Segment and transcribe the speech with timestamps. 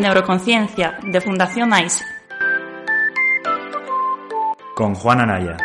[0.00, 2.02] Neuroconciencia de Fundación AISE.
[4.74, 5.58] Con Juan Anaya.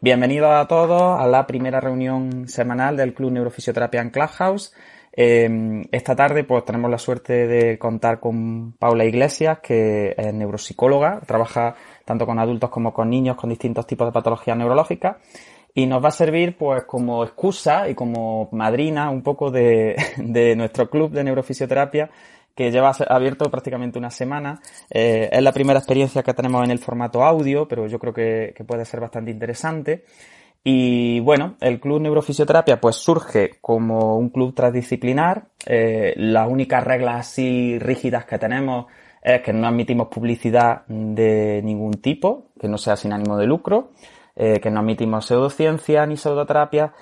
[0.00, 4.72] Bienvenidos a todos a la primera reunión semanal del Club Neurofisioterapia en Clubhouse.
[5.12, 11.20] Eh, esta tarde pues tenemos la suerte de contar con Paula Iglesias, que es neuropsicóloga,
[11.26, 11.74] trabaja
[12.06, 15.16] tanto con adultos como con niños con distintos tipos de patologías neurológicas
[15.74, 20.56] y nos va a servir pues como excusa y como madrina un poco de, de
[20.56, 22.10] nuestro club de neurofisioterapia
[22.54, 24.60] que lleva abierto prácticamente una semana.
[24.90, 28.54] Eh, es la primera experiencia que tenemos en el formato audio, pero yo creo que,
[28.66, 30.04] puede ser bastante interesante.
[30.62, 35.46] Y bueno, el Club Neurofisioterapia pues surge como un club transdisciplinar.
[35.64, 38.86] Eh, las únicas reglas así rígidas que tenemos
[39.22, 43.92] es que no admitimos publicidad de ningún tipo, que no sea sin ánimo de lucro,
[44.42, 46.94] eh, que no admitimos pseudociencia ni pseudoterapia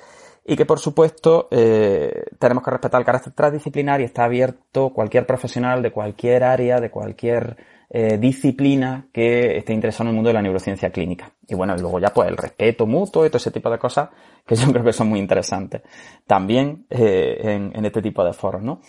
[0.45, 5.25] y que por supuesto eh, tenemos que respetar el carácter transdisciplinar y está abierto cualquier
[5.25, 7.57] profesional de cualquier área, de cualquier
[7.91, 11.31] eh, disciplina que esté interesado en el mundo de la neurociencia clínica.
[11.47, 14.09] Y bueno, y luego ya pues el respeto mutuo y todo ese tipo de cosas
[14.45, 15.83] que yo creo que son muy interesantes
[16.27, 18.81] también en, este tipo de foros, ¿no?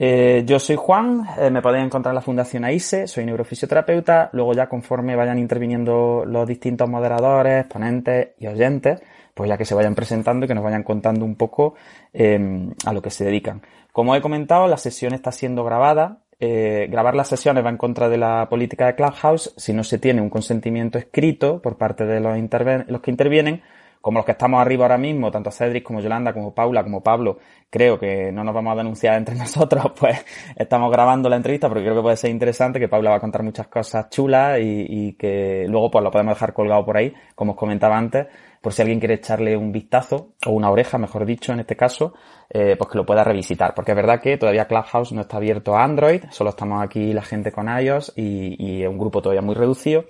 [0.00, 4.52] Eh, yo soy Juan, eh, me podéis encontrar en la Fundación AISE, soy neurofisioterapeuta, luego
[4.52, 9.00] ya conforme vayan interviniendo los distintos moderadores, ponentes y oyentes,
[9.34, 11.74] pues ya que se vayan presentando y que nos vayan contando un poco
[12.12, 13.62] eh, a lo que se dedican.
[13.92, 16.18] Como he comentado, la sesión está siendo grabada.
[16.38, 19.98] Eh, grabar las sesiones va en contra de la política de Clubhouse si no se
[19.98, 22.38] tiene un consentimiento escrito por parte de los,
[22.86, 23.62] los que intervienen
[24.00, 27.38] como los que estamos arriba ahora mismo, tanto Cedric como Yolanda, como Paula, como Pablo,
[27.70, 30.24] creo que no nos vamos a denunciar entre nosotros, pues
[30.56, 33.42] estamos grabando la entrevista porque creo que puede ser interesante, que Paula va a contar
[33.42, 37.58] muchas cosas chulas y, que luego pues lo podemos dejar colgado por ahí, como os
[37.58, 38.26] comentaba antes,
[38.60, 42.14] por si alguien quiere echarle un vistazo, o una oreja, mejor dicho, en este caso,
[42.50, 43.74] eh, pues que lo pueda revisitar.
[43.74, 47.22] Porque es verdad que todavía Clubhouse no está abierto a Android, solo estamos aquí la
[47.22, 50.04] gente con iOS y es un grupo todavía muy reducido.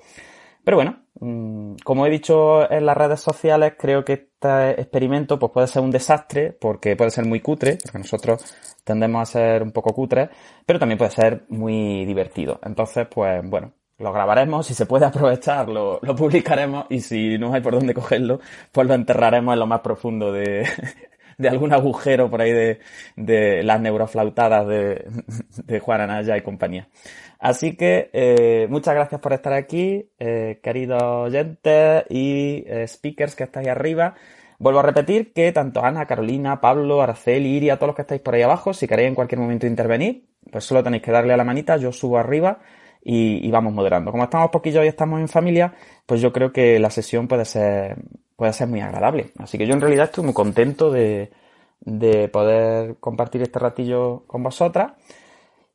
[0.69, 5.51] Pero bueno, mm, como he dicho en las redes sociales, creo que este experimento pues,
[5.51, 9.73] puede ser un desastre porque puede ser muy cutre, porque nosotros tendemos a ser un
[9.73, 10.29] poco cutres,
[10.67, 12.61] pero también puede ser muy divertido.
[12.63, 17.55] Entonces, pues bueno, lo grabaremos, si se puede aprovechar, lo, lo publicaremos y si no
[17.55, 18.39] hay por dónde cogerlo,
[18.71, 20.69] pues lo enterraremos en lo más profundo de,
[21.39, 22.81] de algún agujero por ahí de,
[23.17, 25.07] de las neuroflautadas de,
[25.65, 26.89] de Juan Anaya y compañía.
[27.39, 33.45] Así que eh, muchas gracias por estar aquí, eh, queridos oyentes y eh, speakers que
[33.45, 34.15] estáis arriba.
[34.59, 38.35] Vuelvo a repetir que tanto Ana, Carolina, Pablo, Araceli, Iria, todos los que estáis por
[38.35, 41.45] ahí abajo, si queréis en cualquier momento intervenir, pues solo tenéis que darle a la
[41.45, 42.59] manita, yo subo arriba
[43.05, 44.11] y, y vamos moderando.
[44.11, 45.73] Como estamos poquillos y estamos en familia,
[46.07, 47.99] pues yo creo que la sesión puede ser,
[48.35, 49.31] puede ser muy agradable.
[49.39, 51.31] Así que yo en realidad estoy muy contento de,
[51.81, 54.93] de poder compartir este ratillo con vosotras.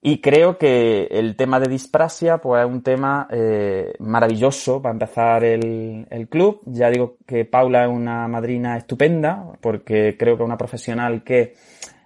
[0.06, 5.46] Y creo que el tema de disprasia, pues es un tema eh, maravilloso para empezar
[5.46, 6.60] el, el, club.
[6.66, 11.54] Ya digo que Paula es una madrina estupenda, porque creo que es una profesional que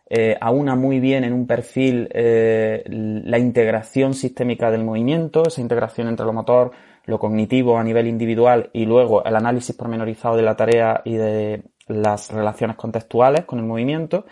[0.10, 6.08] eh, aúna muy bien en un perfil eh, la integración sistémica del movimiento, esa integración
[6.08, 6.72] entre lo motor,
[7.06, 11.64] lo cognitivo a nivel individual y luego el análisis pormenorizado de la tarea y de
[11.88, 14.26] las relaciones contextuales con el movimiento.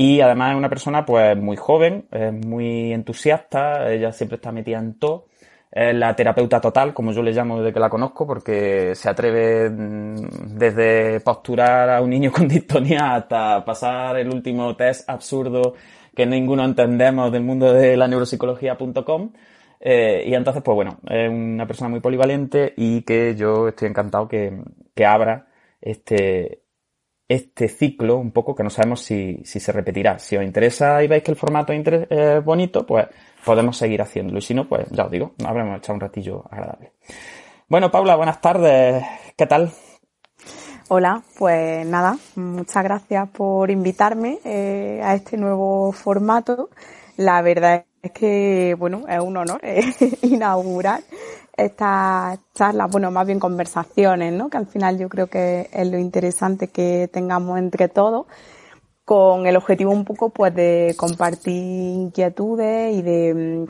[0.00, 4.78] Y además es una persona pues muy joven, es muy entusiasta, ella siempre está metida
[4.78, 5.26] en todo.
[5.72, 9.68] Es la terapeuta total, como yo le llamo desde que la conozco, porque se atreve
[9.68, 15.74] mm, desde posturar a un niño con distonía hasta pasar el último test absurdo
[16.14, 19.32] que ninguno entendemos del mundo de la neuropsicología.com.
[19.80, 24.28] Eh, y entonces, pues bueno, es una persona muy polivalente y que yo estoy encantado
[24.28, 24.62] que,
[24.94, 25.48] que abra
[25.80, 26.62] este,
[27.28, 30.18] este ciclo un poco que no sabemos si, si se repetirá.
[30.18, 33.06] Si os interesa y veis que el formato es bonito, pues
[33.44, 34.38] podemos seguir haciéndolo.
[34.38, 36.92] Y si no, pues ya os digo, habremos echado un ratillo agradable.
[37.68, 39.04] Bueno, Paula, buenas tardes.
[39.36, 39.70] ¿Qué tal?
[40.88, 46.70] Hola, pues nada, muchas gracias por invitarme eh, a este nuevo formato.
[47.18, 49.82] La verdad es que, bueno, es un honor eh,
[50.22, 51.02] inaugurar
[51.58, 54.48] estas charlas, bueno, más bien conversaciones, ¿no?
[54.48, 58.26] Que al final yo creo que es lo interesante que tengamos entre todos,
[59.04, 63.68] con el objetivo un poco, pues, de compartir inquietudes y de,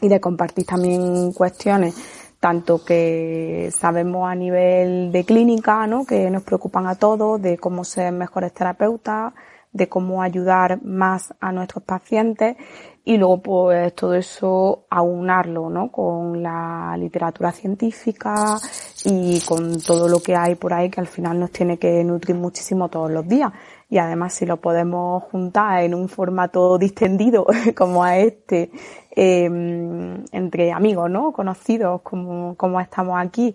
[0.00, 1.94] y de compartir también cuestiones,
[2.40, 6.04] tanto que sabemos a nivel de clínica, ¿no?
[6.04, 9.32] Que nos preocupan a todos, de cómo ser mejores terapeutas,
[9.72, 12.56] de cómo ayudar más a nuestros pacientes
[13.04, 15.90] y luego pues todo eso aunarlo ¿no?
[15.90, 18.58] con la literatura científica
[19.04, 22.36] y con todo lo que hay por ahí que al final nos tiene que nutrir
[22.36, 23.52] muchísimo todos los días.
[23.88, 27.46] Y además si lo podemos juntar en un formato distendido
[27.76, 28.70] como a este,
[29.10, 31.32] em, entre amigos, ¿no?
[31.32, 33.54] Conocidos como, como estamos aquí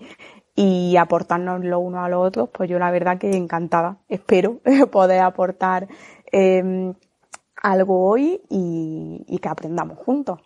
[0.55, 3.97] y aportarnos lo uno a lo otro, pues yo la verdad que encantada.
[4.09, 4.59] Espero
[4.91, 5.87] poder aportar
[6.31, 6.93] em,
[7.63, 10.39] algo hoy y que aprendamos juntos.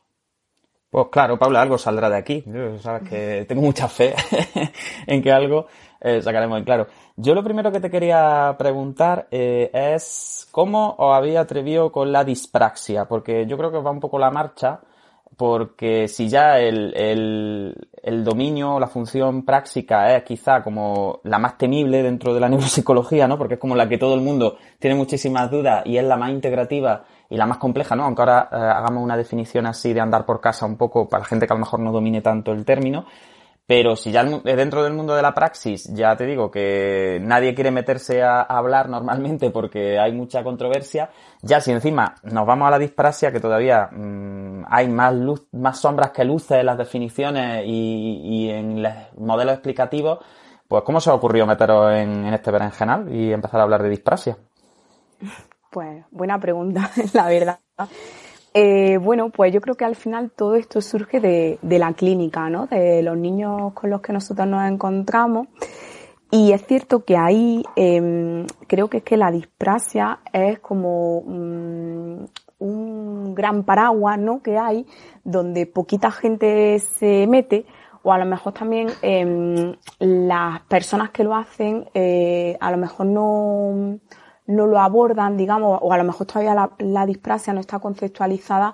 [0.89, 2.43] Pues claro, Paula, algo saldrá de aquí.
[2.79, 4.15] sabes que tengo mucha fe
[5.05, 5.67] en que algo
[5.99, 6.87] eh, sacaremos claro.
[7.17, 12.23] Yo lo primero que te quería preguntar eh, es cómo os había atrevido con la
[12.23, 14.79] dispraxia, porque yo creo que va un poco la marcha,
[15.37, 21.59] porque si ya el, el, el dominio, la función práctica es quizá como la más
[21.59, 23.37] temible dentro de la neuropsicología, ¿no?
[23.37, 26.31] Porque es como la que todo el mundo tiene muchísimas dudas y es la más
[26.31, 28.05] integrativa y la más compleja, ¿no?
[28.05, 31.27] Aunque ahora eh, hagamos una definición así de andar por casa un poco para la
[31.27, 33.05] gente que a lo mejor no domine tanto el término.
[33.67, 37.69] Pero si ya dentro del mundo de la praxis, ya te digo que nadie quiere
[37.69, 41.09] meterse a, hablar normalmente porque hay mucha controversia,
[41.41, 45.81] ya si encima nos vamos a la disprasia, que todavía mm, hay más luz, más
[45.81, 50.19] sombras que luces en las definiciones y, en los modelos explicativos,
[50.69, 53.89] pues ¿cómo se os ocurrió meteros en, en este berenjenal y empezar a hablar de
[53.89, 54.37] disprasia?
[55.71, 57.59] Pues buena pregunta, la verdad.
[58.59, 62.65] Eh, bueno, pues yo creo que al final todo esto surge de, la clínica, ¿no?
[62.65, 65.47] De los niños con los que nosotros nos encontramos.
[66.31, 72.25] Y es cierto que ahí em, creo que es que la disprasia es como mm,
[72.57, 74.41] un gran paraguas, ¿no?
[74.41, 74.87] Que hay
[75.23, 77.67] donde poquita gente se mete
[78.01, 83.05] o a lo mejor también em, las personas que lo hacen eh, a lo mejor
[83.05, 83.99] no
[84.47, 88.73] no lo abordan, digamos, o a lo mejor todavía la, la disprasia no está conceptualizada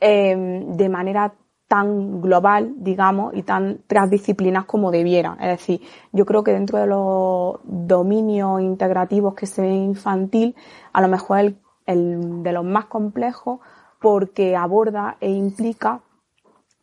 [0.00, 1.34] eh, de manera
[1.68, 5.36] tan global, digamos, y tan transdisciplinas como debiera.
[5.40, 5.80] Es decir,
[6.10, 10.56] yo creo que dentro de los dominios integrativos que se ve infantil,
[10.92, 13.60] a lo mejor el, el de los más complejos
[14.00, 16.00] porque aborda e implica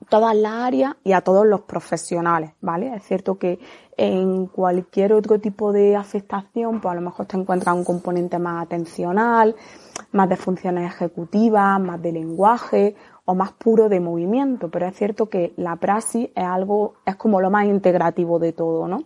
[0.09, 2.93] todas las áreas y a todos los profesionales, ¿vale?
[2.95, 3.59] Es cierto que
[3.97, 8.65] en cualquier otro tipo de afectación, pues a lo mejor te encuentras un componente más
[8.65, 9.55] atencional,
[10.11, 12.95] más de funciones ejecutivas, más de lenguaje
[13.25, 17.41] o más puro de movimiento, pero es cierto que la praxis es algo, es como
[17.41, 19.03] lo más integrativo de todo, ¿no?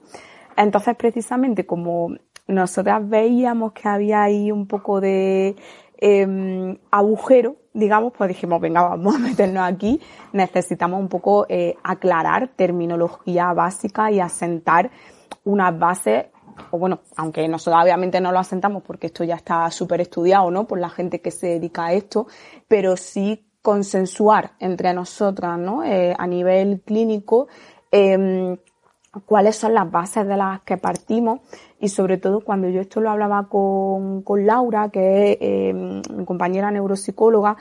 [0.57, 2.15] Entonces, precisamente como
[2.47, 5.55] nosotras veíamos que había ahí un poco de
[5.97, 9.99] eh, agujero, digamos, pues dijimos, venga, vamos a meternos aquí,
[10.33, 14.91] necesitamos un poco eh, aclarar terminología básica y asentar
[15.43, 16.25] unas bases,
[16.71, 20.67] o bueno, aunque nosotros obviamente no lo asentamos porque esto ya está súper estudiado, ¿no?
[20.67, 22.27] Por la gente que se dedica a esto,
[22.67, 25.83] pero sí consensuar entre nosotras, ¿no?
[25.83, 27.47] Eh, a nivel clínico,
[27.91, 28.57] eh,
[29.25, 31.41] cuáles son las bases de las que partimos
[31.81, 36.25] y sobre todo cuando yo esto lo hablaba con, con Laura, que es eh, mi
[36.25, 37.57] compañera neuropsicóloga,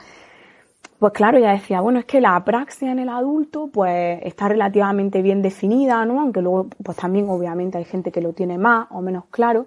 [0.99, 5.23] pues claro, ella decía, bueno, es que la apraxia en el adulto pues está relativamente
[5.23, 6.21] bien definida, ¿no?
[6.21, 9.65] Aunque luego pues también obviamente hay gente que lo tiene más o menos claro,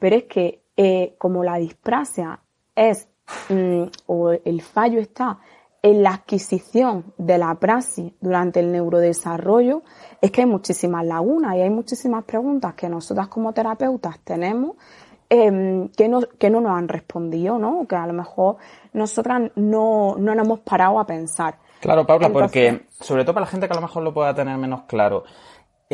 [0.00, 2.40] pero es que eh, como la disprasia
[2.74, 3.08] es
[3.48, 5.38] mm, o el fallo está
[5.82, 9.82] en la adquisición de la praxis durante el neurodesarrollo,
[10.20, 14.76] es que hay muchísimas lagunas y hay muchísimas preguntas que nosotras como terapeutas tenemos
[15.28, 17.86] eh, que, no, que no nos han respondido, ¿no?
[17.88, 18.56] Que a lo mejor
[18.92, 21.56] nosotras no, no nos hemos parado a pensar.
[21.80, 24.56] Claro, Paula, porque sobre todo para la gente que a lo mejor lo pueda tener
[24.58, 25.24] menos claro,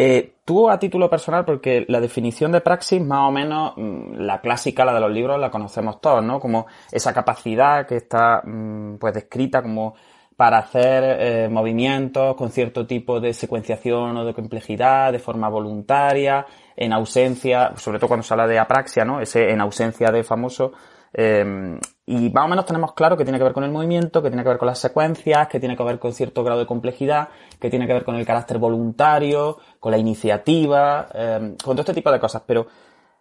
[0.01, 4.41] eh, tú a título personal, porque la definición de praxis, más o menos, mm, la
[4.41, 6.39] clásica, la de los libros, la conocemos todos, ¿no?
[6.39, 9.97] Como esa capacidad que está, mm, pues, descrita como
[10.37, 16.47] para hacer eh, movimientos con cierto tipo de secuenciación o de complejidad de forma voluntaria,
[16.77, 19.21] en ausencia, sobre todo cuando se habla de apraxia, ¿no?
[19.21, 20.73] Ese en ausencia de famoso.
[21.13, 21.77] Eh,
[22.11, 24.43] y más o menos tenemos claro que tiene que ver con el movimiento, que tiene
[24.43, 27.29] que ver con las secuencias, que tiene que ver con cierto grado de complejidad,
[27.61, 31.93] que tiene que ver con el carácter voluntario, con la iniciativa, eh, con todo este
[31.93, 32.43] tipo de cosas.
[32.47, 32.67] Pero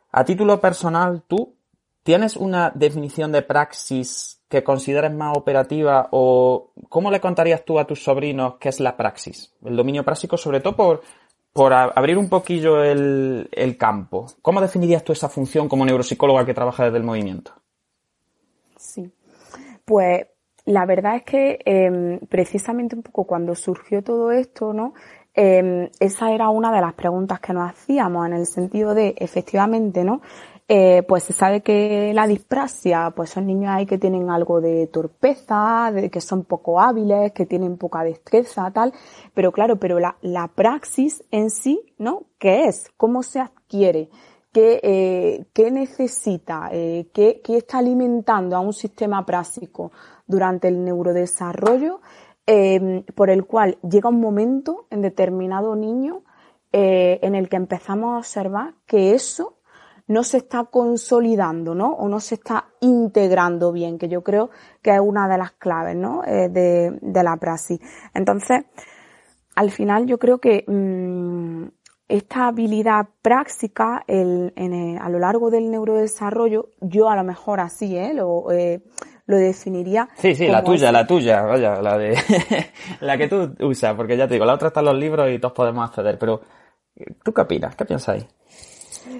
[0.10, 1.54] a título personal, tú
[2.02, 7.86] tienes una definición de praxis que consideres más operativa o cómo le contarías tú a
[7.86, 9.54] tus sobrinos qué es la praxis?
[9.66, 11.02] El dominio práctico, sobre todo por,
[11.52, 14.28] por abrir un poquillo el, el campo.
[14.42, 17.52] ¿Cómo definirías tú esa función como neuropsicóloga que trabaja desde el movimiento?
[18.78, 19.12] Sí.
[19.86, 20.28] Pues
[20.66, 24.94] la verdad es que eh, precisamente un poco cuando surgió todo esto, ¿no?
[25.34, 30.04] Eh, esa era una de las preguntas que nos hacíamos en el sentido de, efectivamente,
[30.04, 30.22] ¿no?
[30.70, 34.88] eh, pues se sabe que la disprasia, pues son niños ahí que tienen algo de
[34.88, 38.94] torpeza, de que son poco hábiles, que tienen poca destreza, tal.
[39.34, 42.24] Pero claro, pero la, la praxis en sí, ¿no?
[42.38, 42.92] ¿Qué es?
[42.98, 44.10] ¿Cómo se adquiere?
[44.58, 46.70] ¿Qué, eh, qué necesita?
[46.72, 49.92] Eh, qué, ¿Qué está alimentando a un sistema práctico
[50.26, 52.02] durante el neurodesarrollo?
[52.48, 56.24] Eh, por el cual llega un momento en determinado niño
[56.72, 59.60] eh, en el que empezamos a observar que eso
[60.08, 61.92] no se está consolidando, ¿no?
[61.92, 64.50] O no se está integrando bien, que yo creo
[64.82, 66.24] que es una de las claves, ¿no?
[66.24, 67.80] De, la praxis.
[68.12, 68.66] Entonces,
[69.54, 71.66] al final yo creo que mmm,
[72.08, 77.60] esta habilidad práctica el, en el, a lo largo del neurodesarrollo, yo a lo mejor
[77.60, 78.14] así, ¿eh?
[78.14, 78.82] Lo, eh,
[79.26, 80.08] lo definiría.
[80.16, 80.94] Sí, sí, la tuya, así.
[80.94, 82.18] la tuya, vaya, la de
[83.02, 85.40] la que tú usas, porque ya te digo, la otra está en los libros y
[85.40, 86.42] todos podemos acceder, pero
[87.24, 87.76] ¿tú qué opinas?
[87.76, 88.26] ¿Qué pensáis?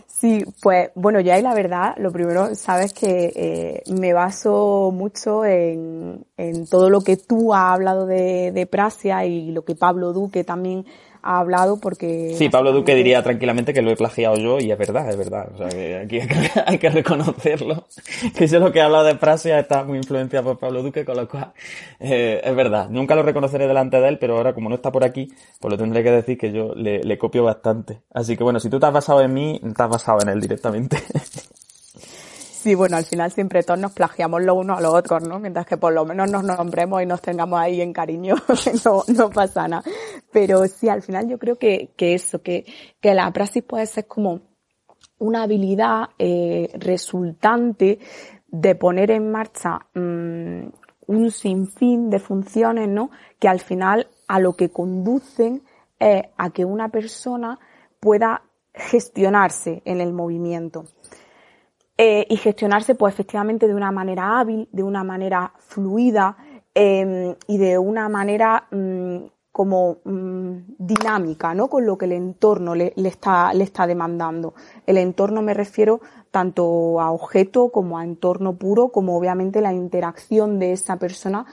[0.06, 5.46] Sí, pues bueno, ya y la verdad, lo primero, sabes que eh, me baso mucho
[5.46, 10.14] en, en, todo lo que tú has hablado de, de Prasia y lo que Pablo
[10.14, 10.86] Duque también
[11.28, 12.34] ha hablado porque...
[12.38, 15.50] Sí, Pablo Duque diría tranquilamente que lo he plagiado yo y es verdad, es verdad.
[15.54, 16.22] O sea, que aquí
[16.66, 17.86] hay que reconocerlo.
[18.34, 21.18] Que yo lo que he hablado de Prasia está muy influenciado por Pablo Duque, con
[21.18, 21.52] lo cual
[22.00, 22.88] eh, es verdad.
[22.90, 25.28] Nunca lo reconoceré delante de él, pero ahora como no está por aquí,
[25.60, 28.00] pues lo tendré que decir que yo le, le copio bastante.
[28.14, 30.40] Así que bueno, si tú te has basado en mí, te has basado en él
[30.40, 30.98] directamente.
[32.58, 35.38] Sí, bueno, al final siempre todos nos plagiamos lo uno a los otros, ¿no?
[35.38, 38.34] Mientras que por lo menos nos nombremos y nos tengamos ahí en cariño,
[38.86, 39.84] no, no pasa nada.
[40.32, 42.66] Pero sí, al final yo creo que, que eso, que,
[43.00, 44.42] que la praxis puede ser como
[45.20, 48.00] una habilidad eh, resultante
[48.48, 50.68] de poner en marcha mmm,
[51.06, 53.12] un sinfín de funciones, ¿no?
[53.40, 55.62] Que al final a lo que conducen
[56.00, 57.60] es a que una persona
[58.00, 58.42] pueda
[58.74, 60.86] gestionarse en el movimiento
[61.98, 66.38] eh, y gestionarse pues efectivamente de una manera hábil, de una manera fluida
[66.76, 69.18] eh, y de una manera mmm,
[69.58, 71.68] como mmm, dinámica, ¿no?
[71.68, 74.54] Con lo que el entorno le, está, le está demandando.
[74.86, 76.00] El entorno me refiero
[76.30, 81.48] tanto a objeto como a entorno puro, como obviamente la interacción de esa persona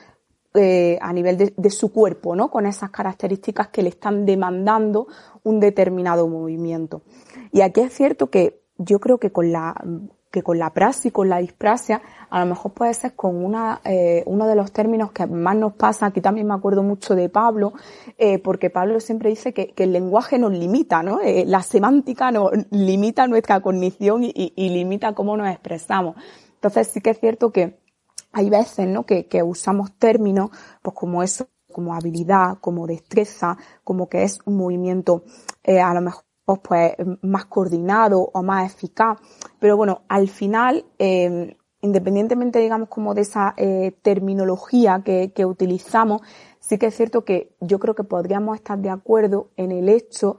[0.53, 2.51] eh, a nivel de, su cuerpo, ¿no?
[2.51, 5.07] Con esas características que le están demandando
[5.43, 7.01] un determinado movimiento.
[7.53, 9.75] Y aquí es cierto que yo creo que con la
[10.35, 14.25] que con la praxis, con la disprasia, a lo mejor puede ser con una, eh,
[14.27, 17.73] uno de los términos que más nos pasa, aquí también me acuerdo mucho de Pablo,
[18.19, 21.21] eh, porque Pablo siempre dice que, el lenguaje nos limita, ¿no?
[21.21, 26.17] Eh, la semántica nos limita nuestra cognición y, limita cómo nos expresamos.
[26.55, 27.79] Entonces sí que es cierto que
[28.33, 29.07] hay veces, ¿no?
[29.07, 30.51] Que, que usamos términos,
[30.83, 35.23] pues como eso, como habilidad, como destreza, como que es un movimiento,
[35.63, 39.19] eh, a lo mejor pues más coordinado o más eficaz.
[39.59, 46.23] Pero bueno, al final, eh, independientemente, digamos, como de esa eh, terminología que, que, utilizamos,
[46.61, 50.39] sí que es cierto que yo creo que podríamos estar de acuerdo en el hecho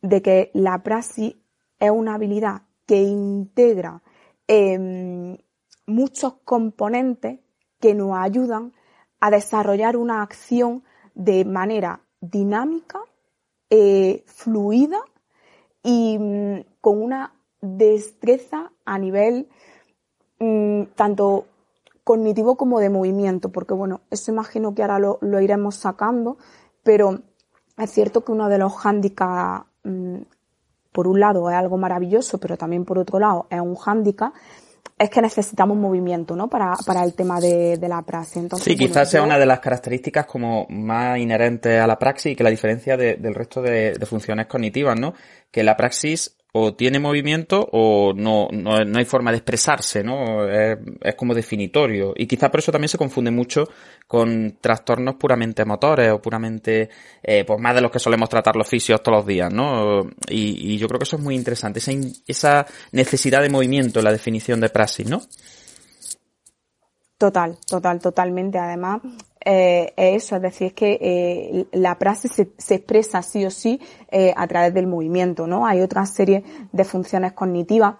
[0.00, 1.36] de que la praxis
[1.78, 4.02] es una habilidad que integra
[4.48, 5.38] eh,
[5.86, 7.40] muchos componentes
[7.80, 8.72] que nos ayudan
[9.20, 10.84] a desarrollar una acción
[11.14, 13.00] de manera dinámica,
[14.26, 15.00] fluida
[15.84, 19.48] y mmm, con una destreza a nivel
[20.40, 21.46] mmm, tanto
[22.02, 26.36] cognitivo como de movimiento, porque bueno, eso imagino que ahora lo, iremos sacando,
[26.82, 27.20] pero
[27.78, 30.22] es cierto que uno de los hándicaps, mmm,
[30.92, 34.32] por un lado es algo maravilloso, pero también por otro lado es un hándicap,
[34.98, 36.48] es que necesitamos movimiento, ¿no?
[36.48, 38.36] Para, para el tema de, de la praxis.
[38.36, 39.26] Entonces, sí, quizás bueno, sea yo...
[39.26, 43.16] una de las características como más inherentes a la praxis y que la diferencia de,
[43.16, 45.14] del resto de, de, funciones cognitivas, ¿no?
[45.50, 50.48] Que la praxis o tiene movimiento o no, no, no hay forma de expresarse, ¿no?
[50.48, 50.78] Es,
[51.16, 52.12] como definitorio.
[52.14, 53.68] Y quizás por eso también se confunde mucho
[54.06, 56.90] con trastornos puramente motores o puramente,
[57.24, 60.02] eh, pues más de los que solemos tratar los fisios todos los días, ¿no?
[60.28, 61.90] Y, y yo creo que eso es muy interesante, esa,
[62.24, 65.22] esa necesidad de movimiento en la definición de praxis, ¿no?
[67.18, 68.58] Total, total, totalmente.
[68.58, 69.00] Además,
[69.44, 73.80] eh, eso, es decir, es que eh, la praxis se, se, expresa sí o sí
[74.10, 75.66] eh, a través del movimiento, ¿no?
[75.66, 77.96] Hay otra serie de funciones cognitivas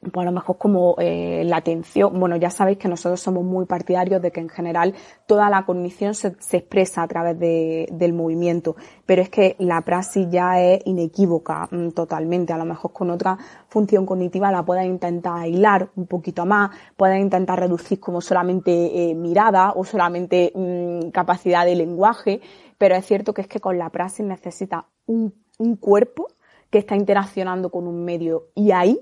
[0.00, 3.66] pues a lo mejor como eh, la atención, bueno, ya sabéis que nosotros somos muy
[3.66, 4.94] partidarios de que en general
[5.26, 10.26] toda la cognición se, expresa a través de, del movimiento, pero es que la praxis
[10.30, 13.36] ya es inequívoca mm, totalmente, a lo mejor con otra
[13.68, 19.14] función cognitiva la puedes intentar hilar un poquito más, puedes intentar reducir como solamente eh,
[19.14, 22.40] mirada o solamente mm, capacidad de lenguaje,
[22.78, 25.34] pero es cierto que es que con la praxis necesita un
[25.78, 26.28] cuerpo
[26.70, 28.98] que está interaccionando con un medio y ahí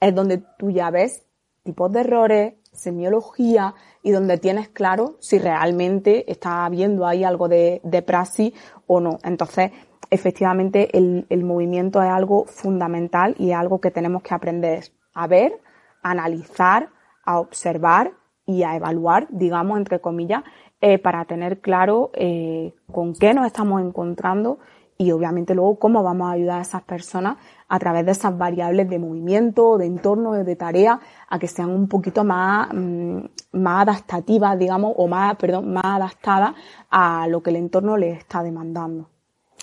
[0.00, 1.24] es donde tú ya ves
[1.62, 7.80] tipos de errores, semiología y donde tienes claro si realmente está habiendo ahí algo de,
[7.84, 8.54] de praxis
[8.86, 9.18] o no.
[9.24, 9.72] Entonces,
[10.10, 15.26] efectivamente, el, el movimiento es algo fundamental y es algo que tenemos que aprender a
[15.26, 15.60] ver,
[16.02, 16.88] a analizar,
[17.24, 18.12] a observar
[18.46, 20.42] y a evaluar, digamos, entre comillas,
[20.80, 24.58] eh, para tener claro eh, con qué nos estamos encontrando
[24.96, 27.36] y obviamente luego cómo vamos a ayudar a esas personas
[27.70, 31.88] a través de esas variables de movimiento, de entorno, de tarea, a que sean un
[31.88, 33.18] poquito más, mm,
[33.52, 36.54] más adaptativas, digamos, o más, perdón, más adaptadas
[36.90, 39.08] a lo que el entorno les está demandando.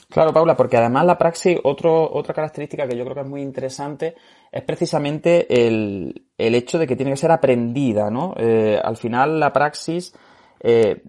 [0.10, 3.42] Claro, Paula, porque además la praxis, otro, otra característica que yo creo que es muy
[3.42, 4.16] interesante
[4.50, 8.34] es precisamente el, el hecho de que tiene que ser aprendida, ¿no?
[8.38, 10.14] Eh, al final la praxis
[10.62, 11.04] eh,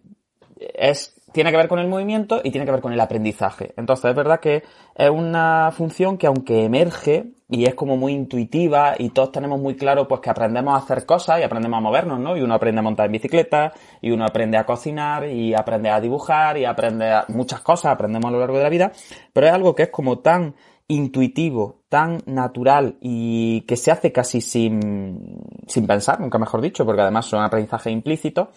[0.58, 3.74] es tiene que ver con el movimiento y tiene que ver con el aprendizaje.
[3.76, 4.62] Entonces es verdad que
[4.94, 9.74] es una función que aunque emerge y es como muy intuitiva y todos tenemos muy
[9.74, 12.36] claro pues que aprendemos a hacer cosas y aprendemos a movernos, ¿no?
[12.36, 16.00] Y uno aprende a montar en bicicleta y uno aprende a cocinar y aprende a
[16.00, 18.92] dibujar y aprende a muchas cosas, aprendemos a lo largo de la vida,
[19.32, 20.54] pero es algo que es como tan
[20.88, 27.02] intuitivo, tan natural y que se hace casi sin, sin pensar, nunca mejor dicho, porque
[27.02, 28.48] además son aprendizajes implícitos,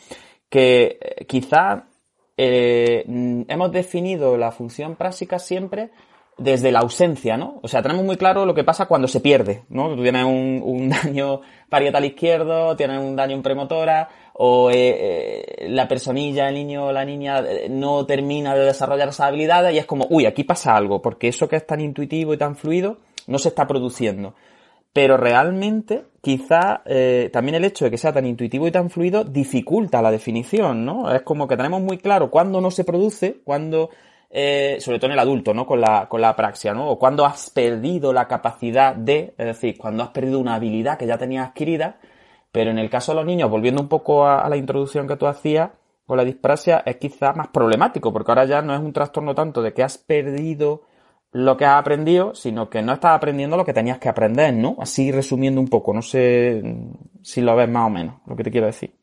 [0.49, 1.87] que eh, quizá
[2.37, 3.03] eh,
[3.47, 5.91] hemos definido la función práctica siempre
[6.37, 7.59] desde la ausencia, ¿no?
[7.61, 9.95] O sea, tenemos muy claro lo que pasa cuando se pierde, ¿no?
[9.95, 15.87] Tú tienes un, daño parietal izquierdo, tienes un daño en premotora, o eh, eh, la
[15.87, 20.07] personilla, el niño o la niña no termina de desarrollar esas habilidades y es como,
[20.09, 22.97] uy, aquí pasa algo, porque eso que es tan intuitivo y tan fluido
[23.27, 24.33] no se está produciendo
[24.93, 29.23] pero realmente quizá eh, también el hecho de que sea tan intuitivo y tan fluido
[29.23, 31.13] dificulta la definición, ¿no?
[31.13, 33.89] Es como que tenemos muy claro cuándo no se produce, cuándo,
[34.29, 35.65] eh, sobre todo en el adulto, ¿no?
[35.65, 36.89] Con la, con la apraxia, ¿no?
[36.89, 41.07] O cuándo has perdido la capacidad de, es decir, cuando has perdido una habilidad que
[41.07, 41.97] ya tenías adquirida,
[42.51, 45.25] pero en el caso de los niños, volviendo un poco a, la introducción que tú
[45.25, 45.71] hacías,
[46.05, 49.61] con la disprasia es quizá más problemático, porque ahora ya no es un trastorno tanto
[49.61, 50.83] de que has perdido
[51.31, 54.75] lo que has aprendido, sino que no estás aprendiendo lo que tenías que aprender, ¿no?
[54.79, 56.61] Así resumiendo un poco, no sé
[57.21, 58.93] si lo ves más o menos, lo que te quiero decir.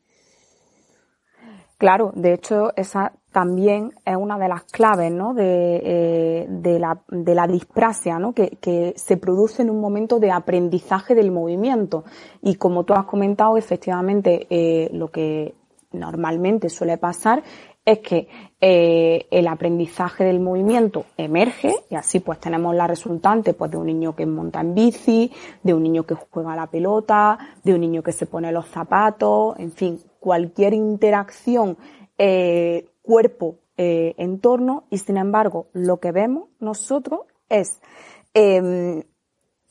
[1.79, 5.33] Claro, de hecho, esa también es una de las claves, ¿no?
[5.33, 8.33] De, eh, la, de la disprasia, ¿no?
[8.33, 12.03] Que, que se produce en un momento de aprendizaje del movimiento.
[12.41, 15.55] Y como tú has comentado, efectivamente, eh, lo que
[15.93, 17.43] normalmente suele pasar
[17.85, 18.27] es que
[18.61, 23.87] eh, el aprendizaje del movimiento emerge y así pues tenemos la resultante pues de un
[23.87, 25.31] niño que monta en bici,
[25.63, 29.57] de un niño que juega la pelota, de un niño que se pone los zapatos,
[29.59, 31.77] en fin, cualquier interacción
[32.17, 37.79] eh, cuerpo eh, entorno y sin embargo lo que vemos nosotros es
[38.33, 39.03] em,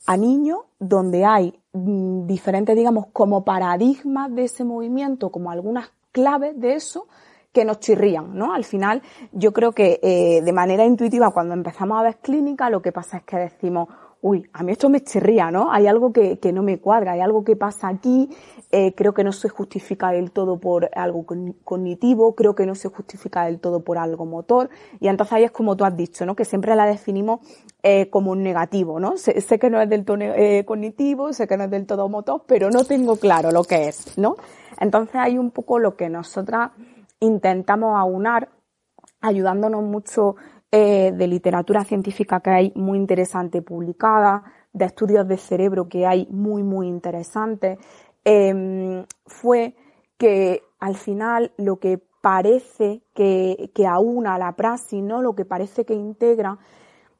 [0.07, 6.59] a niños donde hay mm, diferentes digamos como paradigmas de ese movimiento como algunas claves
[6.59, 7.07] de eso
[7.51, 8.53] que nos chirrían, ¿no?
[8.53, 12.81] Al final, yo creo que eh, de manera intuitiva, cuando empezamos a ver clínica, lo
[12.81, 13.89] que pasa es que decimos,
[14.21, 15.71] uy, a mí esto me chirría, ¿no?
[15.71, 18.29] Hay algo que, que no me cuadra, hay algo que pasa aquí,
[18.71, 21.25] eh, creo que no se justifica del todo por algo
[21.63, 25.51] cognitivo, creo que no se justifica del todo por algo motor, y entonces ahí es
[25.51, 26.35] como tú has dicho, ¿no?
[26.35, 27.39] Que siempre la definimos
[27.81, 29.17] eh, como un negativo, ¿no?
[29.17, 32.43] Sé, que no es del todo eh, cognitivo, sé que no es del todo motor,
[32.45, 34.35] pero no tengo claro lo que es, ¿no?
[34.79, 36.71] Entonces hay un poco lo que nosotras
[37.19, 38.49] intentamos aunar,
[39.21, 40.35] ayudándonos mucho
[40.71, 46.27] eh, de literatura científica que hay muy interesante publicada, de estudios de cerebro que hay
[46.29, 47.79] muy, muy interesantes,
[48.23, 49.75] em, fue
[50.17, 55.21] que al final lo que parece que, que aúna la praxis, ¿no?
[55.21, 56.59] Lo que parece que integra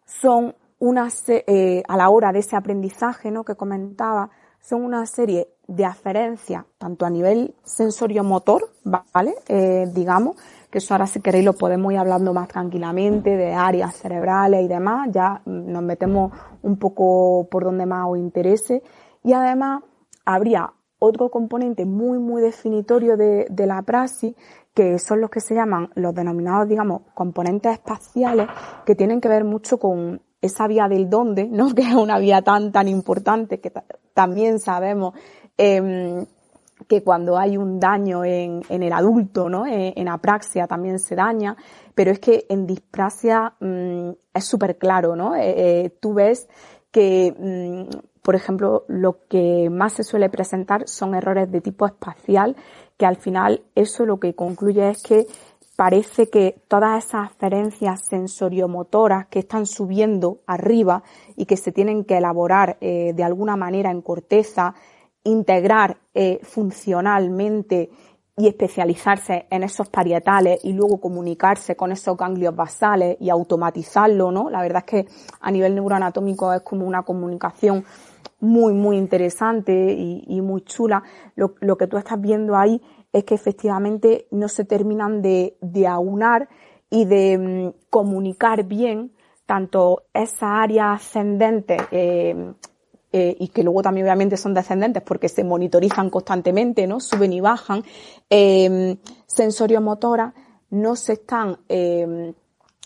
[0.06, 3.44] son unas, eh, a la hora de ese aprendizaje, ¿no?
[3.44, 9.36] Que comentaba, son una serie de aferencia, tanto a nivel sensorio-motor, ¿vale?
[9.48, 10.36] Eh, digamos,
[10.72, 14.68] que eso ahora si queréis lo podemos ir hablando más tranquilamente, de áreas cerebrales y
[14.68, 18.82] demás, ya nos metemos un poco por donde más os interese.
[19.24, 19.84] Y además
[20.26, 24.36] habría otro componente muy, muy definitorio de, de la praxis,
[24.74, 28.48] que son los que se llaman los denominados, digamos, componentes espaciales,
[28.88, 31.70] que tienen que ver mucho con esa vía del dónde, ¿no?
[31.76, 33.72] Que es una vía tan, tan importante que
[34.14, 35.14] también sabemos
[35.62, 36.26] Em,
[36.88, 39.68] que cuando hay un daño en, el adulto, ¿no?
[39.68, 41.58] En, en, apraxia también se daña,
[41.94, 45.36] pero es que en disprasia mmm, es súper claro, ¿no?
[45.36, 46.48] Eh, eh, tú ves
[46.92, 47.90] que, mmm,
[48.22, 52.56] por ejemplo, lo que más se suele presentar son errores de tipo espacial,
[52.98, 55.28] que al final eso lo que concluye es que
[55.76, 61.04] parece que todas esas aferencias sensoriomotoras que están subiendo arriba
[61.36, 64.76] y que se tienen que elaborar eh, de alguna manera en corteza,
[65.24, 67.90] integrar eh, funcionalmente
[68.38, 74.50] y especializarse en esos parietales y luego comunicarse con esos ganglios basales y automatizarlo, ¿no?
[74.50, 77.84] La verdad es que a nivel neuroanatómico es como una comunicación
[78.40, 81.04] muy, muy interesante y, muy chula.
[81.36, 85.88] Lo, lo, que tú estás viendo ahí es que efectivamente no se terminan de, de
[85.88, 86.48] aunar
[86.90, 89.12] y de mm, comunicar bien
[89.46, 92.54] tanto esa área ascendente eh,
[93.12, 97.00] eh, y que luego también obviamente son descendentes porque se monitorizan constantemente, ¿no?
[97.00, 97.84] Suben y bajan,
[98.30, 100.34] eh, sensoriomotoras
[100.70, 102.34] no se están eh,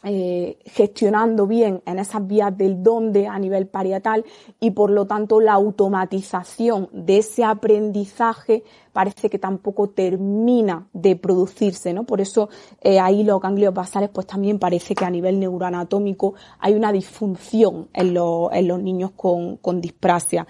[0.03, 4.25] eh, gestionando bien en esas vías del donde a nivel parietal
[4.59, 11.93] y por lo tanto la automatización de ese aprendizaje parece que tampoco termina de producirse,
[11.93, 12.03] ¿no?
[12.03, 12.49] Por eso
[12.81, 17.87] eh, ahí los ganglios basales pues también parece que a nivel neuroanatómico hay una disfunción
[17.93, 20.45] en, en los niños con, con disprasia.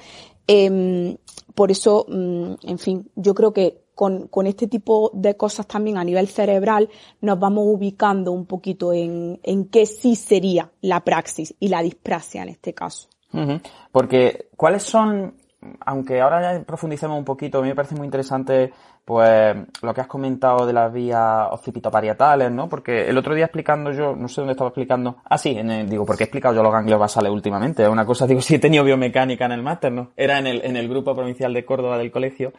[0.48, 1.16] Em,
[1.56, 5.98] por eso, mm, en fin, yo creo que con, con, este tipo de cosas también
[5.98, 6.90] a nivel cerebral
[7.22, 12.44] nos vamos ubicando un poquito en, en qué sí sería la praxis y la disprasia
[12.44, 13.08] en este caso.
[13.92, 15.36] Porque, ¿cuáles son,
[15.80, 18.72] aunque ahora ya profundicemos un poquito, a mí me parece muy interesante
[19.06, 22.70] pues lo que has comentado de las vías occipitoparietales, ¿no?
[22.70, 25.90] Porque el otro día explicando yo, no sé dónde estaba explicando, ah sí, en el,
[25.90, 28.84] digo, porque he explicado yo los ganglios basales últimamente, una cosa, digo, si he tenido
[28.84, 30.12] biomecánica en el máster, ¿no?
[30.16, 32.54] Era en el, en el grupo provincial de Córdoba del colegio,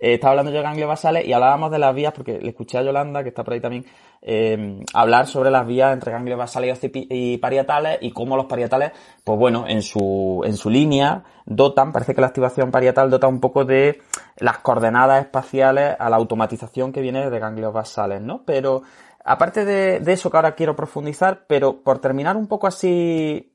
[0.00, 2.78] eh, estaba hablando yo de ganglios basales y hablábamos de las vías, porque le escuché
[2.78, 3.84] a Yolanda, que está por ahí también,
[4.22, 8.92] eh, hablar sobre las vías entre ganglios basales y parietales y cómo los parietales,
[9.24, 13.40] pues bueno, en su, en su línea dotan, parece que la activación parietal dota un
[13.40, 14.00] poco de
[14.36, 18.42] las coordenadas espaciales a la automatización que viene de ganglios basales, ¿no?
[18.44, 18.82] Pero,
[19.24, 23.52] aparte de, eso que ahora quiero profundizar, pero por terminar un poco así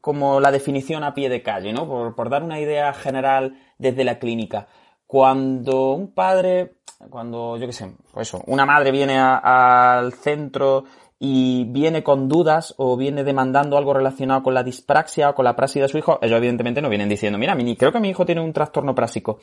[0.00, 2.14] como la definición a pie de calle, ¿no?
[2.14, 4.68] Por dar una idea general desde la clínica.
[5.12, 6.76] Cuando un padre,
[7.10, 10.84] cuando yo qué sé, pues eso, una madre viene al centro
[11.18, 15.54] y viene con dudas o viene demandando algo relacionado con la dispraxia o con la
[15.54, 18.40] praxis de su hijo, ellos evidentemente no vienen diciendo, mira, creo que mi hijo tiene
[18.40, 19.40] un trastorno prásico.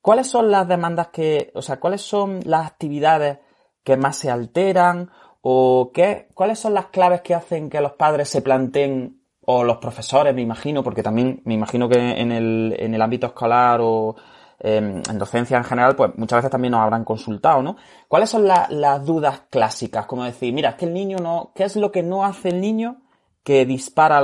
[0.00, 3.40] ¿Cuáles son las demandas que, o sea, cuáles son las actividades
[3.82, 8.28] que más se alteran o qué, cuáles son las claves que hacen que los padres
[8.28, 12.94] se planteen o los profesores, me imagino, porque también me imagino que en el, en
[12.94, 14.14] el ámbito escolar o
[14.58, 17.76] Em, en docencia en general, pues muchas veces también nos habrán consultado, ¿no?
[18.08, 20.06] ¿Cuáles son las dudas clásicas?
[20.06, 22.60] Como decir, mira, es que el niño no, ¿qué es lo que no hace el
[22.60, 23.02] niño
[23.42, 24.22] que dispara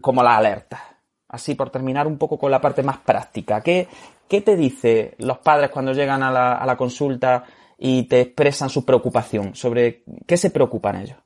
[0.00, 0.80] como la alerta?
[1.28, 3.60] Así por terminar un poco con la parte más práctica.
[3.60, 3.88] ¿Qué,
[4.28, 7.44] qué te dice los padres cuando llegan a la, a la consulta
[7.76, 9.54] y te expresan su preocupación?
[9.54, 11.18] ¿Sobre qué se preocupan ellos?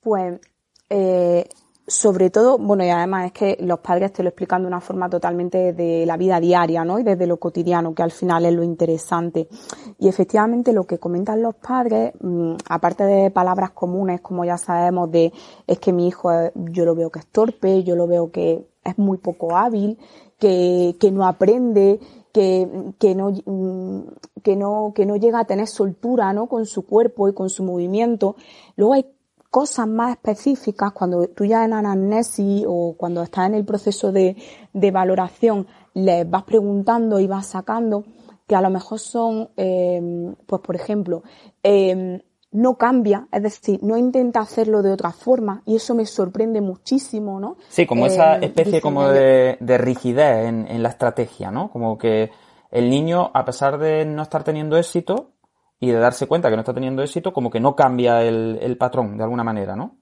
[0.00, 0.40] Pues
[0.90, 1.48] eh,
[1.92, 5.10] sobre todo, bueno, y además es que los padres te lo explican de una forma
[5.10, 6.98] totalmente de la vida diaria, ¿no?
[6.98, 9.46] Y desde lo cotidiano, que al final es lo interesante.
[9.98, 15.10] Y efectivamente lo que comentan los padres, mm, aparte de palabras comunes, como ya sabemos,
[15.10, 15.32] de
[15.66, 18.98] es que mi hijo, yo lo veo que es torpe, yo lo veo que es
[18.98, 19.98] muy poco hábil,
[20.38, 22.00] que, que no aprende,
[22.32, 24.00] que, que no, mm,
[24.42, 26.48] que no, que no llega a tener soltura, ¿no?
[26.48, 28.34] Con su cuerpo y con su movimiento.
[28.76, 29.06] Luego hay
[29.52, 34.34] cosas más específicas cuando tú ya en anamnesis o cuando estás en el proceso de,
[34.72, 38.02] de valoración les vas preguntando y vas sacando
[38.48, 41.22] que a lo mejor son, eh, pues por ejemplo,
[41.62, 46.62] eh, no cambia, es decir, no intenta hacerlo de otra forma y eso me sorprende
[46.62, 47.58] muchísimo, ¿no?
[47.68, 51.70] Sí, como esa eh, especie como de, de rigidez en, en, la estrategia, ¿no?
[51.70, 52.30] Como que
[52.70, 55.28] el niño, a pesar de no estar teniendo éxito,
[55.82, 59.16] y de darse cuenta que no está teniendo éxito, como que no cambia el, patrón
[59.16, 59.96] de alguna manera, ¿no?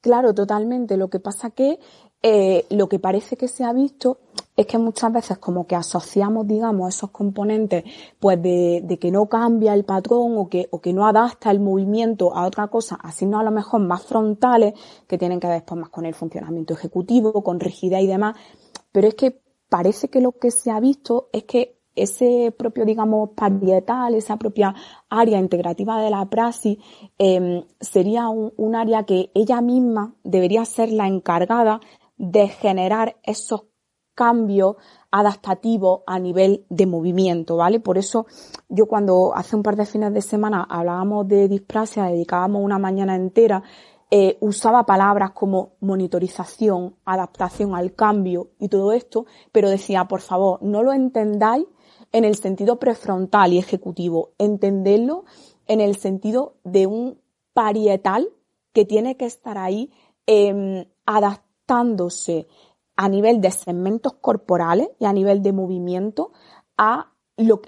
[0.00, 0.96] Claro, totalmente.
[0.96, 1.80] Lo que pasa que
[2.22, 4.18] eh, lo que parece que se ha visto
[4.56, 7.82] es que muchas veces como que asociamos, digamos, esos componentes,
[8.20, 11.58] pues de, de, que no cambia el patrón o que, o que no adapta el
[11.58, 14.74] movimiento a otra cosa, así no a lo mejor más frontales,
[15.08, 18.36] que tienen que ver después más con el funcionamiento ejecutivo, con rigidez y demás.
[18.92, 23.30] Pero es que parece que lo que se ha visto es que ese propio, digamos,
[23.30, 24.74] parietal, esa propia
[25.08, 26.78] área integrativa de la praxis,
[27.18, 31.80] em, sería un, área que ella misma debería ser la encargada
[32.16, 33.64] de generar esos
[34.14, 34.76] cambios
[35.10, 37.80] adaptativos a nivel de movimiento, ¿vale?
[37.80, 38.26] Por eso
[38.68, 43.14] yo cuando hace un par de fines de semana hablábamos de disprasia, dedicábamos una mañana
[43.14, 43.62] entera,
[44.10, 50.62] eh, usaba palabras como monitorización, adaptación al cambio y todo esto, pero decía, por favor,
[50.62, 51.66] no lo entendáis
[52.12, 55.24] en el sentido prefrontal y ejecutivo, entenderlo
[55.66, 57.18] en el sentido de un
[57.52, 58.28] parietal
[58.72, 59.90] que tiene que estar ahí
[60.26, 62.46] em, adaptándose
[62.96, 66.32] a nivel de segmentos corporales y a nivel de movimiento
[66.76, 67.12] a,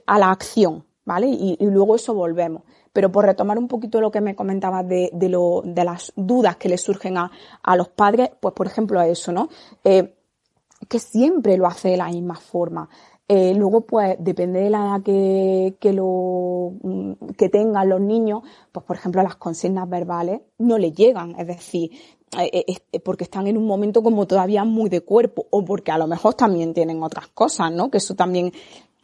[0.06, 1.28] a la acción, ¿vale?
[1.28, 2.62] Y, luego eso volvemos.
[2.92, 6.56] Pero por retomar un poquito lo que me comentabas de, de, lo, de las dudas
[6.56, 7.30] que le surgen a,
[7.62, 9.48] a, los padres, pues por ejemplo a eso, ¿no?
[9.84, 10.16] Eh,
[10.88, 12.88] que siempre lo hace de la misma forma.
[13.32, 16.72] Eh, luego, pues, depende de la edad que, que, lo,
[17.38, 21.38] que tengan los niños, pues, por ejemplo, las consignas verbales no le llegan.
[21.38, 21.92] Es decir,
[22.36, 25.98] eh, eh, porque están en un momento como todavía muy de cuerpo, o porque a
[25.98, 27.88] lo mejor también tienen otras cosas, ¿no?
[27.88, 28.50] Que eso también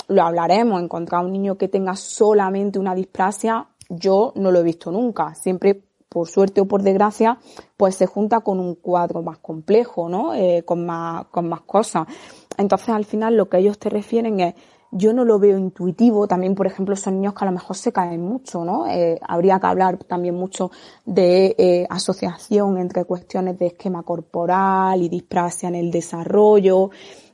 [0.08, 0.82] lo hablaremos.
[0.82, 5.36] Encontrar un niño que tenga solamente una displasia, yo no lo he visto nunca.
[5.36, 7.38] Siempre por suerte o por desgracia,
[7.76, 10.32] pues se junta con un cuadro más complejo, ¿no?
[10.64, 12.08] Con más, con más cosas.
[12.56, 14.54] Entonces, al final, lo que ellos te refieren es,
[14.90, 16.26] yo no lo veo intuitivo.
[16.26, 18.86] También, por ejemplo, son niños que a lo mejor se caen mucho, ¿no?
[18.86, 20.70] Eh, habría que hablar también mucho
[21.04, 26.90] de eh, asociación entre cuestiones de esquema corporal y disprasia en el desarrollo.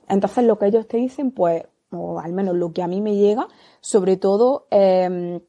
[0.09, 3.17] Entonces, lo que ellos te dicen, pues, o al menos lo que a mí me
[3.17, 3.47] llega,
[3.81, 5.41] sobre todo, eh,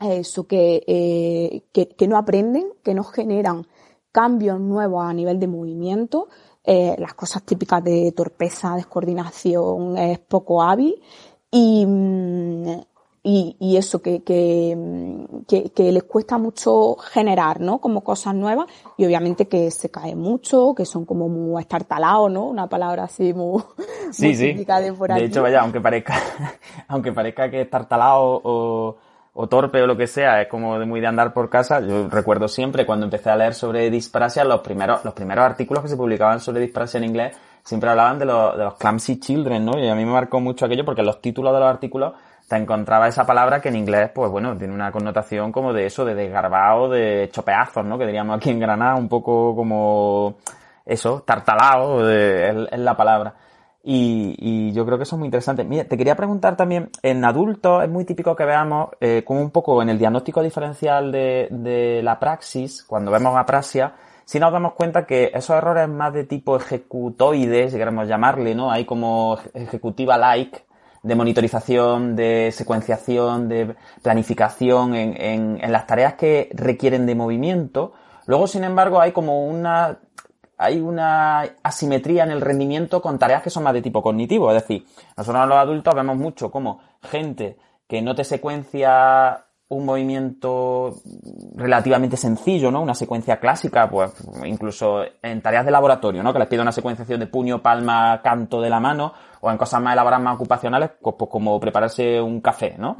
[0.00, 3.66] eso, que, eh, que, que, no aprenden, que no generan
[4.12, 6.28] cambios nuevos a nivel de movimiento,
[6.64, 11.00] eh, las cosas típicas de torpeza, descoordinación, es poco hábil
[11.50, 12.80] y, mm,
[13.22, 17.78] y, y eso que, que, que, les cuesta mucho generar, ¿no?
[17.78, 22.46] Como cosas nuevas y obviamente que se cae mucho, que son como muy estartalados, ¿no?
[22.46, 23.62] Una palabra así muy,
[24.10, 25.20] sí, típica de por aquí.
[25.20, 26.14] De hecho, vaya, aunque parezca,
[26.88, 28.96] aunque parezca que estartalado o
[29.32, 31.80] o torpe o lo que sea, es como de muy de andar por casa.
[31.80, 35.88] Yo recuerdo siempre cuando empecé a leer sobre disprasia, los primeros, los primeros artículos que
[35.88, 39.78] se publicaban sobre disprasia en inglés siempre hablaban de, los, de los clumsy children, ¿no?
[39.78, 42.14] Y a mí me marcó mucho aquello porque en los títulos de los artículos
[42.48, 46.04] te encontraba esa palabra que en inglés, pues bueno, tiene una connotación como de eso,
[46.04, 47.96] de desgarbado, de chopeazos, ¿no?
[47.96, 50.38] Que diríamos aquí en Granada, un poco como
[50.84, 53.34] eso, tartalado, de, es la palabra.
[53.82, 55.64] Y, y, yo creo que eso es muy interesante.
[55.64, 59.50] Mira, te quería preguntar también, en adultos es muy típico que veamos eh, como un
[59.50, 63.94] poco en el diagnóstico diferencial de, de la praxis, cuando vemos aprasia,
[64.26, 68.70] si nos damos cuenta que esos errores más de tipo ejecutoides, si queremos llamarle, ¿no?
[68.70, 70.62] Hay como ejecutiva like,
[71.02, 77.92] de monitorización, de secuenciación, de planificación en, en, en las tareas que requieren de movimiento.
[78.26, 79.98] Luego, sin embargo, hay como una
[80.60, 84.52] hay una asimetría en el rendimiento con tareas que son más de tipo cognitivo.
[84.52, 84.84] Es decir,
[85.16, 87.56] nosotros los adultos vemos mucho como gente
[87.88, 90.96] que no te secuencia un movimiento
[91.54, 92.82] relativamente sencillo, ¿no?
[92.82, 94.12] Una secuencia clásica, pues
[94.44, 96.32] incluso en tareas de laboratorio, ¿no?
[96.32, 99.80] Que les pide una secuenciación de puño, palma, canto de la mano, o en cosas
[99.80, 102.96] más elaboradas, más ocupacionales, pues, pues como prepararse un café, ¿no?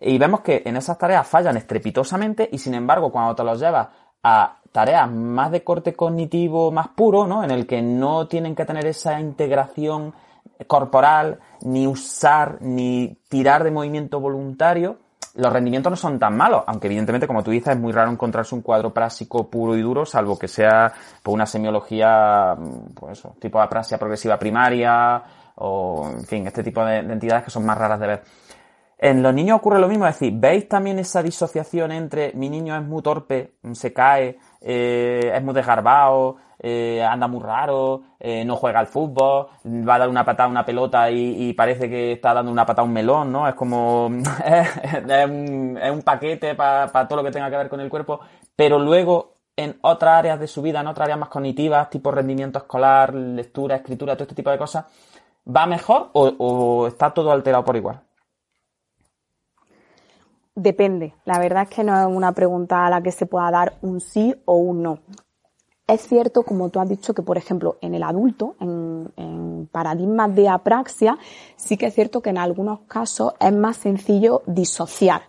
[0.00, 3.88] Y vemos que en esas tareas fallan estrepitosamente y sin embargo cuando te los llevas
[4.22, 7.42] a tareas más de corte cognitivo, más puro, ¿no?
[7.42, 10.14] En el que no tienen que tener esa integración
[10.66, 14.98] corporal, ni usar, ni tirar de movimiento voluntario,
[15.34, 18.54] los rendimientos no son tan malos, aunque evidentemente, como tú dices, es muy raro encontrarse
[18.54, 22.56] un cuadro prásico puro y duro, salvo que sea por una semiología,
[22.94, 25.22] pues eso, tipo aprasia progresiva primaria,
[25.56, 28.22] o, en fin, este tipo de, de entidades que son más raras de ver.
[29.02, 32.76] En los niños ocurre lo mismo, es decir, ¿veis también esa disociación entre mi niño
[32.76, 38.56] es muy torpe, se cae, eh, es muy desgarbado, eh, anda muy raro, eh, no
[38.56, 42.34] juega al fútbol, va a dar una patada a una pelota y, parece que está
[42.34, 43.48] dando una patada a un melón, ¿no?
[43.48, 44.10] Es como,
[44.44, 48.20] es, un, paquete para todo lo que tenga que ver con el cuerpo,
[48.54, 52.58] pero luego en otras áreas de su vida, en otras áreas más cognitivas, tipo rendimiento
[52.58, 54.84] escolar, lectura, escritura, todo este tipo de cosas,
[55.48, 58.02] ¿va mejor o está todo alterado por igual?
[60.54, 61.14] Depende.
[61.24, 64.00] La verdad es que no es una pregunta a la que se pueda dar un
[64.00, 64.98] sí o un no.
[65.86, 70.48] Es cierto, como tú has dicho, que por ejemplo en el adulto, en, paradigmas de
[70.48, 71.18] apraxia,
[71.56, 75.22] sí que es cierto que en algunos casos es más sencillo disociar,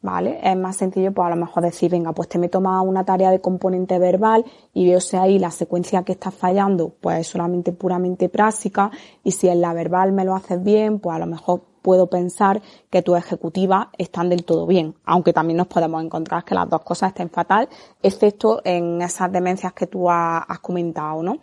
[0.00, 0.40] ¿vale?
[0.42, 3.30] Es más sencillo, pues a lo mejor decir, venga, pues te me toma una tarea
[3.30, 4.44] de componente verbal
[4.74, 8.90] y veo si ahí la secuencia que está fallando, pues es solamente puramente práctica
[9.22, 12.62] y si en la verbal me lo haces bien, pues a lo mejor puedo pensar
[12.88, 16.82] que tus ejecutivas están del todo bien, aunque también nos podemos encontrar que las dos
[16.82, 17.68] cosas estén fatal,
[18.02, 21.38] excepto en esas demencias que tú has, comentado, ¿no?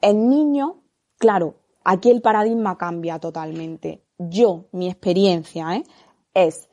[0.00, 0.72] En niños,
[1.18, 4.04] claro, aquí el paradigma cambia totalmente.
[4.18, 5.84] Yo, mi experiencia, ¿eh?
[6.32, 6.68] es,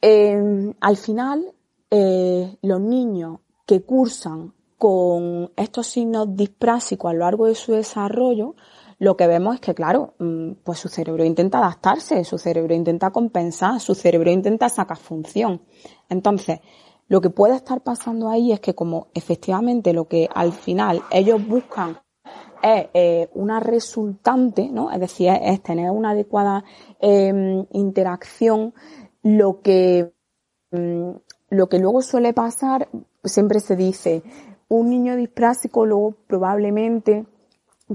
[0.00, 1.54] em, al final,
[1.90, 8.54] eh, los niños que cursan con estos signos disprásicos a lo largo de su desarrollo,
[8.98, 13.10] lo que vemos es que, claro, mm, pues su cerebro intenta adaptarse, su cerebro intenta
[13.10, 15.62] compensar, su cerebro intenta sacar función.
[16.08, 16.60] Entonces,
[17.06, 21.46] lo que puede estar pasando ahí es que como efectivamente lo que al final ellos
[21.46, 21.98] buscan
[22.62, 24.90] es eh, una resultante, ¿no?
[24.90, 26.64] Es decir, es, tener una adecuada
[27.00, 28.74] em, interacción,
[29.22, 30.12] lo que,
[30.72, 31.10] mm,
[31.50, 32.88] lo que luego suele pasar,
[33.24, 34.22] siempre se dice,
[34.68, 37.26] un niño disprásico luego probablemente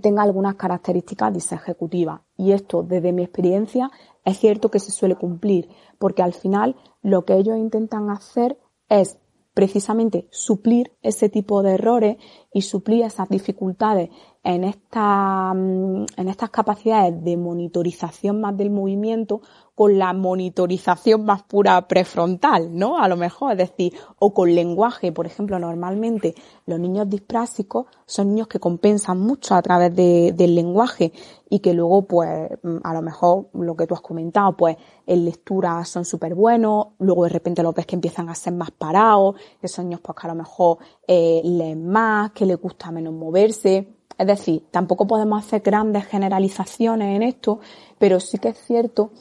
[0.02, 2.22] tenga algunas características disejecutivas.
[2.38, 3.92] Y esto, desde mi experiencia,
[4.26, 8.58] es cierto que se suele cumplir, porque al final lo que ellos intentan hacer
[8.90, 9.18] es
[9.54, 12.18] precisamente suplir ese tipo de errores
[12.52, 14.10] y suplir esas dificultades
[14.44, 19.42] en, esta, mm, en estas capacidades de monitorización más del movimiento
[19.76, 23.00] con la monitorización más pura prefrontal, ¿no?
[23.00, 26.36] A lo mejor, es decir, o con lenguaje, por ejemplo, normalmente
[26.68, 31.12] los niños disprásicos son niños que compensan mucho a través del lenguaje
[31.50, 32.50] y que luego, pues,
[32.84, 37.24] a lo mejor lo que tú has comentado, pues, en lectura son súper buenos, luego
[37.24, 40.28] de repente los ves que empiezan a ser más parados, que son niños pues que
[40.28, 45.44] a lo mejor eh, leen más, que les gusta menos moverse, es decir, tampoco podemos
[45.44, 47.60] hacer grandes generalizaciones en esto,
[47.98, 49.12] pero sí que es cierto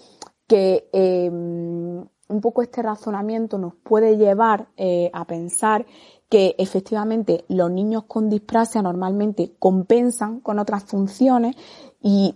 [0.53, 5.87] que em, un poco este razonamiento nos puede llevar eh, a pensar
[6.29, 11.57] que efectivamente los niños con disprasia normalmente compensan con otras funciones
[12.03, 12.35] y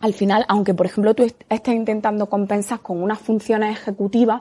[0.00, 4.40] al final, aunque por ejemplo tú estés intentando compensar con unas funciones ejecutivas,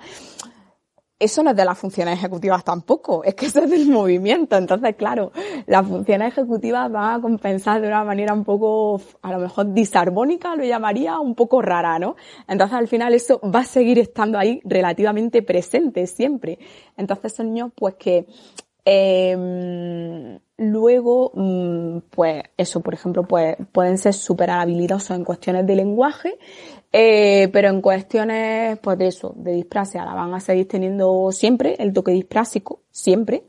[1.17, 4.57] eso no es de las funciones ejecutivas tampoco, es que eso es del movimiento.
[4.57, 5.31] Entonces, claro,
[5.65, 10.55] las funciones ejecutivas van a compensar de una manera un poco, a lo mejor disarmónica,
[10.55, 12.15] lo llamaría, un poco rara, ¿no?
[12.47, 16.59] Entonces, al final eso va a seguir estando ahí relativamente presente siempre.
[16.97, 18.27] Entonces, son niños, pues que,
[18.85, 25.75] eh, luego, mm, pues eso, por ejemplo, pues pueden ser súper habilidosos en cuestiones de
[25.75, 26.37] lenguaje,
[26.91, 31.75] eh, pero en cuestiones, pues de eso, de disprasia, la van a seguir teniendo siempre,
[31.79, 33.43] el toque disprásico, siempre.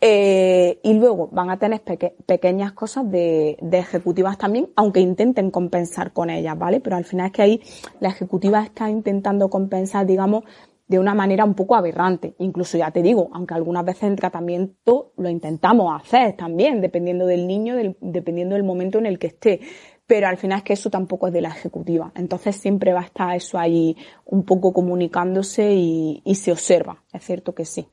[0.00, 1.82] Eh, y luego van a tener
[2.24, 6.78] pequeñas cosas de, de, ejecutivas también, aunque intenten compensar con ellas, ¿vale?
[6.78, 7.60] Pero al final es que ahí
[7.98, 10.44] la ejecutiva está intentando compensar, digamos,
[10.88, 12.34] de una manera un poco aberrante.
[12.38, 17.46] Incluso ya te digo, aunque algunas veces en tratamiento lo intentamos hacer también, dependiendo del
[17.46, 19.60] niño, dependiendo del momento en el que esté
[20.08, 22.10] pero al final es que eso tampoco es de la ejecutiva.
[22.16, 27.02] Entonces siempre va a estar eso ahí un poco comunicándose y, se observa.
[27.12, 27.86] Es cierto que sí.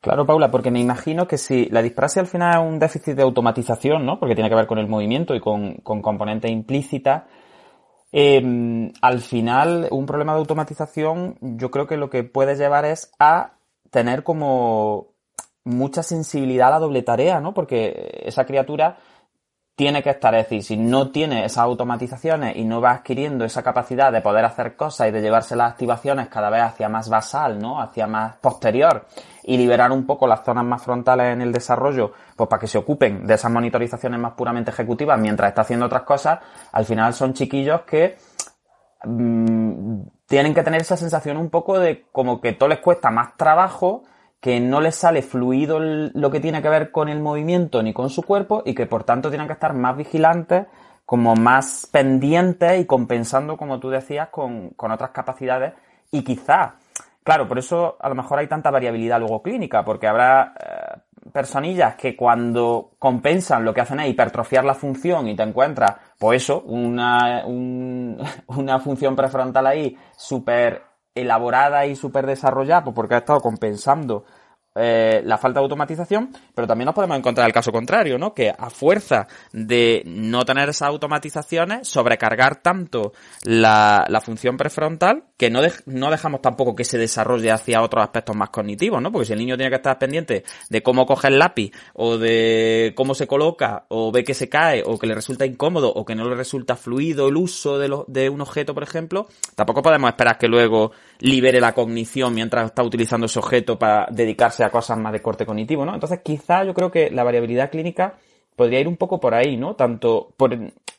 [0.00, 3.22] Claro, Paula, porque me imagino que si la disprasia al final es un déficit de
[3.22, 4.18] automatización, ¿no?
[4.18, 7.22] Porque tiene que ver con el movimiento y con, componentes implícitas.
[8.16, 13.10] Em, al final, un problema de automatización, yo creo que lo que puede llevar es
[13.18, 13.54] a
[13.90, 15.08] tener como
[15.64, 17.54] mucha sensibilidad a la doble tarea, ¿no?
[17.54, 18.98] Porque esa criatura
[19.74, 23.64] tiene que estar, es decir, si no tiene esas automatizaciones y no va adquiriendo esa
[23.64, 27.58] capacidad de poder hacer cosas y de llevarse las activaciones cada vez hacia más basal,
[27.58, 27.80] ¿no?
[27.80, 29.06] Hacia más posterior
[29.44, 32.78] y liberar un poco las zonas más frontales en el desarrollo, pues para que se
[32.78, 36.40] ocupen de esas monitorizaciones más puramente ejecutivas mientras está haciendo otras cosas,
[36.72, 38.16] al final son chiquillos que
[39.04, 43.36] mmm, tienen que tener esa sensación un poco de como que todo les cuesta más
[43.36, 44.04] trabajo
[44.44, 48.10] que no les sale fluido lo que tiene que ver con el movimiento ni con
[48.10, 50.66] su cuerpo y que por tanto tienen que estar más vigilantes,
[51.06, 55.72] como más pendientes y compensando, como tú decías, con, otras capacidades
[56.10, 56.74] y quizá,
[57.24, 61.00] claro, por eso a lo mejor hay tanta variabilidad luego clínica, porque habrá eh,
[61.32, 66.42] personillas que cuando compensan lo que hacen es hipertrofiar la función y te encuentras, pues
[66.42, 70.82] eso, una, una función prefrontal ahí súper
[71.14, 74.24] elaborada y súper desarrollada, pues porque ha estado compensando
[74.76, 78.34] eh, la falta de automatización, pero también nos podemos encontrar el caso contrario, ¿no?
[78.34, 83.12] Que a fuerza de no tener esas automatizaciones, sobrecargar tanto
[83.44, 88.50] la, función prefrontal que no, no dejamos tampoco que se desarrolle hacia otros aspectos más
[88.50, 89.12] cognitivos, ¿no?
[89.12, 92.94] Porque si el niño tiene que estar pendiente de cómo coge el lápiz, o de
[92.96, 96.14] cómo se coloca, o ve que se cae, o que le resulta incómodo, o que
[96.14, 100.48] no le resulta fluido el uso de un objeto, por ejemplo, tampoco podemos esperar que
[100.48, 100.92] luego
[101.24, 105.46] libere la cognición mientras está utilizando ese objeto para dedicarse a cosas más de corte
[105.46, 105.94] cognitivo, ¿no?
[105.94, 108.16] Entonces, quizá yo creo que la variabilidad clínica
[108.54, 109.74] podría ir un poco por ahí, ¿no?
[109.74, 110.54] Tanto por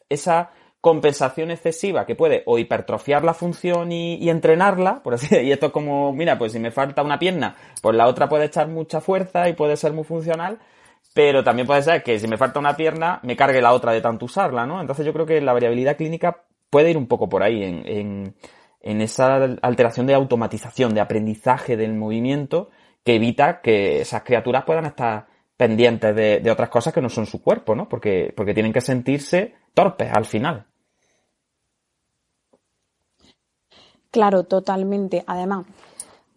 [0.10, 0.50] esa
[0.82, 5.72] compensación excesiva que puede o hipertrofiar la función y, entrenarla, por así y esto es
[5.72, 9.48] como, mira, pues si me falta una pierna, pues la otra puede echar mucha fuerza
[9.48, 10.58] y puede ser muy funcional,
[11.14, 14.02] pero también puede ser que si me falta una pierna, me cargue la otra de
[14.02, 14.82] tanto usarla, ¿no?
[14.82, 18.34] Entonces yo creo que la variabilidad clínica puede ir un poco por ahí, en
[18.86, 22.70] esa alteración de automatización, de aprendizaje del movimiento,
[23.04, 25.28] que evita que esas criaturas puedan estar
[25.58, 27.90] pendientes de, otras cosas que no son su cuerpo, ¿no?
[27.90, 30.66] Porque, porque tienen que sentirse torpes al final.
[34.12, 35.24] Claro, totalmente.
[35.28, 35.66] Además,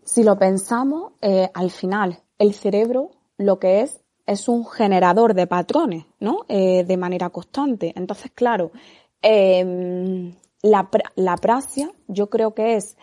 [0.04, 5.46] si lo pensamos, eh, al final, el cerebro lo que es es un generador de
[5.46, 6.44] patrones, ¿no?
[6.48, 7.94] Eh, de manera constante.
[7.96, 8.72] Entonces, claro,
[9.22, 12.96] em, la, la prasia yo creo que es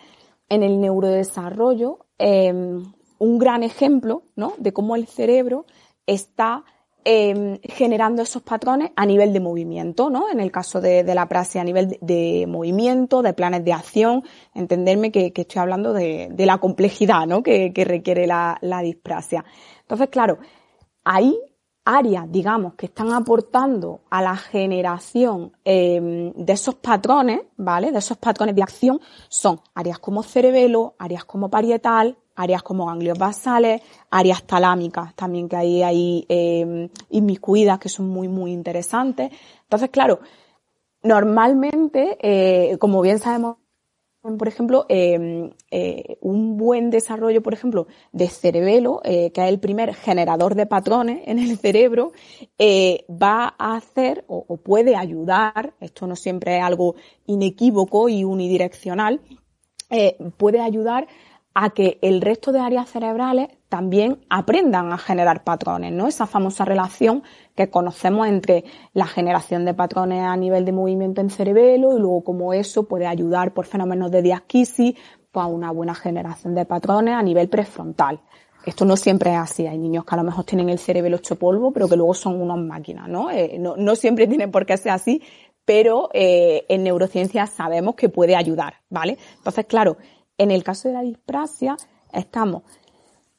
[0.48, 2.82] en el neurodesarrollo em,
[3.18, 4.54] un gran ejemplo, ¿no?
[4.58, 5.66] De cómo el cerebro
[6.06, 6.64] está
[7.04, 10.30] em, generando esos patrones a nivel de movimiento, ¿no?
[10.30, 14.22] En el caso de, la prasia a nivel de, movimiento, de planes de acción,
[14.54, 17.42] entenderme que, estoy hablando de, la complejidad, ¿no?
[17.42, 19.44] Que, requiere la, la disprasia.
[19.82, 20.38] Entonces, claro,
[21.04, 21.38] hay
[21.86, 27.92] áreas, digamos, que están aportando a la generación em, de esos patrones, ¿vale?
[27.92, 33.16] De esos patrones de acción, son áreas como cerebelo, áreas como parietal, áreas como ganglios
[33.16, 33.80] basales,
[34.10, 39.30] áreas talámicas también que hay ahí eh, inmiscuidas que son muy, muy interesantes.
[39.62, 40.18] Entonces, claro,
[41.04, 43.58] normalmente, eh, como bien sabemos
[44.38, 49.60] por ejemplo, em, eh, un buen desarrollo, por ejemplo, de cerebelo, eh, que es el
[49.60, 52.12] primer generador de patrones en el cerebro,
[52.58, 56.96] eh, va a hacer o, o, puede ayudar, esto no siempre es algo
[57.26, 59.20] inequívoco y unidireccional,
[60.36, 61.06] puede ayudar
[61.58, 66.06] a que el resto de áreas cerebrales también aprendan a generar patrones, ¿no?
[66.06, 67.22] Esa famosa relación
[67.54, 72.24] que conocemos entre la generación de patrones a nivel de movimiento en cerebelo y luego
[72.24, 74.96] cómo eso puede ayudar por fenómenos de diasquisis
[75.32, 78.20] pues, a una buena generación de patrones a nivel prefrontal.
[78.66, 79.66] Esto no siempre es así.
[79.66, 82.38] Hay niños que a lo mejor tienen el cerebelo hecho polvo, pero que luego son
[82.38, 83.30] unas máquinas, ¿no?
[83.30, 85.22] Eh, no, siempre tiene por qué ser así,
[85.64, 89.16] pero eh, en neurociencia sabemos que puede ayudar, ¿vale?
[89.38, 89.96] Entonces, claro,
[90.38, 91.76] en el caso de la disprasia,
[92.12, 92.62] estamos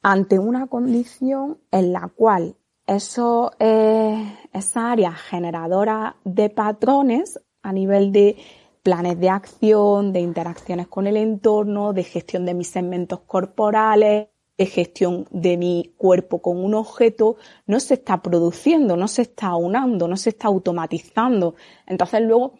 [0.02, 8.12] ante una condición en la cual eso, eh, esa área generadora de patrones a nivel
[8.12, 8.36] de
[8.82, 14.66] planes de acción, de interacciones con el entorno, de gestión de mis segmentos corporales, de
[14.66, 17.36] gestión de mi cuerpo con un objeto,
[17.66, 21.54] no se está produciendo, no se está unando, no se está automatizando.
[21.86, 22.54] Entonces luego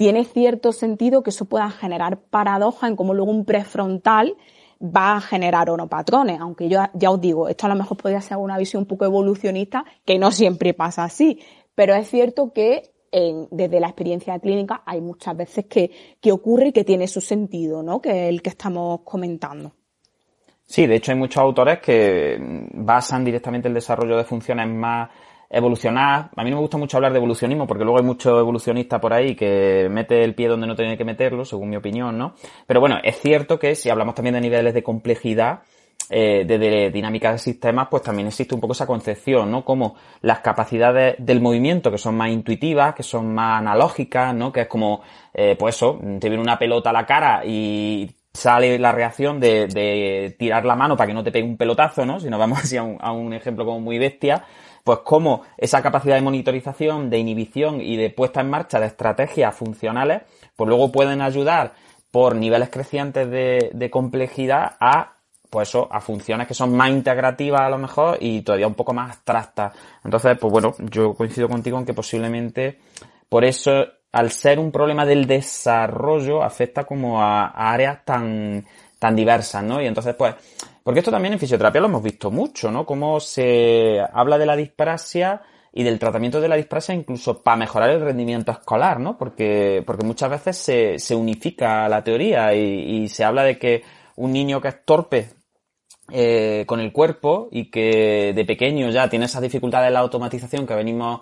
[0.00, 4.34] tiene cierto sentido que eso pueda generar paradoja en cómo luego un prefrontal
[4.82, 7.98] va a generar o no patrones, aunque yo ya os digo, esto a lo mejor
[7.98, 11.38] podría ser una visión un poco evolucionista, que no siempre pasa así,
[11.74, 12.92] pero es cierto que
[13.50, 17.82] desde la experiencia clínica hay muchas veces que, que ocurre y que tiene su sentido,
[17.82, 18.00] ¿no?
[18.00, 19.74] Que es el que estamos comentando.
[20.64, 22.38] Sí, de hecho hay muchos autores que
[22.72, 25.10] basan directamente el desarrollo de funciones más
[25.50, 26.30] evolucionar.
[26.36, 29.12] A mí no me gusta mucho hablar de evolucionismo porque luego hay mucho evolucionista por
[29.12, 32.34] ahí que mete el pie donde no tiene que meterlo, según mi opinión, ¿no?
[32.66, 35.62] Pero bueno, es cierto que si hablamos también de niveles de complejidad,
[36.08, 39.64] eh, de, dinámica de sistemas, pues también existe un poco esa concepción, ¿no?
[39.64, 44.52] Como las capacidades del movimiento que son más intuitivas, que son más analógicas, ¿no?
[44.52, 45.02] Que es como,
[45.34, 49.66] eh, pues eso, te viene una pelota a la cara y sale la reacción de,
[49.66, 52.18] de, tirar la mano para que no te pegue un pelotazo, ¿no?
[52.18, 54.44] Si nos vamos así a un ejemplo como muy bestia,
[54.84, 59.54] pues cómo esa capacidad de monitorización, de inhibición y de puesta en marcha de estrategias
[59.54, 60.22] funcionales,
[60.56, 61.74] pues luego pueden ayudar
[62.10, 65.14] por niveles crecientes de, complejidad a
[65.48, 68.92] pues eso, a funciones que son más integrativas a lo mejor y todavía un poco
[68.92, 69.72] más abstractas.
[70.04, 72.78] Entonces, pues bueno, yo coincido contigo en que posiblemente
[73.30, 78.66] por eso, al ser un problema del desarrollo, afecta como a, a áreas tan,
[78.98, 79.80] tan diversas, ¿no?
[79.80, 80.34] Y entonces, pues,
[80.82, 82.86] porque esto también en fisioterapia lo hemos visto mucho, ¿no?
[82.86, 87.90] Cómo se habla de la disprasia y del tratamiento de la disprasia incluso para mejorar
[87.90, 89.16] el rendimiento escolar, ¿no?
[89.16, 93.82] Porque, porque muchas veces se, se unifica la teoría y, se habla de que
[94.16, 95.30] un niño que es torpe
[96.10, 100.66] eh, con el cuerpo y que de pequeño ya tiene esas dificultades en la automatización
[100.66, 101.20] que venimos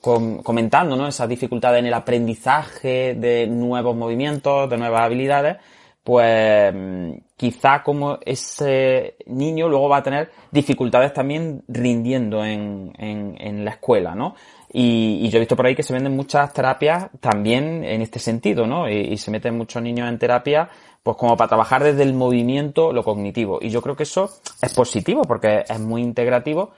[0.00, 1.08] comentando, ¿no?
[1.08, 5.56] Esas dificultades en el aprendizaje de nuevos movimientos, de nuevas habilidades,
[6.06, 6.72] pues
[7.36, 14.14] quizá como ese niño luego va a tener dificultades también rindiendo en, en, la escuela,
[14.14, 14.36] ¿no?
[14.72, 18.68] Y, yo he visto por ahí que se venden muchas terapias también en este sentido,
[18.68, 18.88] ¿no?
[18.88, 20.68] Y, se meten muchos niños en terapia,
[21.02, 23.58] pues como para trabajar desde el movimiento lo cognitivo.
[23.60, 24.30] Y yo creo que eso
[24.62, 26.70] es positivo porque es muy integrativo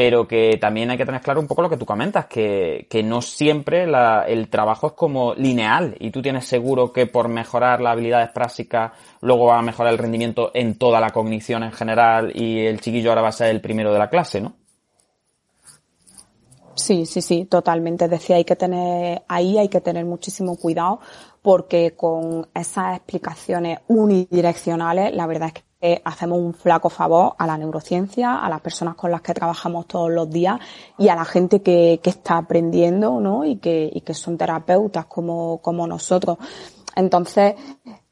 [0.00, 3.02] pero que también hay que tener claro un poco lo que tú comentas, que, que
[3.02, 7.92] no siempre el trabajo es como lineal y tú tienes seguro que por mejorar las
[7.92, 12.60] habilidades prácticas luego va a mejorar el rendimiento en toda la cognición en general y
[12.60, 14.54] el chiquillo ahora va a ser el primero de la clase, ¿no?
[16.76, 18.08] Sí, sí, sí, totalmente.
[18.08, 21.00] Decía, hay que tener, ahí hay que tener muchísimo cuidado
[21.42, 27.46] porque con esas explicaciones unidireccionales, la verdad es que eh, hacemos un flaco favor a
[27.46, 30.60] la neurociencia, a las personas con las que trabajamos todos los días
[30.98, 33.44] y a la gente que, que está aprendiendo, ¿no?
[33.44, 36.38] Y que, y que son terapeutas como, como nosotros.
[36.94, 37.54] Entonces,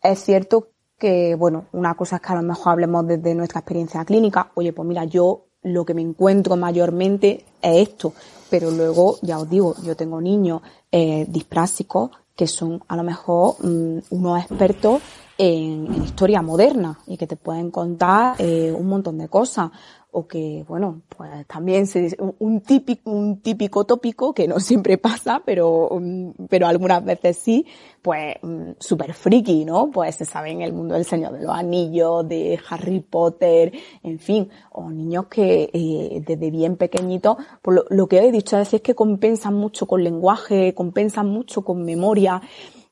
[0.02, 4.04] es cierto que, bueno, una cosa es que a lo mejor hablemos desde nuestra experiencia
[4.04, 4.50] clínica.
[4.54, 8.12] Oye, pues mira, yo lo que me encuentro mayormente es esto.
[8.50, 13.56] Pero luego, ya os digo, yo tengo niños eh, disprásicos que son a lo mejor
[13.64, 15.02] mm, unos expertos
[15.36, 19.72] en, historia moderna y que te pueden contar eh, un montón de cosas
[20.10, 25.42] o que, bueno, pues también se, un típico, un típico tópico que no siempre pasa,
[25.44, 27.66] pero, mm, pero algunas veces sí,
[28.00, 29.90] pues mm, súper friki, ¿no?
[29.90, 34.18] Pues se sabe en el mundo del Señor de los Anillos, de Harry Potter, en
[34.18, 38.94] fin, o niños que eh, desde bien pequeñitos, por lo, que he dicho es que
[38.94, 42.40] compensan mucho con lenguaje, compensan mucho con memoria,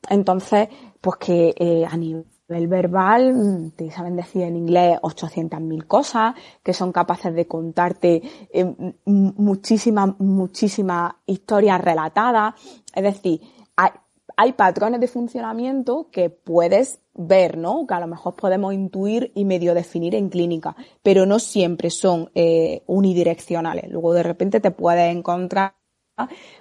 [0.09, 0.69] entonces,
[1.01, 6.35] pues que eh, a nivel nivel verbal, mm, te saben decir en inglés 800.000 cosas,
[6.63, 8.21] que son capaces de contarte
[8.51, 12.55] eh, muchísimas, muchísimas historias relatadas.
[12.93, 13.41] Es decir,
[13.75, 17.87] hay, patrones de funcionamiento que puedes ver, ¿no?
[17.87, 22.29] Que a lo mejor podemos intuir y medio definir en clínica, pero no siempre son
[22.35, 23.89] eh, unidireccionales.
[23.89, 25.73] Luego de repente te puedes encontrar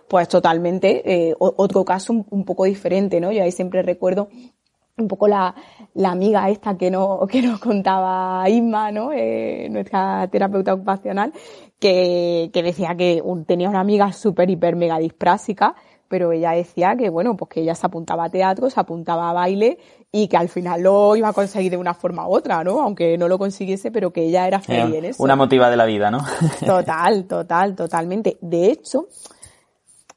[0.08, 3.32] pues totalmente eh, otro caso un, poco diferente, ¿no?
[3.32, 4.28] Yo ahí siempre recuerdo
[4.98, 5.54] un poco la,
[5.94, 9.12] la amiga esta que, no, que nos contaba Isma, ¿no?
[9.12, 11.32] Eh, nuestra terapeuta ocupacional,
[11.78, 15.74] que, que decía que tenía una amiga súper, hiper, mega disprásica,
[16.08, 19.32] pero ella decía que, bueno, pues que ella se apuntaba a teatro, se apuntaba a
[19.32, 19.78] baile
[20.12, 22.80] y que al final lo iba a conseguir de una forma u otra, ¿no?
[22.80, 25.22] Aunque no lo consiguiese, pero que ella era feliz en eso.
[25.22, 26.20] Una motiva de la vida, ¿no?
[26.64, 28.38] Total, total, totalmente.
[28.40, 29.08] De hecho,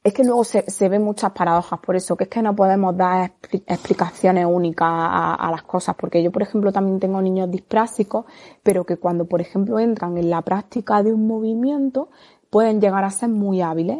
[0.02, 2.96] es que luego se, se ven muchas paradojas por eso, que es que no podemos
[2.96, 3.32] dar
[3.66, 8.24] explicaciones únicas a, las cosas, porque yo, por ejemplo, también tengo niños disprásicos,
[8.62, 12.08] pero que cuando, por ejemplo, entran en la práctica de un movimiento,
[12.48, 13.98] pueden llegar a ser muy hábiles,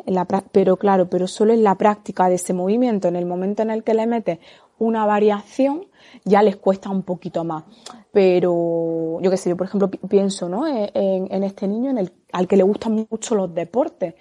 [0.52, 3.84] pero claro, pero solo en la práctica de ese movimiento, en el momento en el
[3.84, 4.38] que le metes
[4.78, 5.86] una variación,
[6.24, 7.64] ya les cuesta un poquito más.
[8.10, 10.66] Pero yo qué sé, yo por ejemplo pienso ¿no?
[10.66, 10.90] en,
[11.30, 11.94] en este niño
[12.32, 14.14] al que le gustan mucho los deportes.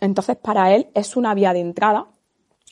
[0.00, 2.06] Entonces, para él es una vía de entrada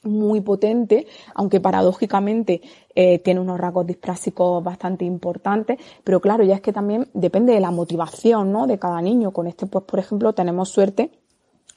[0.05, 2.61] muy potente, aunque paradójicamente
[2.95, 7.61] eh, tiene unos rasgos disprásicos bastante importantes, pero claro, ya es que también depende de
[7.61, 8.67] la motivación, ¿no?
[8.67, 9.33] De cada niño.
[9.33, 11.11] Con este, pues, por ejemplo, tenemos suerte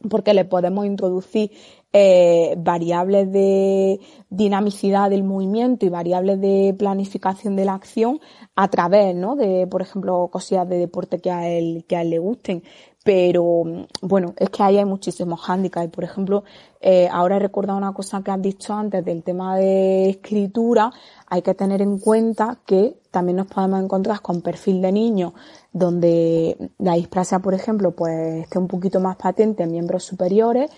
[0.10, 1.52] porque le podemos introducir
[1.92, 8.20] eh, variables de dinamicidad del movimiento y variables de planificación de la acción
[8.56, 9.36] a través, ¿no?
[9.36, 12.64] De, por ejemplo, cosillas de deporte que a él, que a él le gusten.
[13.08, 13.64] Pero,
[14.02, 15.88] bueno, es que ahí hay muchísimos hándicaps.
[15.94, 16.44] Por ejemplo,
[16.82, 20.92] eh, ahora he recordado una cosa que has dicho antes del tema de escritura.
[21.28, 25.34] Hay que tener en cuenta que también nos podemos encontrar con perfil de niño
[25.72, 30.70] donde la displasia, por ejemplo, pues esté un poquito más patente en miembros superiores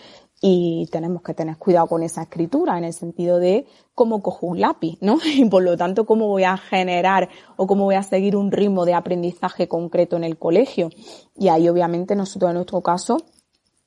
[0.42, 4.62] y tenemos que tener cuidado con esa escritura en el sentido de cómo cojo un
[4.62, 5.18] lápiz, ¿no?
[5.26, 8.86] Y por lo tanto, cómo voy a generar o cómo voy a seguir un ritmo
[8.86, 10.90] de aprendizaje concreto en el colegio.
[11.36, 13.18] Y ahí, obviamente, nosotros en nuestro caso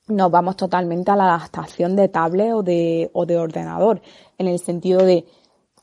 [0.08, 4.02] nos vamos totalmente a la adaptación de tablet o de, o de ordenador,
[4.36, 5.24] en el sentido de,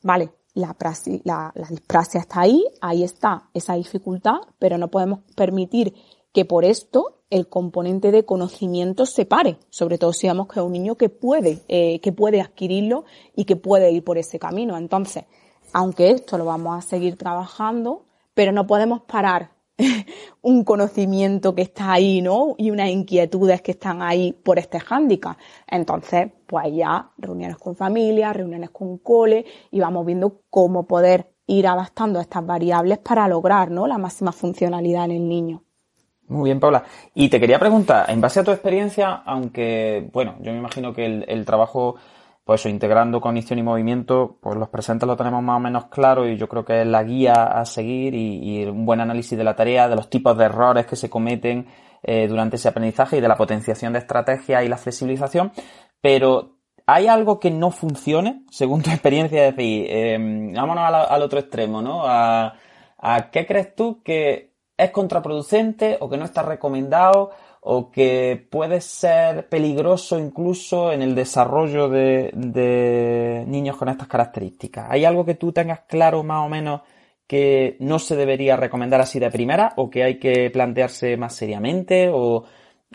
[0.03, 0.75] vale, la,
[1.23, 5.93] la, la disprasia está ahí, ahí está esa dificultad, pero no podemos permitir
[6.31, 10.65] que por esto el componente de conocimiento se pare, sobre todo si vemos que es
[10.65, 13.05] un niño que puede, eh, que puede adquirirlo
[13.35, 14.77] y que puede ir por ese camino.
[14.77, 15.25] Entonces,
[15.73, 19.51] aunque esto lo vamos a seguir trabajando, pero no podemos parar
[20.41, 22.55] un conocimiento que está ahí, ¿no?
[22.57, 25.37] Y unas inquietudes que están ahí por este hándicap.
[25.67, 31.67] Entonces, pues ya reuniones con familia, reuniones con cole y vamos viendo cómo poder ir
[31.67, 33.87] adaptando estas variables para lograr, ¿no?
[33.87, 35.63] La máxima funcionalidad en el niño.
[36.29, 36.83] Muy bien, Paula.
[37.15, 41.05] Y te quería preguntar, en base a tu experiencia, aunque, bueno, yo me imagino que
[41.27, 41.95] el, trabajo,
[42.45, 46.27] pues eso, integrando cognición y movimiento, pues los presentes lo tenemos más o menos claro
[46.29, 49.55] y yo creo que es la guía a seguir y, un buen análisis de la
[49.55, 51.65] tarea, de los tipos de errores que se cometen
[52.03, 55.51] eh, durante ese aprendizaje y de la potenciación de estrategias y la flexibilización.
[55.99, 59.47] Pero, ¿hay algo que no funcione, según tu experiencia?
[59.47, 62.03] Es decir, eh, vámonos al, otro extremo, ¿no?
[62.05, 64.48] ¿A qué crees tú que
[64.79, 71.13] es contraproducente o que no está recomendado o que puede ser peligroso incluso en el
[71.13, 74.87] desarrollo de, niños con estas características.
[74.89, 76.81] ¿Hay algo que tú tengas claro más o menos
[77.27, 82.09] que no se debería recomendar así de primera o que hay que plantearse más seriamente
[82.09, 82.45] o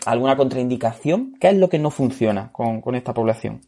[0.07, 1.35] alguna contraindicación?
[1.39, 3.61] ¿Qué es lo que no funciona con, esta población?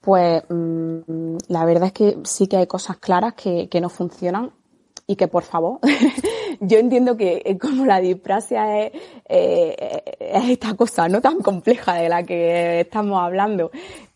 [0.00, 4.50] Pues mm, la verdad es que sí que hay cosas claras que, que no funcionan
[5.12, 5.78] y que por favor,
[6.60, 8.92] yo entiendo que eh, como la disprasia es,
[9.28, 13.70] eh, es esta cosa no tan compleja de la que estamos hablando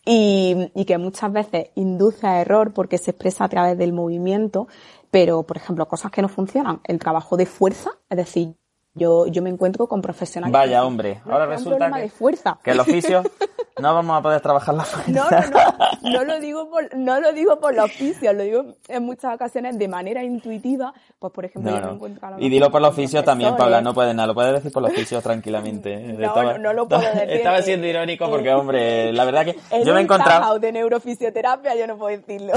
[0.07, 4.69] y, y que muchas veces induce a error porque se expresa a través del movimiento,
[5.11, 8.55] pero por ejemplo cosas que no funcionan, el trabajo de fuerza, es decir,
[8.97, 10.53] yo, yo me encuentro con profesionales.
[10.53, 12.59] Vaya, hombre, ahora resulta que, de fuerza.
[12.65, 13.23] que el oficio
[13.81, 15.13] no vamos a poder trabajar la fuerza.
[15.13, 18.65] No, no, no, no lo digo por, no lo digo por los oficios, lo digo
[18.89, 21.95] en muchas ocasiones de manera intuitiva, pues por ejemplo No, yo me no.
[21.95, 23.55] encuentro a Y dilo por los oficios también.
[23.55, 25.93] Paula, no puedes nada, lo puedes decir por los oficios tranquilamente.
[25.95, 26.17] ¿eh?
[26.19, 27.31] No, no, no lo puedo decir.
[27.31, 30.59] Estaba siendo irónico porque, hombre, la verdad que En yo me he encontrado...
[30.59, 32.55] De neurofisioterapia yo no puedo decirlo.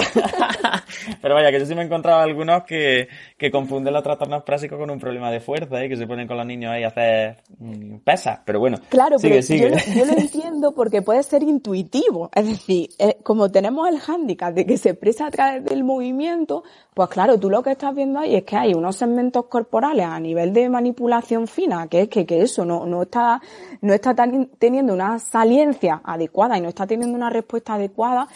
[1.21, 4.79] Pero vaya, que yo sí me he encontrado algunos que, que confunden los trastornos prásicos
[4.79, 7.37] con un problema de fuerza y que se ponen con los niños ahí a hacer
[7.57, 8.39] mm, pesas.
[8.45, 9.61] Pero bueno, Claro, sigue, pero sigue.
[9.63, 12.29] Yo, lo, yo lo entiendo porque puede ser intuitivo.
[12.33, 16.63] Es decir, eh, como tenemos el hándicap de que se expresa a través del movimiento,
[16.93, 20.19] pues claro, tú lo que estás viendo ahí es que hay unos segmentos corporales a
[20.19, 23.41] nivel de manipulación fina, que es que, que eso no, no está,
[23.81, 24.13] no está
[24.57, 28.27] teniendo una saliencia adecuada y no está teniendo una respuesta adecuada.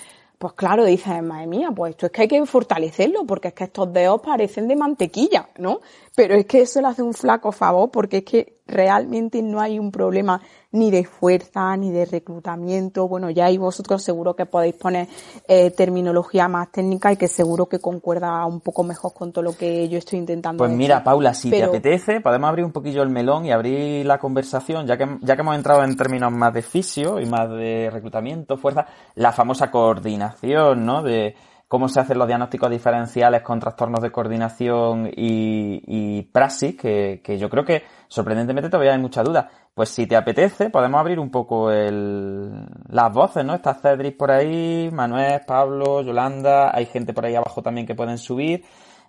[0.43, 3.63] Pues claro, dices, madre mía, pues esto es que hay que fortalecerlo, porque es que
[3.63, 5.79] estos dedos parecen de mantequilla, ¿no?
[6.17, 9.79] Pero es que eso le hace un flaco favor, porque es que realmente no hay
[9.79, 10.41] un problema
[10.73, 13.07] ni de fuerza, ni de reclutamiento.
[13.07, 15.07] Bueno, ya ahí vosotros seguro que podéis poner
[15.47, 19.53] eh, terminología más técnica y que seguro que concuerda un poco mejor con todo lo
[19.55, 20.77] que yo estoy intentando Pues decir.
[20.79, 24.17] mira, Paula, si Pero- te apetece, podemos abrir un poquillo el melón y abrir la
[24.17, 27.89] conversación, ya que, ya que hemos entrado en términos más de fisio y más de
[27.91, 29.71] reclutamiento, fuerza, la famosa
[30.13, 31.01] coordinación, ¿no?
[31.01, 31.35] De
[31.67, 37.37] cómo se hacen los diagnósticos diferenciales con trastornos de coordinación y, y praxis, que, que
[37.39, 39.49] yo creo que sorprendentemente todavía hay mucha duda.
[39.73, 43.55] Pues si te apetece, podemos abrir un poco el, las voces, ¿no?
[43.55, 48.19] Está Cedric por ahí, Manuel, Pablo, Yolanda, hay gente por ahí abajo también que pueden
[48.19, 48.63] subir.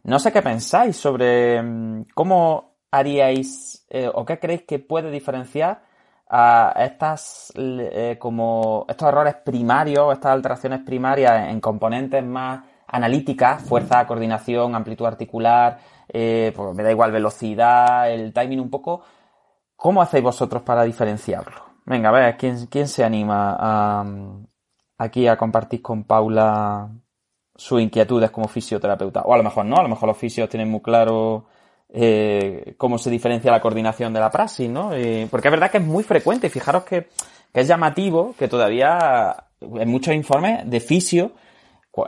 [0.05, 5.83] No sé qué pensáis sobre mm, cómo haríais eh, o qué creéis que puede diferenciar
[6.29, 14.07] a estas eh, como estos errores primarios, estas alteraciones primarias en componentes más analíticas, fuerza,
[14.07, 19.03] coordinación, amplitud articular, eh, pues me da igual velocidad, el timing un poco.
[19.85, 21.63] ¿Cómo hacéis vosotros para diferenciarlo?
[21.85, 24.03] Venga, a ver, ¿quién, quién se anima a,
[24.97, 26.89] aquí a compartir con Paula
[27.55, 29.21] sus inquietudes como fisioterapeuta?
[29.27, 31.45] O a lo mejor no, a lo mejor los fisios tienen muy claro
[31.91, 34.95] eh, cómo se diferencia la coordinación de la praxis, ¿no?
[34.95, 36.49] Eh, porque es verdad que es muy frecuente.
[36.49, 37.09] Fijaros que,
[37.53, 41.33] es llamativo que todavía en muchos informes de fisio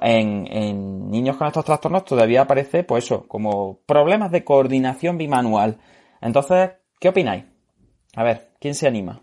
[0.00, 5.76] en niños con estos trastornos todavía aparece, pues eso, como problemas de coordinación bimanual.
[6.22, 7.44] Entonces, ¿qué opináis?
[8.16, 9.22] A ver, ¿quién se anima?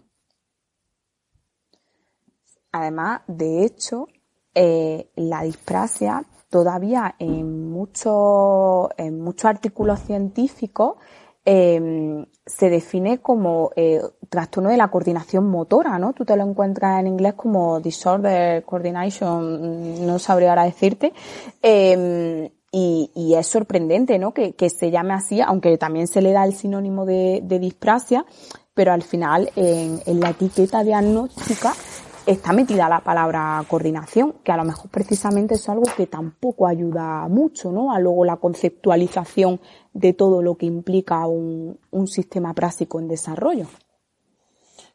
[2.71, 4.07] Además, de hecho,
[4.55, 10.97] eh, la disprasia todavía en muchos en muchos artículos científicos
[11.43, 16.13] eh, se define como eh, trastorno de la coordinación motora, ¿no?
[16.13, 21.13] Tú te lo encuentras en inglés como disorder coordination, mm, no sabría ahora decirte.
[21.61, 24.33] Eh, y, es sorprendente, ¿no?
[24.33, 28.25] Que, que se llame así, aunque también se le da el sinónimo de, de disprasia,
[28.74, 31.74] pero al final en, en la etiqueta diagnóstica
[32.26, 37.28] está metida la palabra coordinación, que a lo mejor precisamente es algo que tampoco ayuda
[37.28, 37.91] mucho, ¿no?
[37.91, 39.59] A luego la conceptualización
[39.93, 43.67] de todo lo que implica un, un sistema práctico en desarrollo.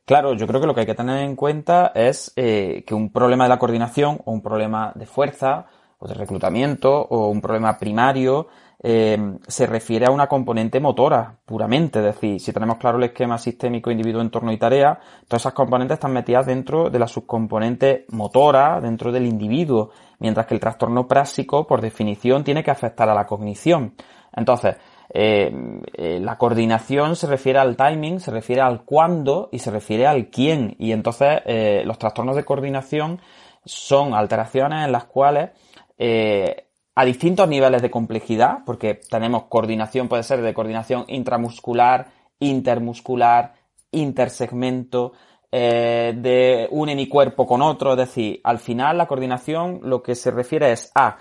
[0.05, 3.13] Claro, yo creo que lo que hay que tener en cuenta es eh, que un
[3.13, 5.67] problema de la coordinación o un problema de fuerza
[5.99, 8.47] o de reclutamiento o un problema primario
[8.81, 11.99] eh, se refiere a una componente motora puramente.
[11.99, 15.97] Es decir, si tenemos claro el esquema sistémico individuo, entorno y tarea, todas esas componentes
[15.97, 21.67] están metidas dentro de la subcomponente motora, dentro del individuo, mientras que el trastorno práctico,
[21.67, 23.95] por definición, tiene que afectar a la cognición.
[24.35, 24.77] Entonces,
[25.11, 25.51] eh,
[25.95, 30.29] eh, la coordinación se refiere al timing, se refiere al cuándo y se refiere al
[30.29, 30.77] quién.
[30.79, 33.21] Y entonces eh, los trastornos de coordinación
[33.65, 35.51] son alteraciones en las cuales
[35.99, 36.68] eh,
[36.99, 42.09] a distintos niveles de complejidad, porque tenemos coordinación, puede ser de coordinación intramuscular,
[42.41, 43.55] intermuscular,
[43.93, 45.13] intersegmento,
[45.53, 50.17] eh, de une mi cuerpo con otro, es decir, al final la coordinación lo que
[50.17, 51.19] se refiere es a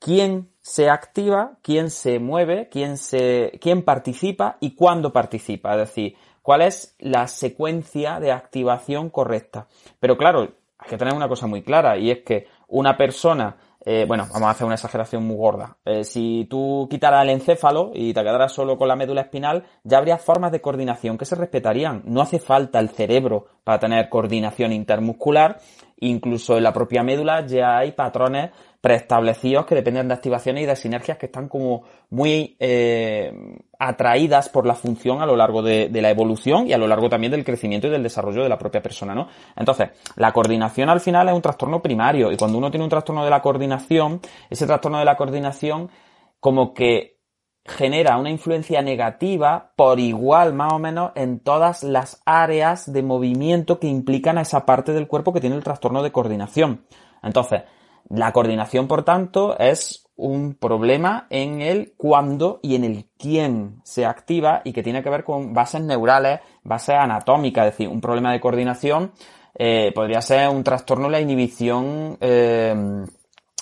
[0.00, 6.16] quién se activa, quién se mueve, quién se, quién participa y cuándo participa, es decir,
[6.42, 9.68] cuál es la secuencia de activación correcta.
[10.00, 10.48] Pero claro,
[10.78, 14.48] hay que tener una cosa muy clara y es que una persona eh, bueno, vamos
[14.48, 15.76] a hacer una exageración muy gorda.
[15.84, 19.98] Eh, si tú quitaras el encéfalo y te quedaras solo con la médula espinal, ya
[19.98, 22.02] habría formas de coordinación que se respetarían.
[22.04, 25.58] No hace falta el cerebro para tener coordinación intermuscular
[26.02, 28.50] incluso en la propia médula ya hay patrones
[28.82, 33.32] preestablecidos que dependen de activaciones y de sinergias que están como muy eh,
[33.78, 37.30] atraídas por la función a lo largo de, la evolución y a lo largo también
[37.30, 39.28] del crecimiento y del desarrollo de la propia persona, ¿no?
[39.56, 43.22] Entonces, la coordinación al final es un trastorno primario y cuando uno tiene un trastorno
[43.22, 44.20] de la coordinación,
[44.50, 45.88] ese trastorno de la coordinación
[46.40, 47.20] como que
[47.64, 53.78] genera una influencia negativa por igual más o menos en todas las áreas de movimiento
[53.78, 56.84] que implican a esa parte del cuerpo que tiene el trastorno de coordinación.
[57.22, 57.62] Entonces,
[58.08, 64.06] la coordinación, por tanto, es un problema en el cuándo y en el quién se
[64.06, 68.32] activa y que tiene que ver con bases neurales, bases anatómicas, es decir, un problema
[68.32, 69.12] de coordinación
[69.54, 73.04] eh, podría ser un trastorno de la inhibición eh,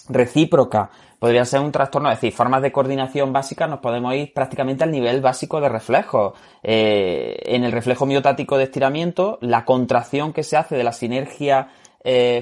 [0.09, 4.84] recíproca, podría ser un trastorno, es decir, formas de coordinación básicas nos podemos ir prácticamente
[4.84, 6.34] al nivel básico de reflejos.
[6.62, 11.68] Eh, en el reflejo miotático de estiramiento, la contracción que se hace de la sinergia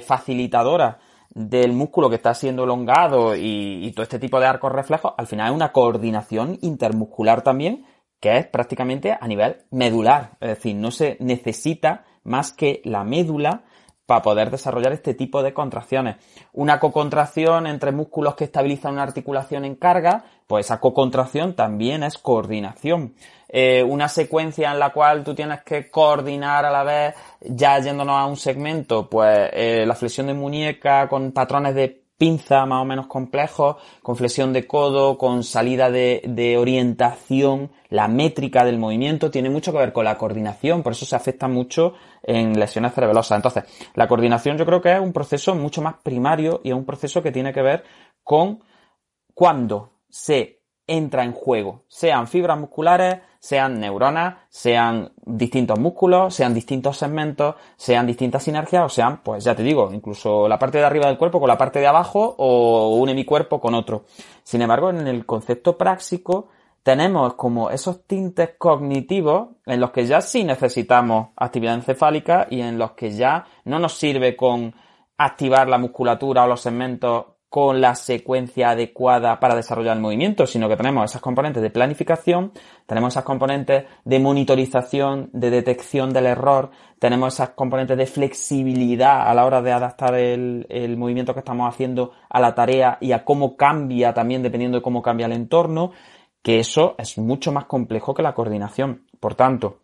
[0.07, 5.27] facilitadora del músculo que está siendo elongado y, todo este tipo de arcos reflejos, al
[5.27, 7.85] final es una coordinación intermuscular también
[8.21, 10.37] que es prácticamente a nivel medular.
[10.41, 13.63] Es decir, no se necesita más que la médula
[14.07, 16.17] para poder desarrollar este tipo de contracciones.
[16.53, 22.17] Una cocontracción entre músculos que estabilizan una articulación en carga, pues esa cocontracción también es
[22.19, 23.15] coordinación.
[23.49, 28.17] Eh, una secuencia en la cual tú tienes que coordinar a la vez, ya yéndonos
[28.17, 32.85] a un segmento, pues eh, la flexión de muñeca con patrones de pinza más o
[32.85, 39.31] menos complejos, con flexión de codo, con salida de, de, orientación, la métrica del movimiento,
[39.31, 43.37] tiene mucho que ver con la coordinación, por eso se afecta mucho en lesiones cerebelosas.
[43.37, 46.85] Entonces, la coordinación yo creo que es un proceso mucho más primario y es un
[46.85, 47.85] proceso que tiene que ver
[48.25, 48.63] con
[49.33, 56.97] cuando se entra en juego, sean fibras musculares, sean neuronas, sean distintos músculos, sean distintos
[56.97, 61.07] segmentos, sean distintas sinergias o sean, pues ya te digo, incluso la parte de arriba
[61.07, 64.05] del cuerpo con la parte de abajo o un hemicuerpo con otro.
[64.43, 66.49] Sin embargo, en el concepto práctico
[66.83, 72.79] tenemos como esos tintes cognitivos en los que ya sí necesitamos actividad encefálica y en
[72.79, 74.75] los que ya no nos sirve con
[75.19, 80.69] activar la musculatura o los segmentos con la secuencia adecuada para desarrollar el movimiento, sino
[80.69, 82.53] que tenemos esas componentes de planificación,
[82.87, 89.35] tenemos esas componentes de monitorización, de detección del error, tenemos esas componentes de flexibilidad a
[89.35, 90.67] la hora de adaptar el,
[90.99, 95.01] movimiento que estamos haciendo a la tarea y a cómo cambia también dependiendo de cómo
[95.01, 95.93] cambia el entorno,
[96.43, 99.07] que eso es mucho más complejo que la coordinación.
[99.21, 99.81] Por tanto,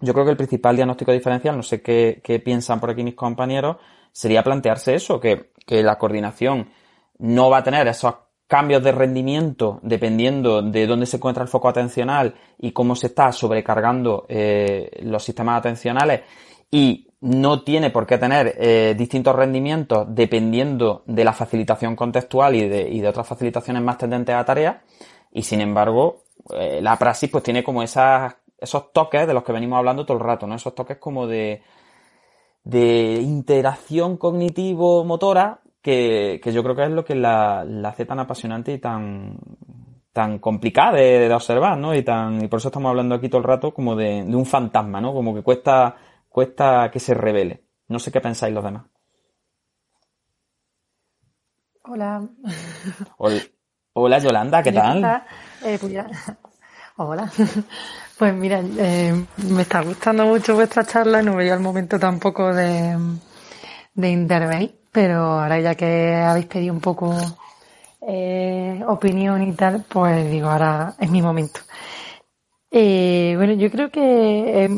[0.00, 3.78] yo creo que el principal diagnóstico diferencial, no sé qué, piensan por aquí mis compañeros,
[4.12, 6.68] sería plantearse eso, que, que la coordinación
[7.20, 8.14] no va a tener esos
[8.46, 13.30] cambios de rendimiento dependiendo de dónde se encuentra el foco atencional y cómo se está
[13.30, 16.22] sobrecargando eh, los sistemas atencionales
[16.70, 22.68] y no tiene por qué tener eh, distintos rendimientos dependiendo de la facilitación contextual y
[22.68, 24.76] de, y de otras facilitaciones más tendentes a tareas
[25.30, 29.78] y sin embargo eh, la praxis pues tiene como esos toques de los que venimos
[29.78, 30.54] hablando todo el rato, ¿no?
[30.56, 31.62] Esos toques como de,
[32.64, 38.78] de interacción cognitivo-motora que, yo creo que es lo que la, hace tan apasionante y
[38.78, 39.38] tan,
[40.12, 41.94] tan complicada de, observar, ¿no?
[41.94, 45.00] Y tan, y por eso estamos hablando aquí todo el rato como de, un fantasma,
[45.00, 45.12] ¿no?
[45.12, 45.96] Como que cuesta,
[46.28, 47.64] cuesta que se revele.
[47.88, 48.84] No sé qué pensáis los demás.
[51.84, 52.28] Hola.
[53.94, 55.24] Hola, Yolanda, ¿qué tal?
[55.64, 55.94] Eh, pues
[56.96, 57.30] Hola.
[58.18, 62.94] Pues mira, eh, me está gustando mucho vuestra charla, no veía el momento tampoco de,
[63.94, 67.14] de intervenir pero ahora ya que habéis pedido un poco
[68.02, 71.60] eh, opinión y tal, pues digo, ahora es mi momento.
[72.70, 74.70] Eh, bueno, yo creo que es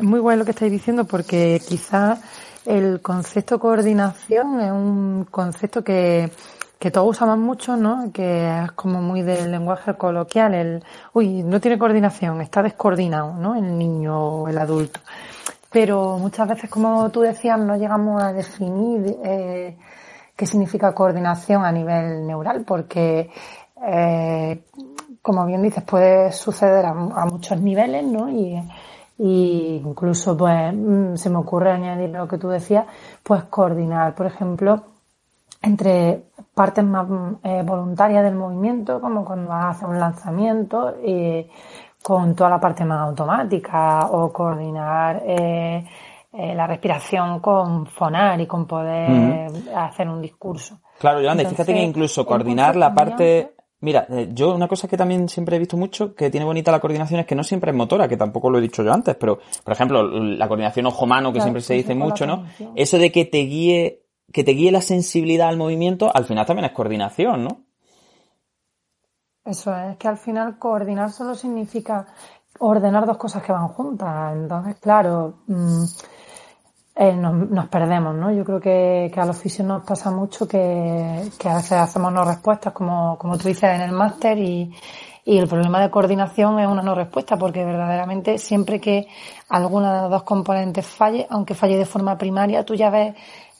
[0.00, 2.18] muy bueno lo que estáis diciendo porque quizá
[2.66, 6.30] el concepto coordinación es un concepto que,
[6.78, 8.12] que todos usamos mucho, ¿no?
[8.12, 13.54] Que es como muy del lenguaje coloquial, el, uy, no tiene coordinación, está descoordinado, ¿no?
[13.54, 15.00] El niño o el adulto
[15.70, 19.76] pero muchas veces, como tú decías, no llegamos a definir eh,
[20.34, 23.30] qué significa coordinación a nivel neural, porque,
[23.86, 24.64] eh,
[25.20, 28.30] como bien dices, puede suceder a, muchos niveles, ¿no?
[28.30, 28.56] Y,
[29.84, 32.86] incluso, pues, mm, se me ocurre añadir lo que tú decías,
[33.22, 34.84] pues coordinar, por ejemplo,
[35.60, 36.22] entre
[36.54, 37.06] partes más
[37.42, 41.50] eh, voluntarias del movimiento, como cuando hacer un lanzamiento, y
[42.02, 45.84] con toda la parte más automática o coordinar eh,
[46.32, 50.80] eh, la respiración con fonar y con poder hacer un discurso.
[50.98, 53.54] Claro, Yolanda, fíjate que incluso coordinar la parte...
[53.80, 56.80] Mira, eh, yo una cosa que también siempre he visto mucho que tiene bonita la
[56.80, 59.38] coordinación es que no siempre es motora, que tampoco lo he dicho yo antes, pero
[59.62, 62.44] por ejemplo, la coordinación ojo-mano que siempre se dice mucho, ¿no?
[62.74, 66.66] Eso de que te guíe que te guíe la sensibilidad al movimiento, al final también
[66.66, 67.64] es coordinación, ¿no?
[69.48, 72.06] Eso es, que al final coordinar solo significa
[72.58, 74.34] ordenar dos cosas que van juntas.
[74.34, 75.84] Entonces, claro, mm,
[76.96, 78.30] eh, nos, perdemos, ¿no?
[78.30, 82.74] Yo creo que, a los fisios nos pasa mucho que, a veces hacemos no respuestas,
[82.74, 84.70] como, como tú dices en el máster, y,
[85.24, 89.06] y el problema de coordinación es una no respuesta, porque verdaderamente siempre que
[89.48, 93.14] alguna de las dos componentes falle, aunque falle de forma primaria, tú ya ves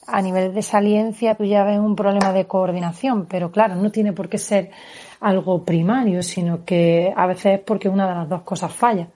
[0.05, 4.13] a nivel de saliencia, tú ya ves un problema de coordinación, pero claro, no tiene
[4.13, 4.71] por qué ser
[5.19, 9.09] algo primario, sino que a veces es porque una de las dos cosas falla.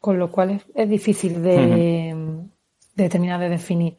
[0.00, 2.14] Con lo cual es, difícil de,
[2.94, 3.96] terminar de definir.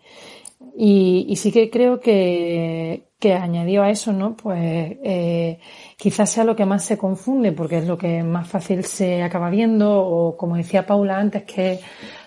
[0.77, 4.37] Y, sí que creo que, que añadido a eso, ¿no?
[4.37, 5.59] Pues eh,
[5.97, 9.49] quizás sea lo que más se confunde, porque es lo que más fácil se acaba
[9.49, 11.79] viendo, o como decía Paula antes, que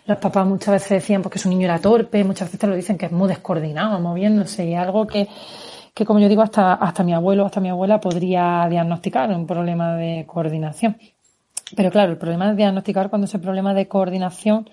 [0.07, 2.99] los papás muchas veces decían porque su niño era torpe, muchas veces te lo dicen
[2.99, 5.29] que es muy descoordinado, moviéndose, y algo que
[5.95, 9.97] que como yo digo, hasta, hasta mi abuelo, hasta mi abuela podría diagnosticar un problema
[9.97, 10.97] de coordinación.
[11.77, 14.69] Pero claro, el problema es diagnosticar cuando ese problema de coordinación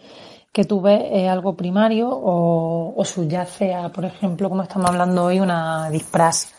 [0.51, 5.25] que tú ves es algo primario o, o subyace a, por ejemplo, como estamos hablando
[5.25, 6.55] hoy, una disprasia.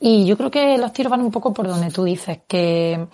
[0.00, 3.06] Y yo creo que los tiros van un poco por donde tú dices, que,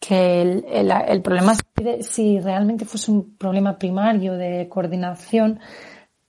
[0.00, 0.64] que el,
[1.06, 5.60] el, problema es si realmente fuese un problema primario de coordinación,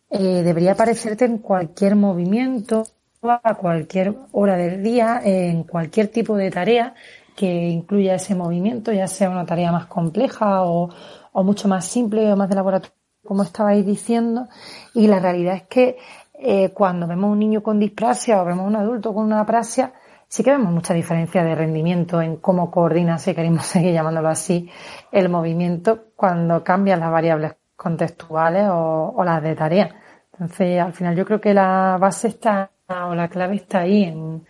[0.09, 2.83] eh, debería aparecerte en cualquier movimiento
[3.31, 6.93] a cualquier hora del día, en cualquier tipo de tarea
[7.35, 10.89] que incluya ese movimiento, ya sea una tarea más compleja o,
[11.33, 14.47] mucho más simple o más de laboratorio, como estabais diciendo.
[14.93, 15.97] Y la realidad es que
[16.33, 19.93] eh, cuando vemos un niño con disprasia o vemos un adulto con una aprasia,
[20.27, 24.69] sí que vemos mucha diferencia de rendimiento en cómo coordina, si queremos seguir llamándolo así,
[25.11, 29.89] el movimiento cuando cambian las variables contextuales o, o las de tarea.
[30.31, 34.45] Entonces, al final yo creo que la base está o la clave está ahí en,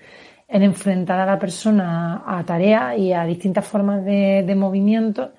[0.48, 5.32] enfrentar a la persona a tareas y a distintas formas de, movimiento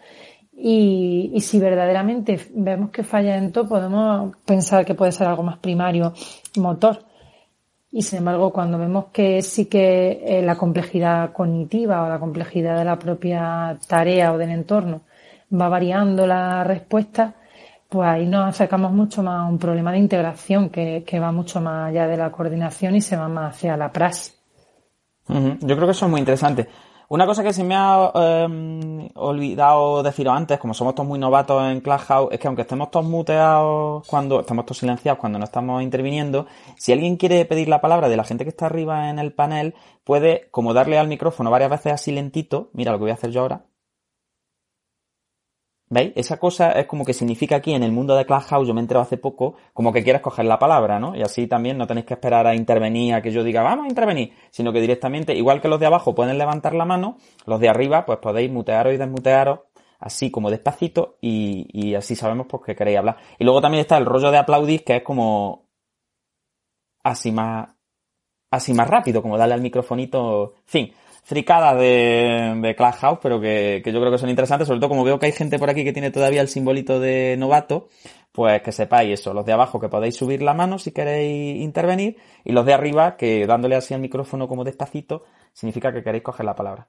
[0.52, 5.58] y, si verdaderamente vemos que falla en todo, podemos pensar que puede ser algo más
[5.58, 6.14] primario,
[6.56, 7.04] motor.
[7.92, 12.78] Y sin embargo, cuando vemos que sí que eh, la complejidad cognitiva o la complejidad
[12.78, 15.02] de la propia tarea o del entorno
[15.52, 17.34] va variando la respuesta,
[17.88, 21.90] pues ahí nos acercamos mucho más a un problema de integración que, va mucho más
[21.90, 24.34] allá de la coordinación y se va más hacia la praxis.
[25.28, 26.68] Yo creo que eso es muy interesante.
[27.08, 31.62] Una cosa que se me ha em, olvidado deciros antes, como somos todos muy novatos
[31.64, 35.84] en Clubhouse, es que aunque estemos todos muteados cuando, estamos todos silenciados cuando no estamos
[35.84, 39.32] interviniendo, si alguien quiere pedir la palabra de la gente que está arriba en el
[39.32, 43.14] panel, puede como darle al micrófono varias veces así lentito, mira lo que voy a
[43.14, 43.66] hacer yo ahora,
[45.88, 46.12] ¿Veis?
[46.16, 48.98] Esa cosa es como que significa aquí en el mundo de Clubhouse, yo me he
[48.98, 51.14] hace poco, como que quieres coger la palabra, ¿no?
[51.14, 53.88] Y así también no tenéis que esperar a intervenir, a que yo diga, vamos a
[53.88, 57.68] intervenir, sino que directamente, igual que los de abajo pueden levantar la mano, los de
[57.68, 59.60] arriba pues podéis mutearos y desmutearos
[59.98, 63.16] así como despacito y, y así sabemos pues que queréis hablar.
[63.38, 65.68] Y luego también está el rollo de aplaudir que es como
[67.04, 67.68] así más,
[68.50, 70.92] así más rápido, como darle al microfonito, fin
[71.26, 75.02] fricadas de, de Clubhouse, pero que, que, yo creo que son interesantes, sobre todo como
[75.02, 77.88] veo que hay gente por aquí que tiene todavía el simbolito de novato,
[78.30, 82.16] pues que sepáis eso, los de abajo que podéis subir la mano si queréis intervenir,
[82.44, 86.46] y los de arriba que dándole así al micrófono como despacito, significa que queréis coger
[86.46, 86.86] la palabra.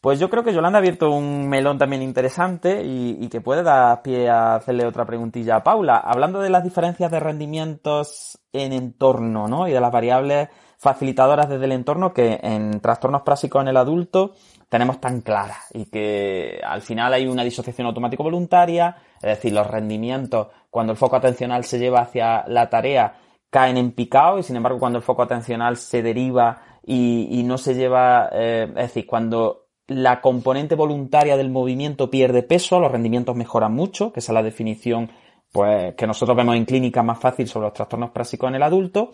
[0.00, 3.64] Pues yo creo que Yolanda ha abierto un melón también interesante y, y, que puede
[3.64, 5.96] dar pie a hacerle otra preguntilla a Paula.
[5.96, 9.68] Hablando de las diferencias de rendimientos en entorno, ¿no?
[9.68, 10.48] Y de las variables
[10.80, 14.32] facilitadoras desde el entorno que en trastornos prásicos en el adulto
[14.70, 19.66] tenemos tan claras y que al final hay una disociación automático voluntaria, es decir, los
[19.66, 23.14] rendimientos cuando el foco atencional se lleva hacia la tarea
[23.50, 27.74] caen en picado y sin embargo cuando el foco atencional se deriva y, no se
[27.74, 33.74] lleva, eh, es decir, cuando la componente voluntaria del movimiento pierde peso, los rendimientos mejoran
[33.74, 35.10] mucho, que esa es la definición
[35.52, 39.10] pues que nosotros vemos en clínica más fácil sobre los trastornos prásicos en el adulto.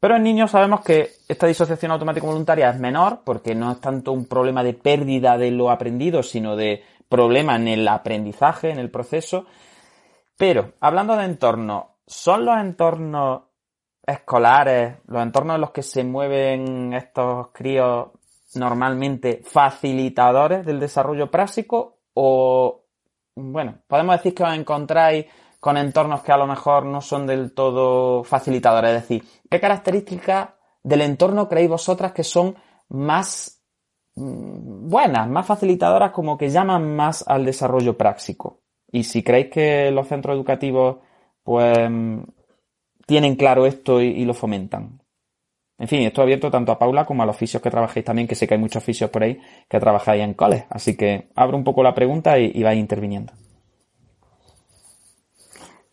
[0.00, 4.12] Pero en niños sabemos que esta disociación automática voluntaria es menor porque no es tanto
[4.12, 8.90] un problema de pérdida de lo aprendido, sino de problema en el aprendizaje, en el
[8.90, 9.46] proceso.
[10.36, 13.42] Pero, hablando de entornos, ¿son los entornos
[14.06, 18.08] escolares, los entornos en los que se mueven estos críos
[18.54, 22.84] normalmente facilitadores del desarrollo práctico o,
[23.34, 25.26] bueno, podemos decir que os encontráis
[25.60, 28.90] con entornos que a lo mejor no son del todo facilitadores.
[28.90, 30.50] Es decir, ¿qué características
[30.82, 32.54] del entorno creéis vosotras que son
[32.88, 33.62] más
[34.14, 38.62] mm, buenas, más facilitadoras, como que llaman más al desarrollo práctico?
[38.90, 40.98] Y si creéis que los centros educativos,
[41.42, 41.90] pues,
[43.06, 45.02] tienen claro esto y, lo fomentan.
[45.78, 48.34] En fin, esto abierto tanto a Paula como a los oficios que trabajéis también, que
[48.34, 50.64] sé que hay muchos oficios por ahí que trabajáis en coles.
[50.70, 53.32] Así que abro un poco la pregunta y, y vais interviniendo.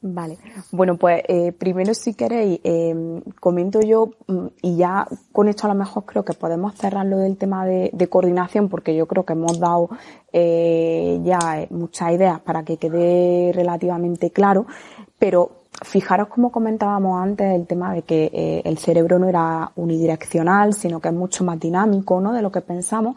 [0.07, 0.37] Vale,
[0.71, 5.73] bueno, pues eh, primero si queréis, eh, comento yo mm, y ya con esto a
[5.73, 9.33] lo mejor creo que podemos cerrar lo del tema de, coordinación porque yo creo que
[9.33, 9.89] hemos dado
[10.31, 11.39] eh, ya
[11.71, 14.67] muchas ideas para que quede relativamente claro,
[15.17, 20.75] pero fijaros como comentábamos antes el tema de que eh, el cerebro no era unidireccional,
[20.75, 22.31] sino que es mucho más dinámico, ¿no?
[22.31, 23.15] De lo que pensamos,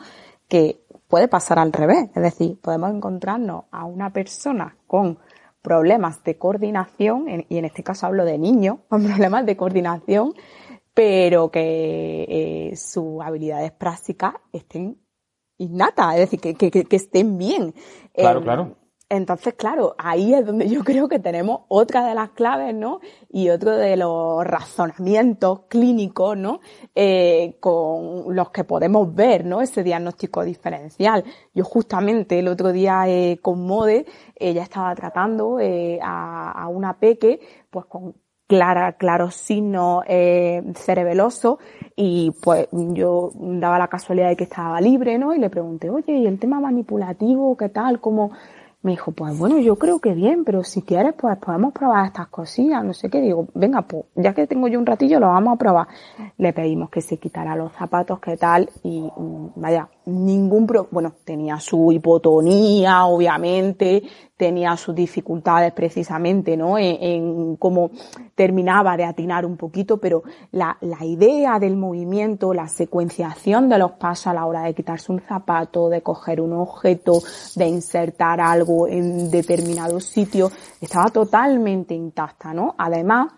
[0.49, 2.09] que puede pasar al revés.
[2.15, 5.19] Es decir, podemos encontrarnos a una persona con
[5.63, 10.35] problemas de coordinación, y en este caso hablo de niños con problemas de coordinación,
[10.95, 14.99] pero que eh, sus habilidades prácticas estén
[15.59, 17.75] innatas, es decir, que, que, que estén bien.
[18.15, 18.77] Claro, eh, claro.
[19.11, 23.01] Entonces, claro, ahí es donde yo creo que tenemos otra de las claves, ¿no?
[23.31, 26.61] Y otro de los razonamientos clínicos, ¿no?
[26.95, 29.63] Eh, con los que podemos ver, ¿no?
[29.63, 31.25] Ese diagnóstico diferencial.
[31.55, 34.05] Yo justamente el otro día eh, con Mode,
[34.37, 37.41] ella estaba tratando eh, a, a, una peque,
[37.71, 38.15] pues con
[38.47, 41.59] clara, claros signos eh, cerebelosos
[41.95, 45.35] y pues yo daba la casualidad de que estaba libre, ¿no?
[45.35, 48.01] Y le pregunté, oye, ¿y el tema manipulativo qué tal?
[48.01, 48.33] ¿Cómo...?
[48.81, 52.29] Me dijo, pues bueno, yo creo que bien, pero si quieres, pues podemos probar estas
[52.29, 53.21] cosillas, no sé qué.
[53.21, 55.89] Digo, venga, pues ya que tengo yo un ratillo, lo vamos a probar.
[56.37, 61.15] Le pedimos que se quitara los zapatos, qué tal, y mm, vaya, ningún pro bueno,
[61.25, 64.03] tenía su hipotonía, obviamente,
[64.37, 66.79] tenía sus dificultades precisamente, ¿no?
[66.79, 67.91] En, cómo
[68.35, 73.93] terminaba de atinar un poquito, pero la, la idea del movimiento, la secuenciación de los
[73.93, 77.21] pasos a la hora de quitarse un zapato, de coger un objeto,
[77.57, 80.51] de insertar algo en determinado sitio,
[80.81, 82.75] estaba totalmente intacta, ¿no?
[82.79, 83.33] Además,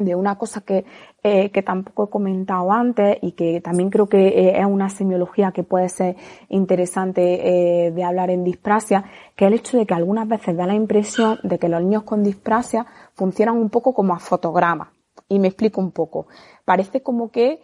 [0.00, 0.84] de una cosa que
[1.22, 5.52] eh, que tampoco he comentado antes y que también creo que eh, es una semiología
[5.52, 6.16] que puede ser
[6.48, 9.04] interesante eh, de hablar en disprasia,
[9.36, 12.04] que es el hecho de que algunas veces da la impresión de que los niños
[12.04, 14.88] con disprasia funcionan un poco como a fotogramas.
[15.28, 16.26] Y me explico un poco.
[16.64, 17.60] Parece como que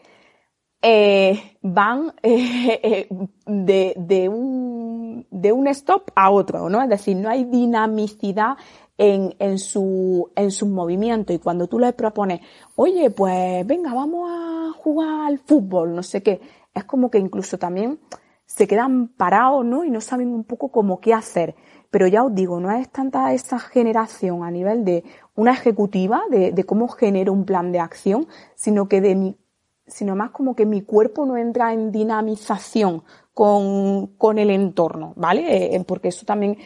[0.82, 3.08] eh, van eh,
[3.46, 6.82] de, de, un, de un stop a otro, ¿no?
[6.82, 8.56] Es decir, no hay dinamicidad
[8.98, 12.40] en, en su, en sus movimientos y cuando tú les propones,
[12.76, 16.40] oye, pues venga, vamos a jugar al fútbol, no sé qué,
[16.74, 17.98] es como que incluso también
[18.46, 19.84] se quedan parados, ¿no?
[19.84, 21.56] Y no saben un poco cómo qué hacer.
[21.90, 26.52] Pero ya os digo, no es tanta esa generación a nivel de una ejecutiva, de,
[26.52, 29.36] de cómo genero un plan de acción, sino que de mi,
[29.86, 35.74] sino más como que mi cuerpo no entra en dinamización con, con el entorno, ¿vale?
[35.74, 36.56] Eh, porque eso también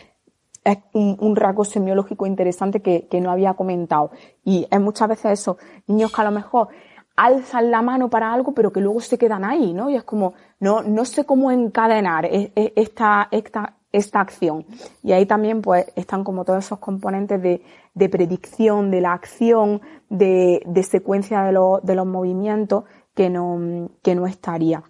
[0.65, 4.11] es un, un, rasgo semiológico interesante que, que, no había comentado.
[4.45, 5.57] Y es muchas veces eso,
[5.87, 6.69] niños que a lo mejor
[7.17, 9.91] alzan la mano para algo, pero que luego se quedan ahí, ¿no?
[9.91, 14.65] Y es como, no, no sé cómo encadenar esta, esta, esta acción.
[15.03, 17.63] Y ahí también, pues, están como todos esos componentes de,
[17.95, 22.85] de predicción de la acción, de, de secuencia de, lo, de los movimientos
[23.15, 24.83] que no, que no estaría.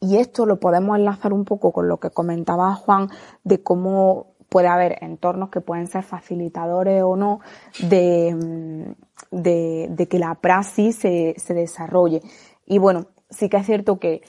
[0.00, 3.08] Y esto lo podemos enlazar un poco con lo que comentaba Juan
[3.42, 7.40] de cómo puede haber entornos que pueden ser facilitadores o no
[7.80, 8.94] de,
[9.30, 12.22] de, de que la praxis se, se, desarrolle.
[12.66, 14.22] Y bueno, sí que es cierto que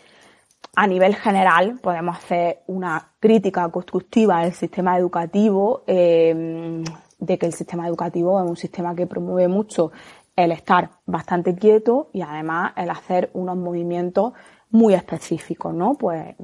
[0.75, 6.83] a nivel general podemos hacer una crítica constructiva del sistema educativo, eh,
[7.17, 9.91] de que el sistema educativo es un sistema que promueve mucho
[10.35, 14.33] el estar bastante quieto y además el hacer unos movimientos
[14.71, 15.95] muy específicos, ¿no?
[15.95, 16.35] Pues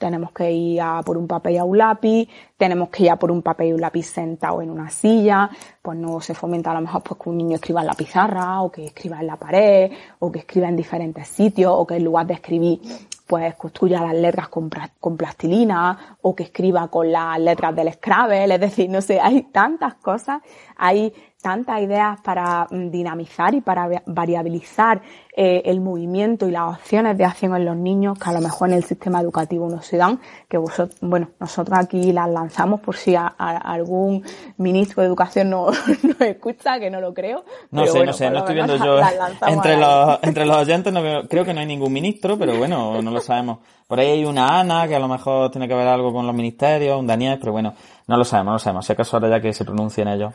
[0.00, 2.26] tenemos que ir a por un papel y a un lápiz,
[2.56, 5.50] tenemos que ir a por un papel y un lápiz sentado en una silla,
[5.82, 8.62] pues no se fomenta a lo mejor pues que un niño escriba en la pizarra,
[8.62, 12.04] o que escriba en la pared, o que escriba en diferentes sitios, o que en
[12.04, 12.80] lugar de escribir
[13.26, 18.54] pues construya las letras con, con plastilina, o que escriba con las letras del Scrabble,
[18.54, 20.40] es decir, no sé, hay tantas cosas,
[20.76, 25.02] hay tantas ideas para mm, dinamizar y para variabilizar
[25.36, 28.68] eh, el movimiento y las opciones de acción en los niños que a lo mejor
[28.68, 32.96] en el sistema educativo no se dan, que vosotros, bueno, nosotros aquí las lanzamos por
[32.96, 34.24] si a, a algún
[34.58, 35.66] ministro de educación no,
[36.02, 37.44] no escucha, que no lo creo.
[37.70, 38.98] No sé, bueno, no sé, no estoy viendo yo
[39.46, 43.00] entre los, entre los oyentes, no veo, creo que no hay ningún ministro, pero bueno,
[43.00, 43.58] no lo sabemos.
[43.86, 46.34] Por ahí hay una Ana que a lo mejor tiene que ver algo con los
[46.34, 47.74] ministerios, un Daniel, pero bueno,
[48.06, 48.86] no lo sabemos, no lo sabemos.
[48.86, 50.32] Si acaso ahora ya que se pronuncien ellos.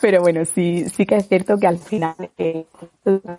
[0.00, 2.66] Pero bueno, sí, sí que es cierto que al final eh,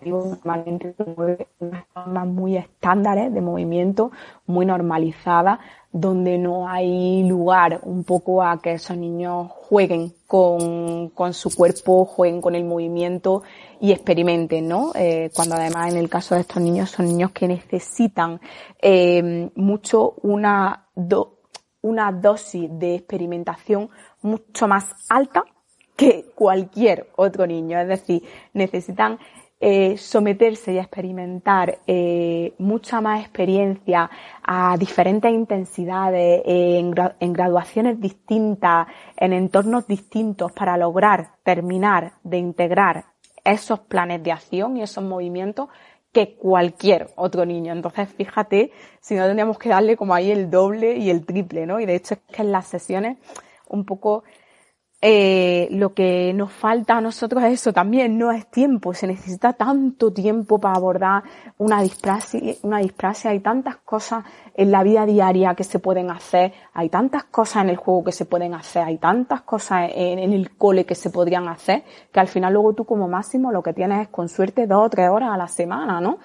[0.05, 4.11] normalmente promueve unas formas muy estándares de movimiento,
[4.45, 5.59] muy normalizadas,
[5.91, 12.05] donde no hay lugar un poco a que esos niños jueguen con, con su cuerpo,
[12.05, 13.43] jueguen con el movimiento
[13.79, 14.91] y experimenten, ¿no?
[14.95, 18.39] Eh, cuando además en el caso de estos niños son niños que necesitan
[18.81, 20.87] eh, mucho una,
[21.81, 23.89] una dosis de experimentación
[24.21, 25.45] mucho más alta
[25.99, 27.77] que cualquier otro niño.
[27.77, 28.23] Es decir,
[28.53, 29.19] necesitan
[29.59, 34.09] eh, someterse y experimentar eh, mucha más experiencia
[34.41, 38.87] a diferentes intensidades, en, en, graduaciones distintas,
[39.17, 43.03] en entornos distintos para lograr terminar de integrar
[43.43, 45.67] esos planes de acción y esos movimientos
[46.13, 47.73] que cualquier otro niño.
[47.73, 48.71] Entonces, fíjate,
[49.01, 51.81] si no tendríamos que darle como ahí el doble y el triple, ¿no?
[51.81, 53.17] Y de hecho es que en las sesiones
[53.67, 54.23] un poco
[55.01, 59.53] eh, lo que nos falta a nosotros es eso también, no es tiempo, se necesita
[59.53, 61.23] tanto tiempo para abordar
[61.57, 66.51] una disprasia, una disprasia, hay tantas cosas en la vida diaria que se pueden hacer,
[66.73, 70.33] hay tantas cosas en el juego que se pueden hacer, hay tantas cosas en, en
[70.33, 73.71] el cole que se podrían hacer, que al final luego tú como máximo lo que
[73.71, 76.17] tienes es con suerte dos o tres horas a la semana, ¿no?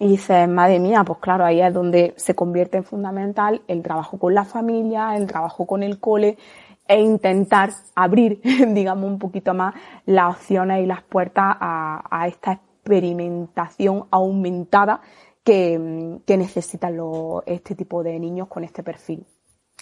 [0.00, 4.18] Y dices, madre mía, pues claro, ahí es donde se convierte en fundamental el trabajo
[4.18, 6.36] con la familia, el trabajo con el cole,
[6.86, 8.40] e intentar abrir,
[8.74, 9.74] digamos, un poquito más
[10.06, 15.00] las opciones y las puertas a, esta experimentación aumentada
[15.42, 16.98] que, que necesitan
[17.46, 19.26] este tipo de niños con este perfil.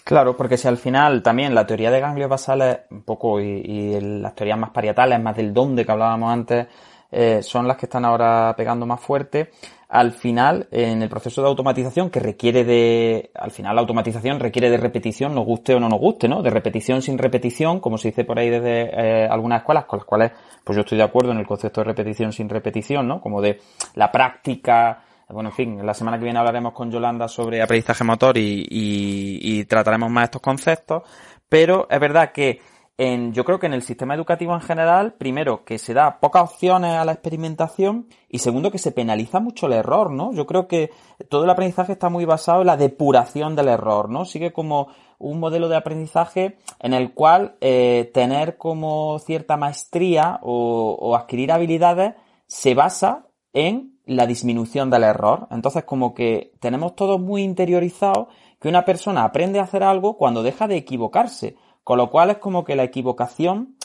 [0.03, 4.01] Claro, porque si al final también la teoría de ganglios basales, un poco, y, y
[4.01, 6.67] las teorías más parietales, más del dónde que hablábamos antes,
[7.15, 9.51] eh, son las que están ahora pegando más fuerte,
[9.93, 14.71] al final, en el proceso de automatización que requiere de, al final la automatización requiere
[14.71, 16.41] de repetición, nos guste o no nos guste, ¿no?
[16.41, 20.07] De repetición sin repetición, como se dice por ahí desde eh, algunas escuelas, con las
[20.07, 20.31] cuales,
[20.63, 23.21] pues yo estoy de acuerdo en el concepto de repetición sin repetición, ¿no?
[23.21, 23.61] Como de
[23.93, 28.35] la práctica, bueno, en fin, la semana que viene hablaremos con Yolanda sobre aprendizaje motor
[28.35, 31.03] y, y trataremos más estos conceptos,
[31.47, 32.59] pero es verdad que
[32.97, 36.43] en, yo creo que en el sistema educativo en general, primero, que se da pocas
[36.43, 40.31] opciones a la experimentación y segundo, que se penaliza mucho el error, ¿no?
[40.33, 40.91] Yo creo que
[41.29, 44.25] todo el aprendizaje está muy basado en la depuración del error, ¿no?
[44.25, 50.95] Sigue como un modelo de aprendizaje en el cual eh, tener como cierta maestría o,
[50.99, 52.13] o adquirir habilidades
[52.45, 55.47] se basa en la disminución del error.
[55.49, 58.27] Entonces, como que tenemos todos muy interiorizado
[58.59, 61.55] que una persona aprende a hacer algo cuando deja de equivocarse.
[61.83, 63.75] Con lo cual es como que la equivocación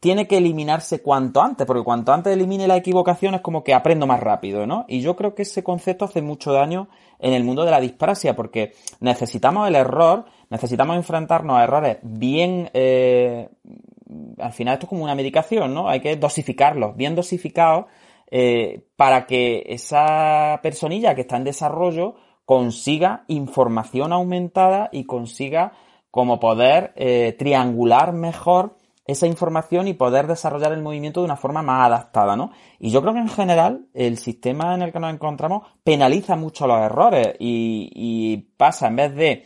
[0.00, 4.06] tiene que eliminarse cuanto antes, porque cuanto antes elimine la equivocación es como que aprendo
[4.06, 4.84] más rápido, ¿no?
[4.88, 8.36] Y yo creo que ese concepto hace mucho daño en el mundo de la disprasia,
[8.36, 13.48] porque necesitamos el error, necesitamos enfrentarnos a errores bien, eh,
[14.38, 15.88] al final esto es como una medicación, ¿no?
[15.88, 17.86] Hay que dosificarlos, bien dosificados,
[18.30, 25.72] eh, para que esa personilla que está en desarrollo consiga información aumentada y consiga
[26.16, 31.60] como poder eh, triangular mejor esa información y poder desarrollar el movimiento de una forma
[31.60, 32.52] más adaptada, ¿no?
[32.78, 36.66] Y yo creo que en general el sistema en el que nos encontramos penaliza mucho
[36.66, 39.44] los errores y, pasa en vez de,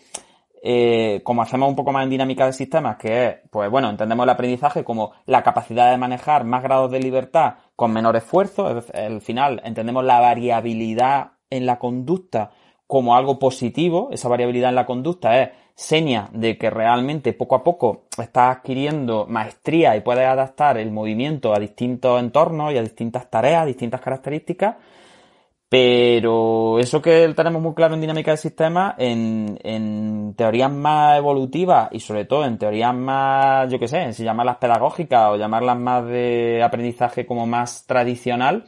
[0.62, 4.22] eh, como hacemos un poco más en dinámica de sistemas, que es, pues bueno, entendemos
[4.22, 9.20] el aprendizaje como la capacidad de manejar más grados de libertad con menor esfuerzo, al
[9.22, 12.52] final entendemos la variabilidad en la conducta
[12.86, 17.64] como algo positivo, esa variabilidad en la conducta es seña de que realmente poco a
[17.64, 23.30] poco estás adquiriendo maestría y puedes adaptar el movimiento a distintos entornos y a distintas
[23.30, 24.76] tareas, distintas características.
[25.70, 32.00] Pero eso que tenemos muy claro en dinámica del sistema, en, teorías más evolutivas y
[32.00, 36.60] sobre todo en teorías más, yo qué sé, si llamarlas pedagógicas o llamarlas más de
[36.64, 38.64] aprendizaje como más tradicional,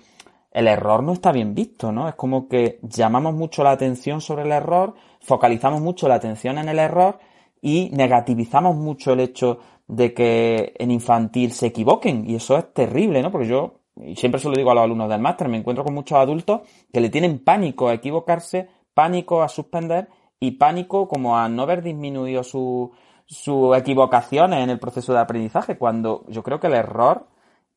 [0.52, 2.08] el error no está bien visto, ¿no?
[2.08, 6.68] Es como que llamamos mucho la atención sobre el error, focalizamos mucho la atención en
[6.68, 7.18] el error
[7.60, 12.28] y negativizamos mucho el hecho de que en infantil se equivoquen.
[12.28, 13.30] Y eso es terrible, ¿no?
[13.30, 15.94] Porque yo, y siempre se lo digo a los alumnos del máster, me encuentro con
[15.94, 20.08] muchos adultos que le tienen pánico a equivocarse, pánico a suspender
[20.40, 22.90] y pánico como a no haber disminuido sus
[23.26, 27.28] su equivocaciones en el proceso de aprendizaje, cuando yo creo que el error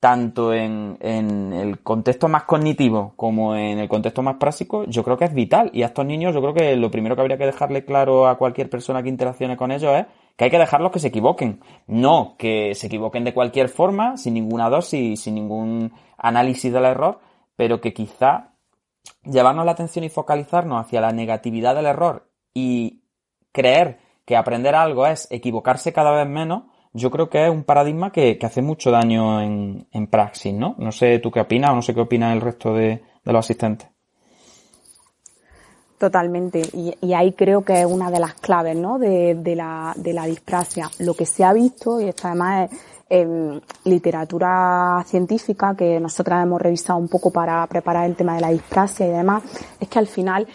[0.05, 5.25] tanto en, el contexto más cognitivo como en el contexto más práctico, yo creo que
[5.25, 5.71] es vital.
[5.73, 8.37] Y a estos niños yo creo que lo primero que habría que dejarle claro a
[8.37, 10.05] cualquier persona que interaccione con ellos es
[10.35, 11.59] que hay que dejarlos que se equivoquen.
[11.87, 17.19] No que se equivoquen de cualquier forma, sin ninguna dosis, sin ningún análisis del error,
[17.55, 18.51] pero que quizá
[19.23, 23.01] llevarnos la atención y focalizarnos hacia la negatividad del error y
[23.51, 26.65] creer que aprender algo es equivocarse cada vez menos,
[26.95, 30.75] yo creo que es un paradigma que, hace mucho daño en, en, praxis, ¿no?
[30.77, 33.89] No sé tú qué opinas o no sé qué opina el resto de, los asistentes.
[35.97, 36.61] Totalmente.
[36.73, 38.97] Y, ahí creo que es una de las claves, ¿no?
[38.97, 40.89] De, la, de la disprasia.
[40.99, 46.61] Lo que se ha visto, y esto además es en literatura científica que nosotras hemos
[46.61, 49.43] revisado un poco para preparar el tema de la disprasia y demás,
[49.79, 50.47] es que al final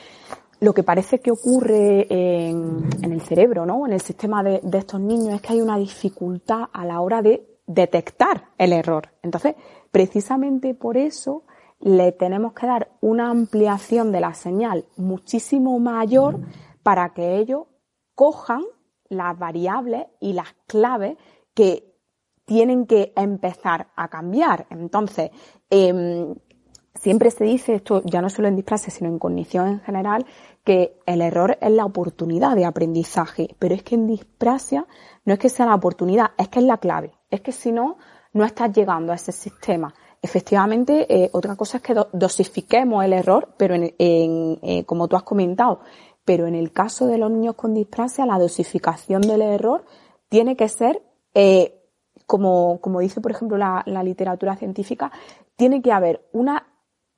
[0.61, 3.87] lo que parece que ocurre en, el cerebro, ¿no?
[3.87, 7.59] En el sistema de, estos niños es que hay una dificultad a la hora de
[7.66, 9.09] detectar el error.
[9.23, 9.55] Entonces,
[9.91, 11.45] precisamente por eso
[11.81, 16.41] le tenemos que dar una ampliación de la señal muchísimo mayor
[16.82, 17.62] para que ellos
[18.15, 18.62] cojan
[19.09, 21.16] las variables y las claves
[21.55, 21.91] que
[22.45, 24.66] tienen que empezar a cambiar.
[24.70, 25.31] Entonces,
[25.70, 26.35] em,
[26.94, 30.26] siempre se dice, esto ya no solo en disprasia, sino en cognición en general,
[30.64, 34.86] que el error es la oportunidad de aprendizaje, pero es que en disprasia
[35.24, 37.12] no es que sea la oportunidad, es que es la clave.
[37.30, 37.96] Es que si no,
[38.32, 39.94] no estás llegando a ese sistema.
[40.22, 45.22] Efectivamente, eh, otra cosa es que dosifiquemos el error, pero en, eh, como tú has
[45.22, 45.80] comentado,
[46.24, 49.84] pero en el caso de los niños con disprasia, la dosificación del error
[50.28, 51.02] tiene que ser,
[51.32, 51.80] eh,
[52.26, 55.10] como, como dice por ejemplo la literatura científica,
[55.56, 56.69] tiene que haber una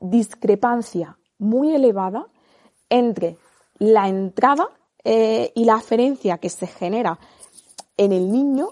[0.02, 2.26] discrepancia muy elevada
[2.90, 3.38] entre
[3.78, 4.68] la entrada
[5.04, 7.18] y la aferencia que se genera
[7.96, 8.68] en el niño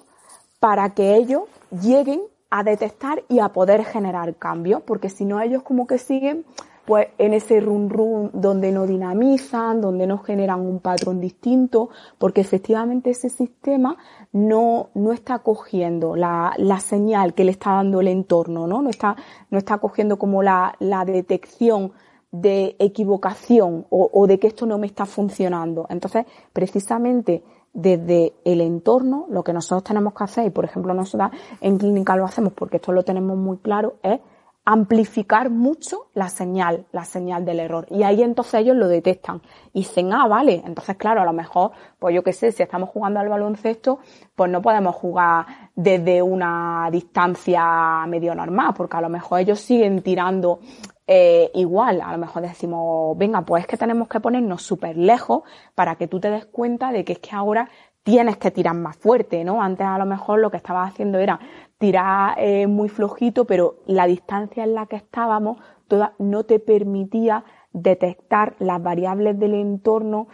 [0.60, 1.42] para que ellos
[1.82, 2.20] lleguen
[2.50, 6.44] a detectar y a poder generar cambios, porque si no ellos como que siguen
[6.90, 11.88] pues en ese run run donde no dinamizan, donde no generan un patrón distinto,
[12.18, 13.96] porque efectivamente ese sistema
[14.32, 18.82] no, no está cogiendo la, la señal que le está dando el entorno, ¿no?
[18.82, 19.14] No está,
[19.50, 21.92] no está cogiendo como la, la detección
[22.32, 25.86] de equivocación o, o de que esto no me está funcionando.
[25.90, 31.30] Entonces, precisamente desde el entorno, lo que nosotros tenemos que hacer, y por ejemplo nosotros
[31.60, 34.18] en clínica lo hacemos porque esto lo tenemos muy claro, es
[34.64, 37.86] amplificar mucho la señal, la señal del error.
[37.90, 39.42] Y ahí entonces ellos lo detectan.
[39.72, 42.90] Y dicen, ah, vale, entonces claro, a lo mejor, pues yo qué sé, si estamos
[42.90, 44.00] jugando al baloncesto,
[44.34, 50.02] pues no podemos jugar desde una distancia medio normal, porque a lo mejor ellos siguen
[50.02, 50.60] tirando
[51.06, 55.42] eh, igual, a lo mejor decimos, venga, pues es que tenemos que ponernos súper lejos
[55.74, 57.68] para que tú te des cuenta de que es que ahora
[58.02, 59.60] tienes que tirar más fuerte, ¿no?
[59.62, 61.40] Antes a lo mejor lo que estabas haciendo era
[61.80, 65.56] tirar eh, muy flojito, pero la distancia en la que estábamos
[65.88, 67.42] toda, no te permitía
[67.72, 70.28] detectar las variables del entorno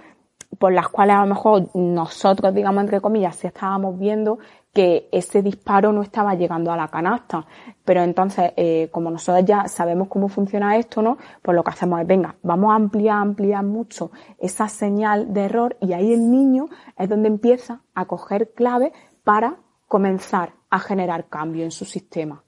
[0.59, 4.39] por las cuales a lo mejor nosotros, digamos, entre comillas, sí estábamos viendo
[4.73, 7.47] que ese disparo no estaba llegando a la canasta.
[7.85, 11.17] Pero entonces, eh, como nosotros ya sabemos cómo funciona esto, ¿no?
[11.43, 15.77] Pues lo que hacemos es, venga, vamos a ampliar, ampliar mucho esa señal de error
[15.81, 16.67] y ahí el niño
[16.99, 18.93] es donde empieza a coger clave
[19.23, 22.43] para comenzar a generar cambio en su sistema.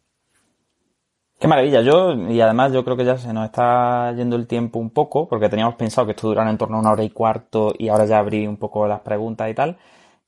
[1.39, 4.81] Qué maravilla, yo, y además yo creo que ya se nos está yendo el tiempo
[4.81, 7.73] un poco, porque teníamos pensado que esto durara en torno a una hora y cuarto
[7.78, 9.78] y ahora ya abrí un poco las preguntas y tal.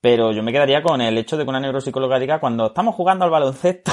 [0.01, 3.27] Pero yo me quedaría con el hecho de que una neuropsicóloga diga cuando estamos jugando
[3.27, 3.93] al baloncesto,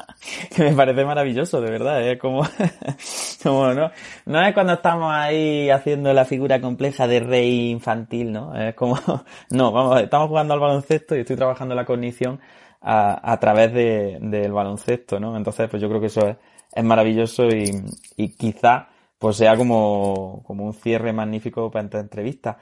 [0.56, 2.18] que me parece maravilloso, de verdad, es ¿eh?
[2.18, 2.42] como,
[3.42, 3.90] como no,
[4.24, 8.54] no es cuando estamos ahí haciendo la figura compleja de rey infantil, ¿no?
[8.56, 8.98] Es como,
[9.50, 12.40] no, vamos, estamos jugando al baloncesto y estoy trabajando la cognición
[12.80, 15.36] a, través de, del baloncesto, ¿no?
[15.36, 16.36] Entonces, pues yo creo que eso es,
[16.72, 17.70] es maravilloso y,
[18.16, 18.88] y quizá
[19.22, 22.58] pues sea como, como un cierre magnífico para esta entrevista.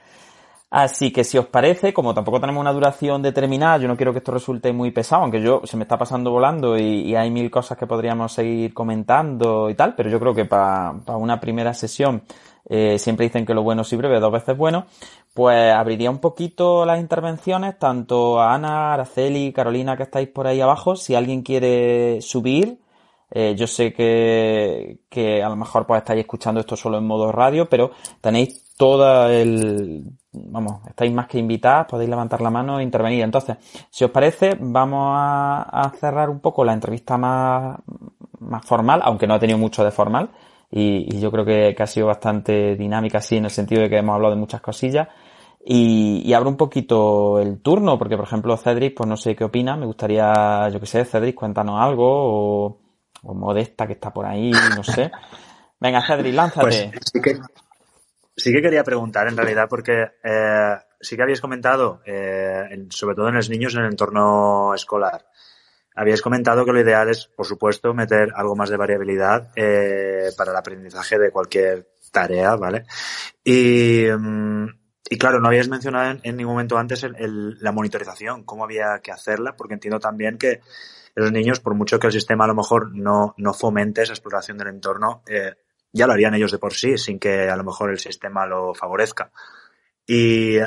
[0.71, 4.19] Así que si os parece, como tampoco tenemos una duración determinada, yo no quiero que
[4.19, 7.77] esto resulte muy pesado, aunque yo se me está pasando volando y, hay mil cosas
[7.77, 12.23] que podríamos seguir comentando y tal, pero yo creo que para una primera sesión
[12.69, 14.85] eh, siempre dicen que lo bueno sí breve, dos veces bueno,
[15.33, 20.61] pues abriría un poquito las intervenciones, tanto a Ana, Araceli, Carolina que estáis por ahí
[20.61, 22.79] abajo, si alguien quiere subir,
[23.29, 27.29] eh, yo sé que, que a lo mejor pues estáis escuchando esto solo en modo
[27.31, 27.91] radio, pero
[28.21, 30.03] tenéis toda el,
[30.33, 33.23] vamos, estáis más que invitadas, podéis levantar la mano e intervenir.
[33.23, 33.57] Entonces,
[33.91, 37.77] si os parece, vamos a, cerrar un poco la entrevista más,
[38.39, 40.31] más formal, aunque no ha tenido mucho de formal,
[40.71, 44.15] y, yo creo que, ha sido bastante dinámica así en el sentido de que hemos
[44.15, 45.09] hablado de muchas cosillas.
[45.63, 49.77] Y, abro un poquito el turno, porque por ejemplo Cedric, pues no sé qué opina,
[49.77, 52.77] me gustaría, yo qué sé, Cedric, cuéntanos algo, o,
[53.35, 55.11] Modesta que está por ahí, no sé.
[55.79, 56.89] Venga, Cedric, lánzate.
[56.91, 57.37] Pues Sí que
[58.43, 63.49] quería preguntar en realidad porque eh, sí que habíais comentado, eh, sobre todo en los
[63.49, 65.25] niños en el entorno escolar,
[65.95, 70.51] habíais comentado que lo ideal es, por supuesto, meter algo más de variabilidad eh, para
[70.51, 72.85] el aprendizaje de cualquier tarea, ¿vale?
[73.43, 74.67] Y, mm,
[75.09, 79.57] y claro, no habíais mencionado en, ningún momento antes la monitorización, cómo había que hacerla,
[79.57, 80.61] porque entiendo también que
[81.15, 84.57] los niños, por mucho que el sistema a lo mejor no, no fomente esa exploración
[84.57, 85.55] del entorno, eh,
[85.93, 88.73] ya lo harían ellos de por sí, sin que a lo mejor el sistema lo
[88.73, 89.31] favorezca.
[90.05, 90.57] Y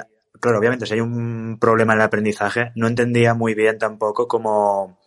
[0.40, 4.98] claro, obviamente si hay un problema en el aprendizaje, no entendía muy bien tampoco cómo,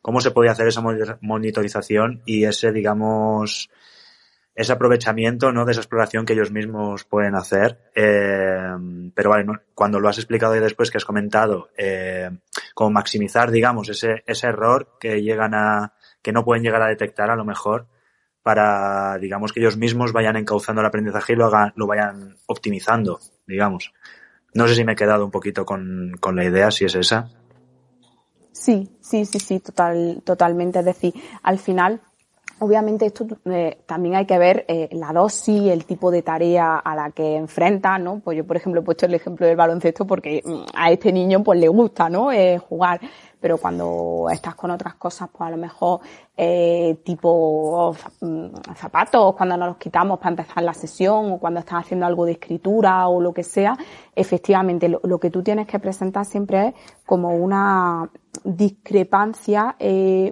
[0.00, 0.82] cómo se podía hacer esa
[1.20, 3.70] monitorización y ese, digamos,
[4.54, 5.64] ese aprovechamiento ¿no?
[5.64, 7.78] de esa exploración que ellos mismos pueden hacer.
[7.94, 12.30] Eh, pero vale, cuando lo has explicado y después que has comentado, eh,
[12.74, 17.30] cómo maximizar, digamos, ese, ese error que llegan a, que no pueden llegar a detectar
[17.30, 17.86] a lo mejor,
[18.42, 23.20] para, digamos, que ellos mismos vayan encauzando el aprendizaje y lo hagan, lo vayan optimizando,
[23.46, 23.92] digamos.
[24.54, 27.30] No sé si me he quedado un poquito con, con la idea, si es esa.
[28.52, 30.80] Sí, sí, sí, sí, total, totalmente.
[30.80, 32.00] Es decir, al final,
[32.62, 36.94] obviamente esto eh, también hay que ver eh, la dosis, el tipo de tarea a
[36.94, 38.20] la que enfrenta, ¿no?
[38.20, 41.42] Pues yo, por ejemplo, he puesto el ejemplo del baloncesto porque mm, a este niño
[41.42, 42.30] pues le gusta, ¿no?
[42.30, 43.00] Eh, jugar
[43.40, 45.98] pero cuando estás con otras cosas, pues a lo mejor
[47.02, 52.06] tipo mm, zapatos, cuando nos los quitamos para empezar la sesión o cuando estás haciendo
[52.06, 53.76] algo de escritura o lo que sea,
[54.14, 56.74] efectivamente lo, que tú tienes que presentar siempre es
[57.04, 58.08] como una
[58.44, 59.74] discrepancia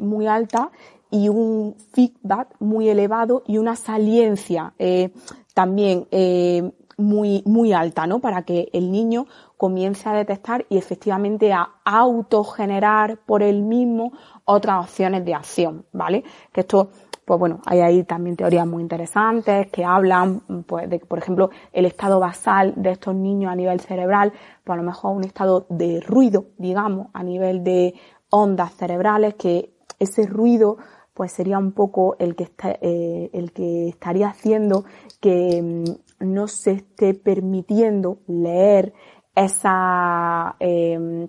[0.01, 0.71] muy alta
[1.11, 5.11] y un feedback muy elevado y una saliencia eh,
[5.55, 6.71] también eh,
[7.01, 8.21] muy, muy alta, ¿no?
[8.21, 9.27] Para que el niño
[9.57, 14.13] comience a detectar y efectivamente a autogenerar por él mismo
[14.45, 16.25] otras opciones de acción, ¿vale?
[16.53, 16.91] Que esto,
[17.25, 21.87] pues bueno, hay ahí también teorías muy interesantes que hablan, pues, de, por ejemplo, el
[21.87, 24.33] estado basal de estos niños a nivel cerebral,
[24.65, 27.95] pues a lo mejor un estado de ruido, digamos, a nivel de
[28.31, 30.79] ondas cerebrales, que ese ruido
[31.21, 34.87] pues sería un poco el que, está, eh, el que estaría haciendo
[35.21, 38.95] que mm, no se esté permitiendo leer
[39.35, 41.29] esa, eh,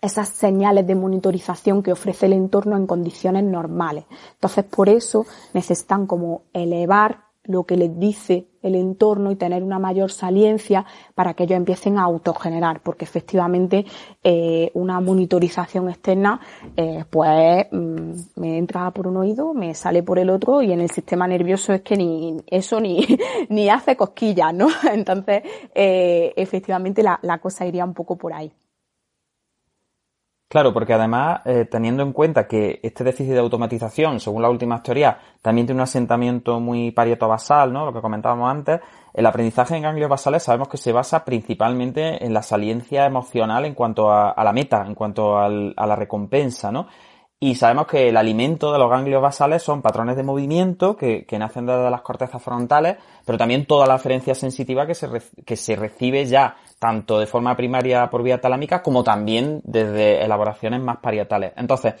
[0.00, 4.04] esas señales de monitorización que ofrece el entorno en condiciones normales.
[4.34, 9.78] Entonces, por eso necesitan como elevar lo que les dice el entorno y tener una
[9.78, 13.84] mayor saliencia para que ellos empiecen a autogenerar, porque efectivamente
[14.22, 16.40] eh, una monitorización externa,
[16.76, 20.80] eh, pues mm, me entra por un oído, me sale por el otro y en
[20.80, 23.06] el sistema nervioso es que ni eso ni,
[23.50, 24.68] ni hace cosquillas, ¿no?
[24.92, 25.42] Entonces,
[25.74, 28.50] eh, efectivamente la, la cosa iría un poco por ahí.
[30.54, 34.80] Claro, porque además, eh, teniendo en cuenta que este déficit de automatización, según la última
[34.84, 37.84] teoría, también tiene un asentamiento muy parieto-basal, ¿no?
[37.84, 38.80] Lo que comentábamos antes,
[39.12, 43.74] el aprendizaje en ganglios basales sabemos que se basa principalmente en la saliencia emocional en
[43.74, 46.86] cuanto a, la meta, en cuanto a la recompensa, ¿no?
[47.40, 51.66] Y sabemos que el alimento de los ganglios basales son patrones de movimiento que, nacen
[51.66, 52.96] desde las cortezas frontales,
[53.26, 55.08] pero también toda la referencia sensitiva que se,
[55.44, 60.80] que se recibe ya tanto de forma primaria por vía talámica como también desde elaboraciones
[60.80, 61.52] más parietales.
[61.56, 61.94] Entonces,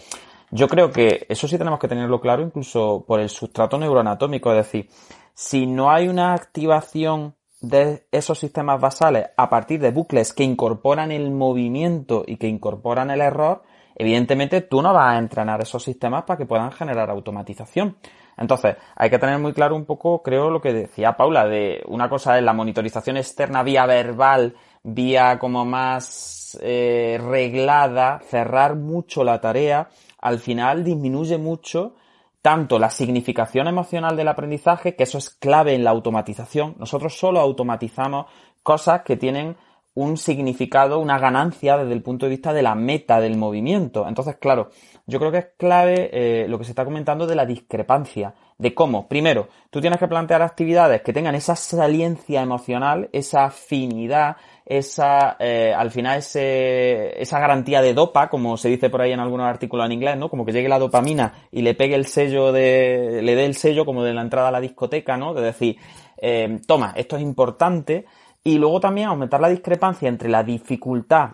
[0.50, 4.58] yo creo que eso sí tenemos que tenerlo claro incluso por el sustrato neuroanatómico, es
[4.58, 4.88] decir,
[5.34, 11.10] si no hay una activación de esos sistemas basales a partir de bucles que incorporan
[11.10, 13.62] el movimiento y que incorporan el error,
[13.94, 17.96] evidentemente tú no vas a entrenar esos sistemas para que puedan generar automatización.
[18.36, 22.08] Entonces, hay que tener muy claro un poco, creo, lo que decía Paula, de una
[22.08, 29.40] cosa es la monitorización externa vía verbal, vía como más eh, reglada, cerrar mucho la
[29.40, 29.88] tarea,
[30.20, 31.94] al final disminuye mucho
[32.42, 36.74] tanto la significación emocional del aprendizaje, que eso es clave en la automatización.
[36.78, 38.26] Nosotros solo automatizamos
[38.62, 39.56] cosas que tienen
[39.94, 44.06] un significado, una ganancia desde el punto de vista de la meta del movimiento.
[44.08, 44.70] Entonces, claro,
[45.06, 48.74] yo creo que es clave eh, lo que se está comentando de la discrepancia, de
[48.74, 55.36] cómo, primero, tú tienes que plantear actividades que tengan esa saliencia emocional, esa afinidad, esa,
[55.38, 59.46] eh, al final ese, esa garantía de dopa, como se dice por ahí en algunos
[59.46, 60.28] artículos en inglés, ¿no?
[60.28, 63.84] Como que llegue la dopamina y le pegue el sello de, le dé el sello
[63.84, 65.34] como de la entrada a la discoteca, ¿no?
[65.34, 65.76] De decir,
[66.16, 68.06] eh, toma, esto es importante,
[68.44, 71.30] y luego también aumentar la discrepancia entre la dificultad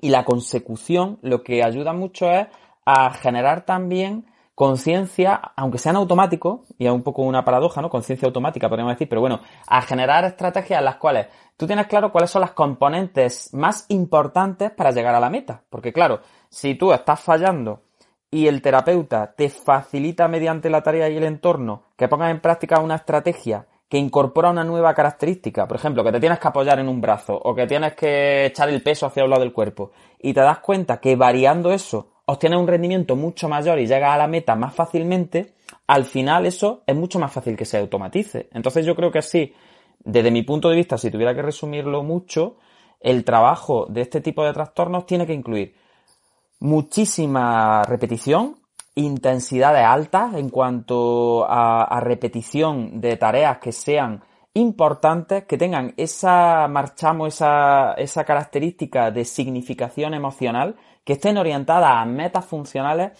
[0.00, 2.46] y la consecución, lo que ayuda mucho es
[2.86, 4.24] a generar también
[4.54, 7.90] conciencia, aunque sean automáticos, y es un poco una paradoja, ¿no?
[7.90, 12.10] Conciencia automática, podríamos decir, pero bueno, a generar estrategias en las cuales tú tienes claro
[12.10, 15.62] cuáles son las componentes más importantes para llegar a la meta.
[15.70, 17.82] Porque claro, si tú estás fallando
[18.30, 22.80] y el terapeuta te facilita mediante la tarea y el entorno que pongas en práctica
[22.80, 26.88] una estrategia que incorpora una nueva característica, por ejemplo, que te tienes que apoyar en
[26.88, 30.34] un brazo o que tienes que echar el peso hacia un lado del cuerpo y
[30.34, 34.26] te das cuenta que variando eso obtienes un rendimiento mucho mayor y llegas a la
[34.26, 35.54] meta más fácilmente,
[35.86, 38.50] al final eso es mucho más fácil que se automatice.
[38.52, 39.54] Entonces yo creo que así,
[40.00, 42.56] desde mi punto de vista, si tuviera que resumirlo mucho,
[43.00, 45.74] el trabajo de este tipo de trastornos tiene que incluir
[46.60, 48.56] muchísima repetición,
[48.98, 57.34] intensidades altas en cuanto a, repetición de tareas que sean importantes, que tengan esa, marchamos,
[57.34, 63.12] esa, esa característica de significación emocional, que estén orientadas a metas funcionales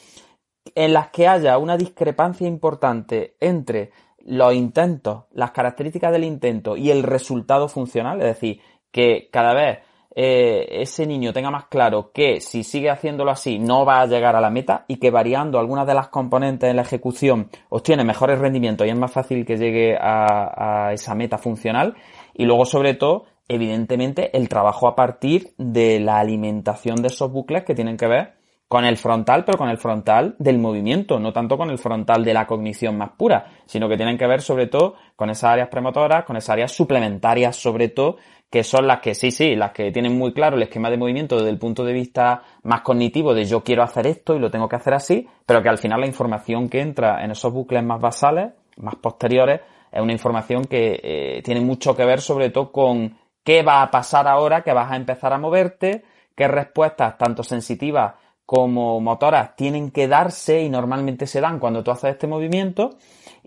[0.74, 6.90] en las que haya una discrepancia importante entre los intentos, las características del intento y
[6.90, 8.60] el resultado funcional, es decir,
[8.90, 9.78] que cada vez
[10.14, 14.34] eh, ese niño tenga más claro que si sigue haciéndolo así no va a llegar
[14.36, 18.38] a la meta y que variando algunas de las componentes en la ejecución obtiene mejores
[18.38, 21.94] rendimientos y es más fácil que llegue a, a esa meta funcional.
[22.34, 27.64] Y luego, sobre todo, evidentemente, el trabajo a partir de la alimentación de esos bucles
[27.64, 31.56] que tienen que ver con el frontal, pero con el frontal del movimiento, no tanto
[31.56, 34.94] con el frontal de la cognición más pura, sino que tienen que ver sobre todo
[35.16, 38.18] con esas áreas premotoras, con esas áreas suplementarias sobre todo,
[38.50, 41.36] que son las que sí, sí, las que tienen muy claro el esquema de movimiento
[41.36, 44.68] desde el punto de vista más cognitivo de yo quiero hacer esto y lo tengo
[44.68, 48.00] que hacer así, pero que al final la información que entra en esos bucles más
[48.00, 49.60] basales, más posteriores,
[49.92, 53.90] es una información que eh, tiene mucho que ver sobre todo con qué va a
[53.90, 56.04] pasar ahora que vas a empezar a moverte,
[56.34, 58.14] qué respuestas tanto sensitivas
[58.46, 62.96] como motoras tienen que darse y normalmente se dan cuando tú haces este movimiento.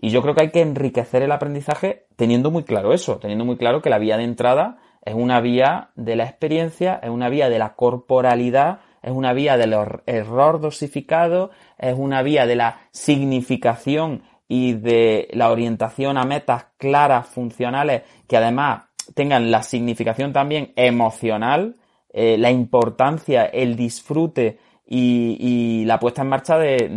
[0.00, 3.56] Y yo creo que hay que enriquecer el aprendizaje teniendo muy claro eso, teniendo muy
[3.56, 7.48] claro que la vía de entrada es una vía de la experiencia, es una vía
[7.48, 9.74] de la corporalidad, es una vía del
[10.06, 17.26] error dosificado, es una vía de la significación y de la orientación a metas claras,
[17.26, 18.84] funcionales, que además
[19.14, 21.76] tengan la significación también emocional,
[22.12, 26.88] eh, la importancia, el disfrute y, la puesta en marcha de,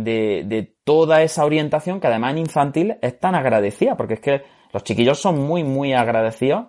[0.46, 4.42] de, toda esa orientación que además en infantil es tan agradecida, porque es que
[4.72, 6.66] los chiquillos son muy, muy agradecidos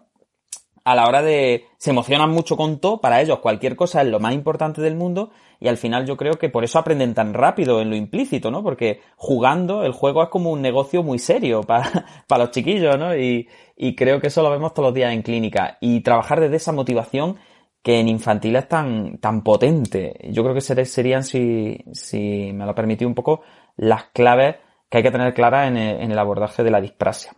[0.87, 1.65] a la hora de...
[1.77, 5.31] se emocionan mucho con todo, para ellos cualquier cosa es lo más importante del mundo
[5.59, 8.63] y al final yo creo que por eso aprenden tan rápido en lo implícito, ¿no?
[8.63, 13.13] Porque jugando el juego es como un negocio muy serio para, para los chiquillos, ¿no?
[13.17, 16.55] Y, y creo que eso lo vemos todos los días en clínica y trabajar desde
[16.55, 17.35] esa motivación
[17.83, 20.13] que en infantil es tan, tan potente.
[20.31, 23.41] Yo creo que serían, si, si me lo permití un poco,
[23.75, 24.55] las claves
[24.89, 27.33] que hay que tener claras en el, en el abordaje de la disprasia.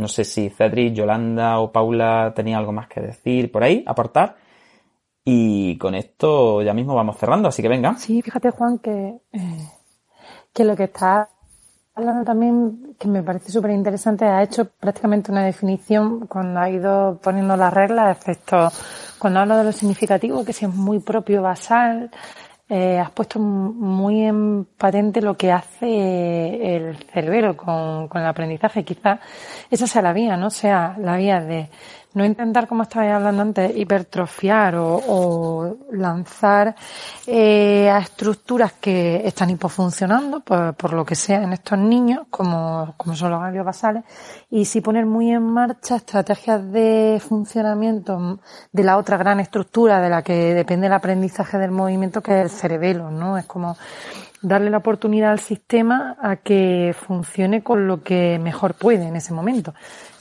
[0.00, 4.36] No sé si Cedric, Yolanda o Paula tenía algo más que decir por ahí, aportar.
[5.24, 7.96] Y con esto ya mismo vamos cerrando, así que venga.
[7.96, 9.68] Sí, fíjate Juan que, eh,
[10.52, 11.28] que lo que está
[11.94, 17.18] hablando también, que me parece súper interesante, ha hecho prácticamente una definición cuando ha ido
[17.22, 18.68] poniendo las reglas, excepto
[19.18, 22.10] cuando habla de lo significativo, que si es muy propio basal,
[22.68, 28.84] eh, has puesto muy en patente lo que hace el cerebro con, con el aprendizaje.
[28.84, 29.20] Quizá
[29.70, 30.50] esa sea la vía, ¿no?
[30.50, 31.70] Sea la vía de
[32.18, 36.74] no intentar, como estabais hablando antes, hipertrofiar o, lanzar
[37.26, 42.94] eh, a estructuras que están hipofuncionando, por, por, lo que sea, en estos niños, como,
[42.96, 44.04] como son los ganglios basales,
[44.50, 48.40] y sí poner muy en marcha estrategias de funcionamiento
[48.72, 52.44] de la otra gran estructura de la que depende el aprendizaje del movimiento, que es
[52.44, 53.38] el cerebelo, ¿no?
[53.38, 53.76] Es como
[54.42, 59.32] darle la oportunidad al sistema a que funcione con lo que mejor puede en ese
[59.32, 59.74] momento.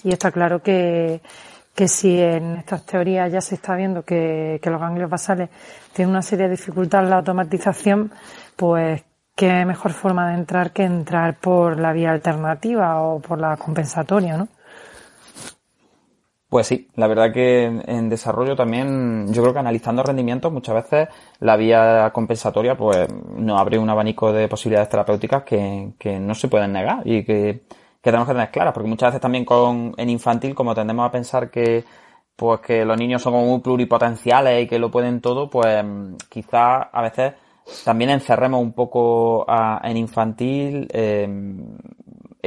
[0.04, 1.22] Y está claro que,
[1.78, 5.52] que si en estas teorías ya se está viendo que, los ganglios basales
[5.94, 8.12] tienen una serie de dificultades en la automatización,
[8.56, 9.04] pues
[9.36, 14.38] qué mejor forma de entrar que entrar por la vía alternativa o por la compensatoria,
[14.38, 14.48] ¿no?
[16.50, 21.10] Pues sí, la verdad que en, desarrollo también, yo creo que analizando rendimientos muchas veces
[21.42, 26.48] la vía compensatoria pues nos abre un abanico de posibilidades terapéuticas que, que no se
[26.48, 27.66] pueden negar y que
[28.02, 31.12] que tenemos que tener claras, porque muchas veces también con, en infantil, como tendemos a
[31.12, 31.84] pensar que,
[32.36, 35.84] pues que los niños son como muy pluripotenciales y que lo pueden todo, pues
[36.30, 37.34] quizás a veces
[37.84, 39.46] también encerremos un poco
[39.84, 40.88] en infantil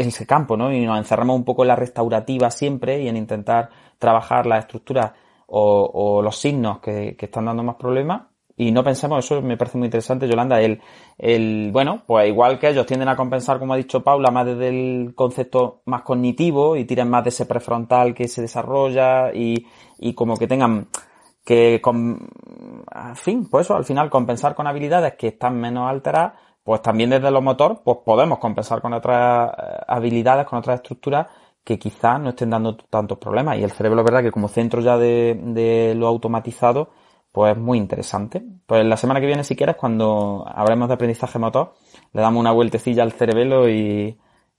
[0.01, 0.73] en ese campo, ¿no?
[0.73, 5.13] Y nos encerremos un poco en la restaurativa siempre y en intentar trabajar las estructuras
[5.47, 8.23] o, los signos que, están dando más problemas
[8.61, 10.83] y no pensemos, eso me parece muy interesante, Yolanda, el,
[11.17, 14.69] el, bueno, pues igual que ellos tienden a compensar, como ha dicho Paula, más desde
[14.69, 19.67] el concepto más cognitivo y tiran más de ese prefrontal que se desarrolla y,
[19.99, 20.89] y como que tengan
[21.43, 22.29] que, con,
[22.95, 27.09] en fin, pues eso, al final compensar con habilidades que están menos alteradas, pues también
[27.09, 31.29] desde los motor, pues podemos compensar con otras eh, habilidades, con otras estructuras
[31.65, 33.57] que quizás no estén dando tantos problemas.
[33.57, 36.91] Y el cerebro, es verdad que como centro ya de, de lo automatizado,
[37.33, 38.43] pues muy interesante.
[38.67, 41.75] Pues la semana que viene, si quieres, cuando hablemos de aprendizaje motor,
[42.13, 44.19] le damos una vueltecilla al cerebelo y,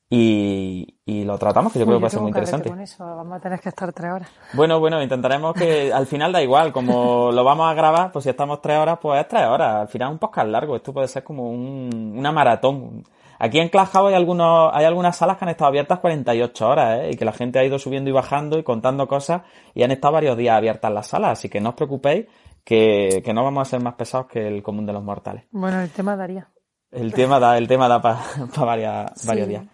[0.10, 2.70] y, y lo tratamos, que yo creo que va a ser muy interesante.
[2.70, 3.04] Con eso.
[3.04, 4.30] Vamos a tener que estar tres horas.
[4.54, 8.30] Bueno, bueno, intentaremos que al final da igual, como lo vamos a grabar, pues si
[8.30, 9.82] estamos tres horas, pues es tres horas.
[9.82, 13.04] Al final es un podcast largo, esto puede ser como un, una maratón.
[13.40, 17.10] Aquí en Clubhouse hay algunos, hay algunas salas que han estado abiertas 48 horas, ¿eh?
[17.14, 19.42] Y que la gente ha ido subiendo y bajando y contando cosas
[19.74, 22.28] y han estado varios días abiertas las salas, así que no os preocupéis
[22.64, 25.46] que, que no vamos a ser más pesados que el común de los mortales.
[25.52, 26.50] Bueno, el tema daría.
[26.92, 28.20] El tema da, el tema da para
[29.26, 29.66] varios días.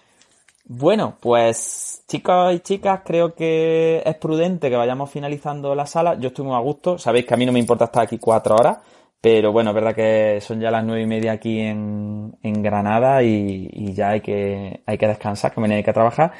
[0.69, 6.15] Bueno, pues chicos y chicas, creo que es prudente que vayamos finalizando la sala.
[6.19, 6.97] Yo estoy muy a gusto.
[6.97, 8.79] Sabéis que a mí no me importa estar aquí cuatro horas,
[9.21, 13.23] pero bueno, es verdad que son ya las nueve y media aquí en, en Granada
[13.23, 16.33] y, y, ya hay que, hay que descansar, que mañana hay que trabajar.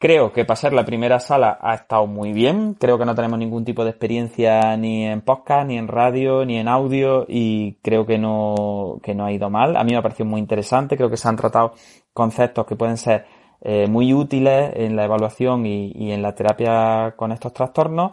[0.00, 2.72] Creo que pasar la primera sala ha estado muy bien.
[2.72, 6.56] Creo que no tenemos ningún tipo de experiencia ni en podcast, ni en radio, ni
[6.56, 9.76] en audio y creo que no, que no ha ido mal.
[9.76, 10.96] A mí me ha parecido muy interesante.
[10.96, 11.74] Creo que se han tratado
[12.14, 13.26] conceptos que pueden ser
[13.60, 18.12] eh, muy útiles en la evaluación y, y, en la terapia con estos trastornos.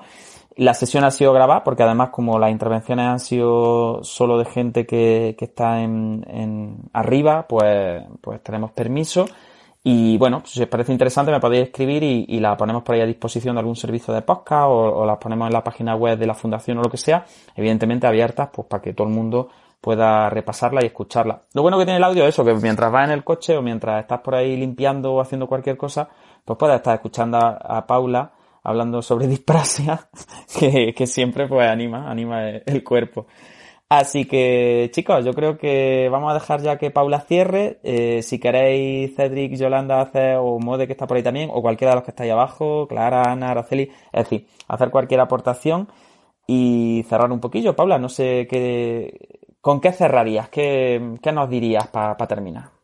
[0.58, 4.86] La sesión ha sido grabada porque además como las intervenciones han sido solo de gente
[4.86, 9.26] que, que está en, en arriba, pues, pues tenemos permiso.
[9.90, 13.06] Y bueno, si os parece interesante me podéis escribir y, la ponemos por ahí a
[13.06, 16.34] disposición de algún servicio de podcast o, las ponemos en la página web de la
[16.34, 17.24] fundación o lo que sea,
[17.56, 19.48] evidentemente abiertas pues para que todo el mundo
[19.80, 21.44] pueda repasarla y escucharla.
[21.54, 23.62] Lo bueno que tiene el audio es eso, que mientras vas en el coche o
[23.62, 26.10] mientras estás por ahí limpiando o haciendo cualquier cosa,
[26.44, 28.30] pues puedes estar escuchando a, a Paula
[28.64, 30.10] hablando sobre disprasia,
[30.60, 33.28] que, que, siempre pues anima, anima el cuerpo.
[33.90, 37.80] Así que, chicos, yo creo que vamos a dejar ya que Paula cierre.
[37.84, 41.92] Eh, si queréis, Cedric, Yolanda, hacer, o Mode, que está por ahí también, o cualquiera
[41.92, 45.88] de los que está ahí abajo, Clara, Ana, Araceli, es decir, hacer cualquier aportación
[46.48, 47.76] y cerrar un poquillo.
[47.78, 50.50] Paula, no sé qué, ¿con qué cerrarías?
[50.50, 52.77] ¿Qué, qué nos dirías para pa terminar?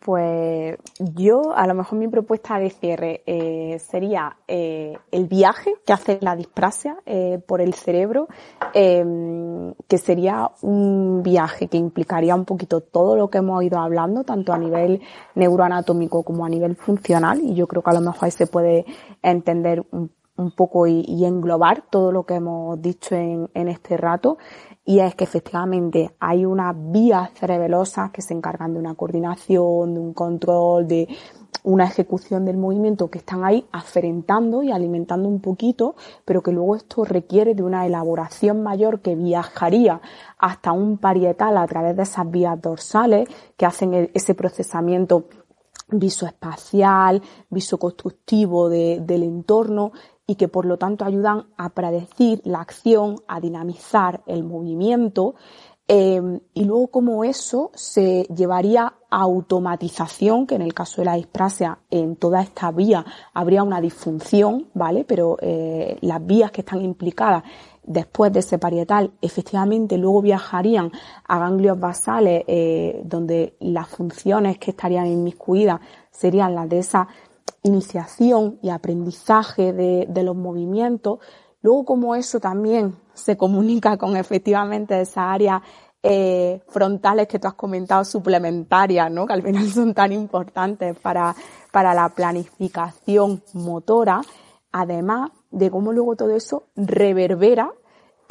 [0.00, 5.92] Pues yo, a lo mejor mi propuesta de cierre eh, sería eh, el viaje que
[5.92, 8.26] hace la disprasia eh, por el cerebro,
[8.72, 14.24] em, que sería un viaje que implicaría un poquito todo lo que hemos ido hablando,
[14.24, 15.02] tanto a nivel
[15.34, 18.86] neuroanatómico como a nivel funcional, y yo creo que a lo mejor ahí se puede
[19.22, 20.10] entender un,
[20.56, 24.38] poco y, y, englobar todo lo que hemos dicho en, en este rato
[24.84, 30.00] y es que efectivamente hay unas vías cerebelosas que se encargan de una coordinación, de
[30.00, 31.08] un control, de
[31.62, 35.94] una ejecución del movimiento que están ahí aferentando y alimentando un poquito,
[36.24, 40.00] pero que luego esto requiere de una elaboración mayor que viajaría
[40.38, 45.26] hasta un parietal a través de esas vías dorsales que hacen ese procesamiento
[45.92, 47.20] visoespacial,
[47.50, 49.92] visoconstructivo de, del entorno
[50.30, 55.34] y que por lo tanto ayudan a predecir la acción, a dinamizar el movimiento
[55.88, 56.22] eh,
[56.54, 61.80] y luego como eso se llevaría a automatización, que en el caso de la disprasia
[61.90, 63.04] en toda esta vía
[63.34, 65.04] habría una disfunción, ¿vale?
[65.04, 67.42] Pero eh, las vías que están implicadas
[67.82, 70.92] después de ese parietal efectivamente luego viajarían
[71.26, 75.80] a ganglios basales eh, donde las funciones que estarían inmiscuidas
[76.12, 77.08] serían las de esa
[77.62, 81.18] iniciación y aprendizaje de, de los movimientos.
[81.62, 85.62] Luego, como eso también se comunica con efectivamente esa área
[86.02, 89.26] eh, frontales que tú has comentado suplementarias, ¿no?
[89.26, 91.34] Que al final son tan importantes para,
[91.70, 94.22] para la planificación motora,
[94.72, 97.70] además de cómo luego todo eso reverbera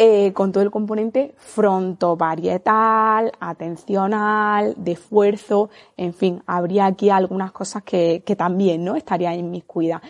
[0.01, 7.83] eh, con todo el componente frontoparietal, atencional, de esfuerzo, en fin, habría aquí algunas cosas
[7.83, 8.95] que, también ¿no?
[8.95, 10.01] estarían inmiscuidas.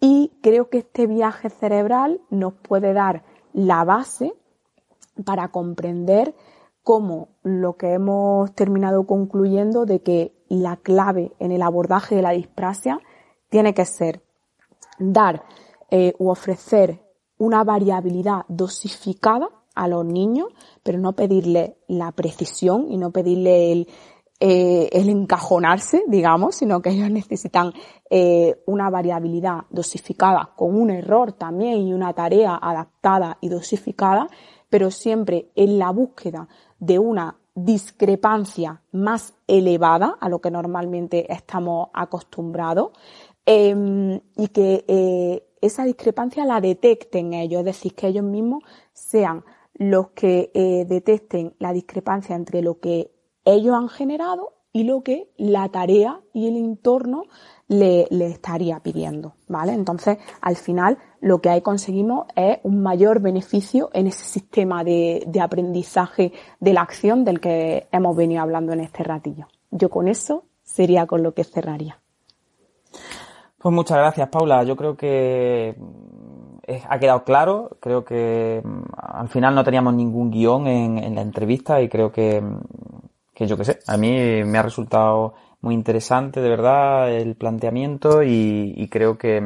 [0.00, 3.22] Y creo que este viaje cerebral nos puede dar
[3.52, 4.32] la base
[5.26, 6.34] para comprender
[6.82, 12.30] cómo lo que hemos terminado concluyendo de que la clave en el abordaje de la
[12.30, 12.98] disprasia
[13.50, 14.22] tiene que ser
[14.98, 15.44] dar
[15.90, 17.03] eh, u ofrecer
[17.38, 20.48] una variabilidad dosificada a los niños,
[20.82, 23.88] pero no pedirle la precisión y no pedirle el,
[24.40, 27.72] eh, el encajonarse, digamos, sino que ellos necesitan
[28.10, 34.28] eh, una variabilidad dosificada con un error también y una tarea adaptada y dosificada,
[34.68, 36.48] pero siempre en la búsqueda
[36.78, 42.90] de una discrepancia más elevada a lo que normalmente estamos acostumbrados
[43.46, 48.62] eh, y que eh, esa discrepancia la detecten ellos, es decir, que ellos mismos
[48.92, 53.10] sean los que eh, detecten la discrepancia entre lo que
[53.44, 57.24] ellos han generado y lo que la tarea y el entorno
[57.68, 59.72] le, le, estaría pidiendo, ¿vale?
[59.72, 65.22] Entonces, al final, lo que ahí conseguimos es un mayor beneficio en ese sistema de,
[65.26, 69.46] de aprendizaje de la acción del que hemos venido hablando en este ratillo.
[69.70, 72.03] Yo con eso sería con lo que cerraría.
[73.64, 74.62] Pues muchas gracias, Paula.
[74.64, 75.74] Yo creo que
[76.86, 77.78] ha quedado claro.
[77.80, 78.62] Creo que
[78.94, 82.42] al final no teníamos ningún guion en, la entrevista y creo que
[83.32, 85.32] que yo qué sé, a mí me ha resultado
[85.62, 89.40] muy interesante, de verdad, el planteamiento y creo que,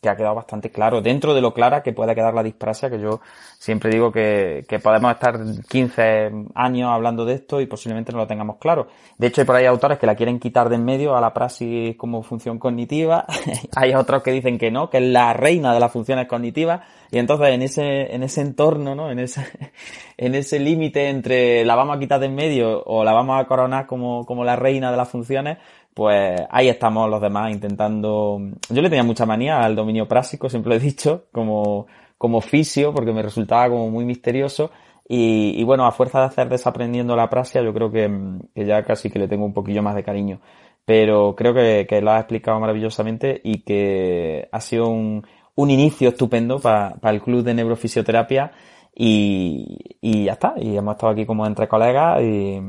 [0.00, 3.00] que ha quedado bastante claro, dentro de lo clara que puede quedar la disprasia, que
[3.00, 3.20] yo
[3.58, 5.38] siempre digo que, que, podemos estar
[5.68, 8.86] 15 años hablando de esto y posiblemente no lo tengamos claro.
[9.16, 11.34] De hecho, hay por ahí autores que la quieren quitar de en medio a la
[11.34, 13.26] praxis como función cognitiva,
[13.76, 17.18] hay otros que dicen que no, que es la reina de las funciones cognitivas, y
[17.18, 19.10] entonces en ese, en ese entorno, ¿no?
[19.10, 19.44] En ese,
[20.16, 23.46] en ese límite entre la vamos a quitar de en medio o la vamos a
[23.46, 25.58] coronar como, como la reina de las funciones,
[25.98, 28.38] pues ahí estamos los demás intentando.
[28.70, 32.94] Yo le tenía mucha manía al dominio práctico, siempre lo he dicho, como, como fisio,
[32.94, 34.70] porque me resultaba como muy misterioso.
[35.08, 38.08] Y, y bueno, a fuerza de hacer desaprendiendo la praxia, yo creo que,
[38.54, 40.40] que, ya casi que le tengo un poquillo más de cariño.
[40.84, 45.26] Pero creo que, que lo has explicado maravillosamente y que ha sido un,
[45.56, 48.52] un inicio estupendo para el club de neurofisioterapia
[48.94, 50.54] y, y ya está.
[50.58, 52.60] Y hemos estado aquí como entre colegas y,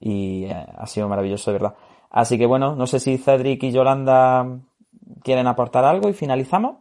[0.00, 1.74] y ha sido maravilloso, de verdad.
[2.14, 4.46] Así que bueno, no sé si Cedric y Yolanda
[5.24, 6.76] quieren aportar algo y finalizamos.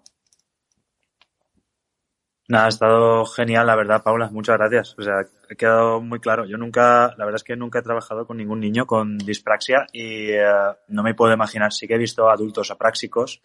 [2.47, 4.29] Nada, ha estado genial, la verdad, Paula.
[4.29, 4.95] Muchas gracias.
[4.95, 6.45] O sea, ha quedado muy claro.
[6.45, 10.33] Yo nunca, la verdad es que nunca he trabajado con ningún niño con dispraxia y
[10.33, 11.73] uh, no me puedo imaginar.
[11.73, 13.41] Sí que he visto adultos apráxicos,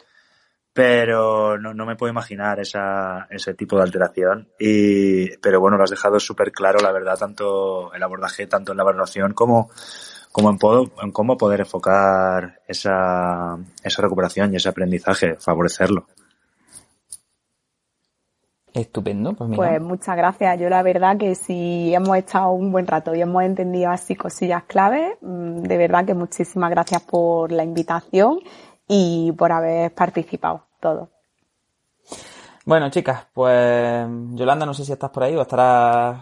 [0.75, 4.51] pero no, no me puedo imaginar esa, ese tipo de alteración.
[4.59, 8.77] Y, pero bueno, lo has dejado súper claro, la verdad, tanto el abordaje, tanto en
[8.77, 9.71] la evaluación como
[10.33, 16.07] como en, podo, en cómo poder enfocar esa, esa recuperación y ese aprendizaje, favorecerlo.
[18.73, 19.57] Estupendo, pues, mira.
[19.57, 20.61] pues muchas gracias.
[20.61, 24.65] Yo la verdad que si hemos estado un buen rato y hemos entendido así cosillas
[24.65, 28.39] claves, mm, de verdad que muchísimas gracias por la invitación
[28.87, 31.09] y por haber participado todo.
[32.65, 36.21] Bueno, chicas, pues Yolanda, no sé si estás por ahí o estarás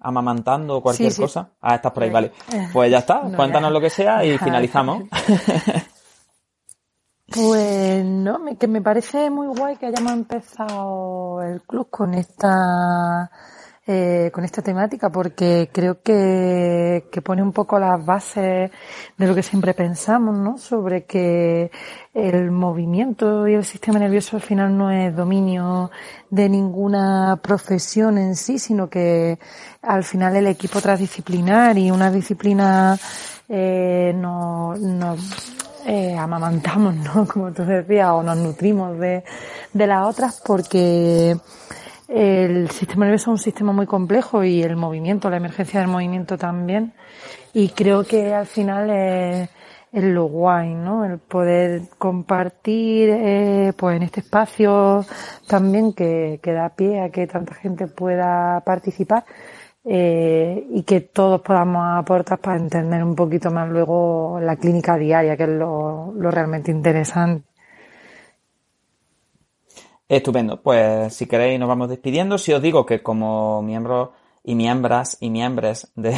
[0.00, 1.50] amamantando o cualquier cosa.
[1.60, 2.32] Ah, estás por ahí, vale.
[2.72, 5.04] Pues ya está, cuéntanos lo que sea y finalizamos.
[7.32, 13.30] Pues no, que me parece muy guay que hayamos empezado el club con esta
[13.92, 18.70] eh, con esta temática porque creo que, que pone un poco las bases
[19.18, 20.58] de lo que siempre pensamos, ¿no?
[20.58, 21.72] Sobre que
[22.14, 25.90] el movimiento y el sistema nervioso al final no es dominio
[26.30, 29.40] de ninguna profesión en sí, sino que
[29.82, 32.96] al final el equipo transdisciplinar y una disciplina
[33.48, 34.78] eh, nos,
[35.84, 37.26] eh, amamantamos, ¿no?
[37.32, 39.24] Como tú decías, o nos nutrimos de,
[39.72, 41.36] de las otras porque
[42.10, 46.36] el sistema nervioso es un sistema muy complejo y el movimiento, la emergencia del movimiento
[46.36, 46.92] también.
[47.52, 49.48] Y creo que al final es,
[49.92, 51.04] lo guay, ¿no?
[51.04, 55.04] El poder compartir, eh, pues en este espacio
[55.46, 59.24] también que, da pie a que tanta gente pueda participar.
[59.82, 65.38] Eh, y que todos podamos aportar para entender un poquito más luego la clínica diaria,
[65.38, 67.49] que es lo realmente interesante.
[70.10, 70.60] Estupendo.
[70.60, 72.36] Pues si queréis nos vamos despidiendo.
[72.36, 74.12] Si os digo que como miembro
[74.42, 76.16] y miembras y miembros de,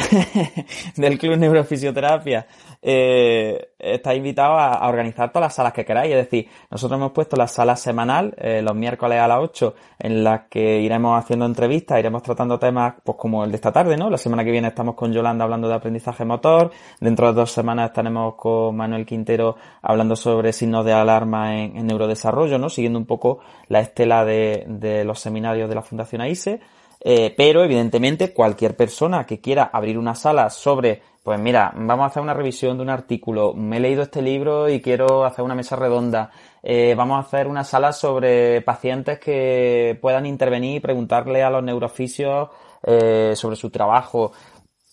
[0.95, 2.47] del Club Neurofisioterapia,
[2.81, 6.13] eh, estáis invitados a, organizar todas las salas que queráis.
[6.13, 10.23] Es decir, nosotros hemos puesto la sala semanal, eh, los miércoles a las 8, en
[10.23, 14.09] las que iremos haciendo entrevistas, iremos tratando temas pues como el de esta tarde, ¿no?
[14.09, 17.89] La semana que viene estamos con Yolanda hablando de aprendizaje motor, dentro de dos semanas
[17.89, 22.69] estaremos con Manuel Quintero hablando sobre signos de alarma en, en neurodesarrollo, ¿no?
[22.69, 26.61] Siguiendo un poco la estela de, de los seminarios de la Fundación AISE.
[27.05, 32.07] Eh, pero evidentemente cualquier persona que quiera abrir una sala sobre, pues mira, vamos a
[32.07, 35.53] hacer una revisión de un artículo, me he leído este libro y quiero hacer una
[35.53, 36.31] mesa redonda,
[36.61, 41.61] eh, vamos a hacer una sala sobre pacientes que puedan intervenir y preguntarle a los
[41.61, 42.49] neurofisios
[42.83, 44.31] eh, sobre su trabajo.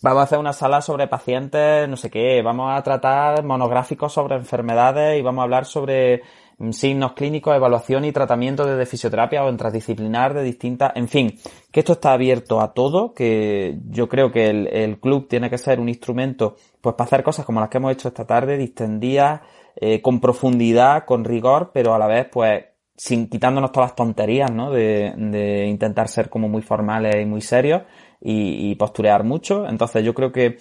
[0.03, 4.35] Vamos a hacer una sala sobre pacientes, no sé qué, vamos a tratar monográficos sobre
[4.35, 6.23] enfermedades y vamos a hablar sobre
[6.71, 11.39] signos clínicos, evaluación y tratamiento de fisioterapia o en transdisciplinar de distintas, en fin,
[11.73, 15.81] que esto está abierto a todo, que yo creo que el, club tiene que ser
[15.81, 19.41] un instrumento pues para hacer cosas como las que hemos hecho esta tarde, distendidas,
[19.77, 22.65] eh, con profundidad, con rigor, pero a la vez pues
[22.97, 24.71] sin quitándonos todas las tonterías, ¿no?
[24.71, 27.83] De, de intentar ser como muy formales y muy serios
[28.21, 29.67] y, y posturear mucho.
[29.67, 30.59] Entonces yo creo que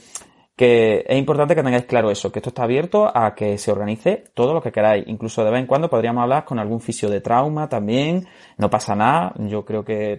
[0.60, 4.26] que es importante que tengáis claro eso, que esto está abierto a que se organice
[4.34, 5.08] todo lo que queráis.
[5.08, 8.28] Incluso de vez en cuando podríamos hablar con algún fisio de trauma también.
[8.58, 9.32] No pasa nada.
[9.38, 10.18] Yo creo que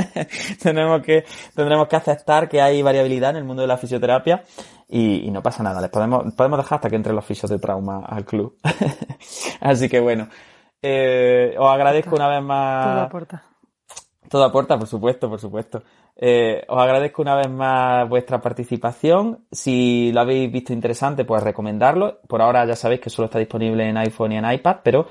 [0.62, 4.44] tenemos que, tendremos que aceptar que hay variabilidad en el mundo de la fisioterapia
[4.88, 5.82] y, y no pasa nada.
[5.82, 8.56] Les podemos, podemos dejar hasta que entren los fisios de trauma al club.
[9.60, 10.28] Así que bueno,
[10.80, 12.86] eh, os agradezco una vez más.
[12.86, 13.42] Todo aporta.
[14.30, 15.82] Todo aporta, por supuesto, por supuesto.
[16.16, 19.46] Eh, os agradezco una vez más vuestra participación.
[19.50, 22.20] Si lo habéis visto interesante, pues recomendarlo.
[22.28, 25.06] Por ahora ya sabéis que solo está disponible en iPhone y en iPad, pero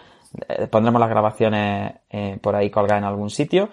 [0.48, 3.70] eh, pondremos las grabaciones eh, por ahí colgadas en algún sitio.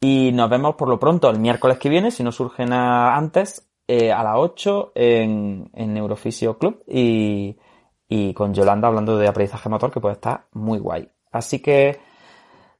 [0.00, 4.22] Y nos vemos por lo pronto el miércoles que viene, si no surgen antes, a
[4.22, 7.56] las 8 en, en Neurofisio Club y,
[8.08, 11.08] y con Yolanda hablando de aprendizaje motor, que puede estar muy guay.
[11.32, 11.98] Así que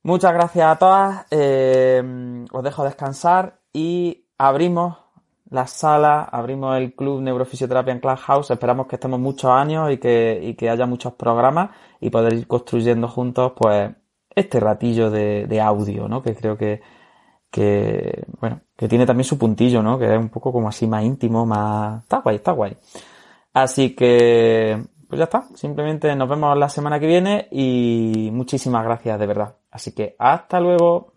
[0.02, 1.26] muchas gracias a todas.
[2.52, 4.96] os dejo descansar y abrimos
[5.50, 8.50] la sala, abrimos el Club Neurofisioterapia en Clubhouse.
[8.50, 11.70] Esperamos que estemos muchos años y que, y que haya muchos programas
[12.00, 13.90] y poder ir construyendo juntos, pues,
[14.30, 16.22] este ratillo de, de audio, ¿no?
[16.22, 16.80] Que creo que,
[17.50, 19.98] que, bueno, que tiene también su puntillo, ¿no?
[19.98, 22.02] Que es un poco como así más íntimo, más...
[22.02, 22.76] Está guay, está guay.
[23.52, 25.46] Así que, pues ya está.
[25.54, 29.56] Simplemente nos vemos la semana que viene y muchísimas gracias de verdad.
[29.70, 31.13] Así que hasta luego.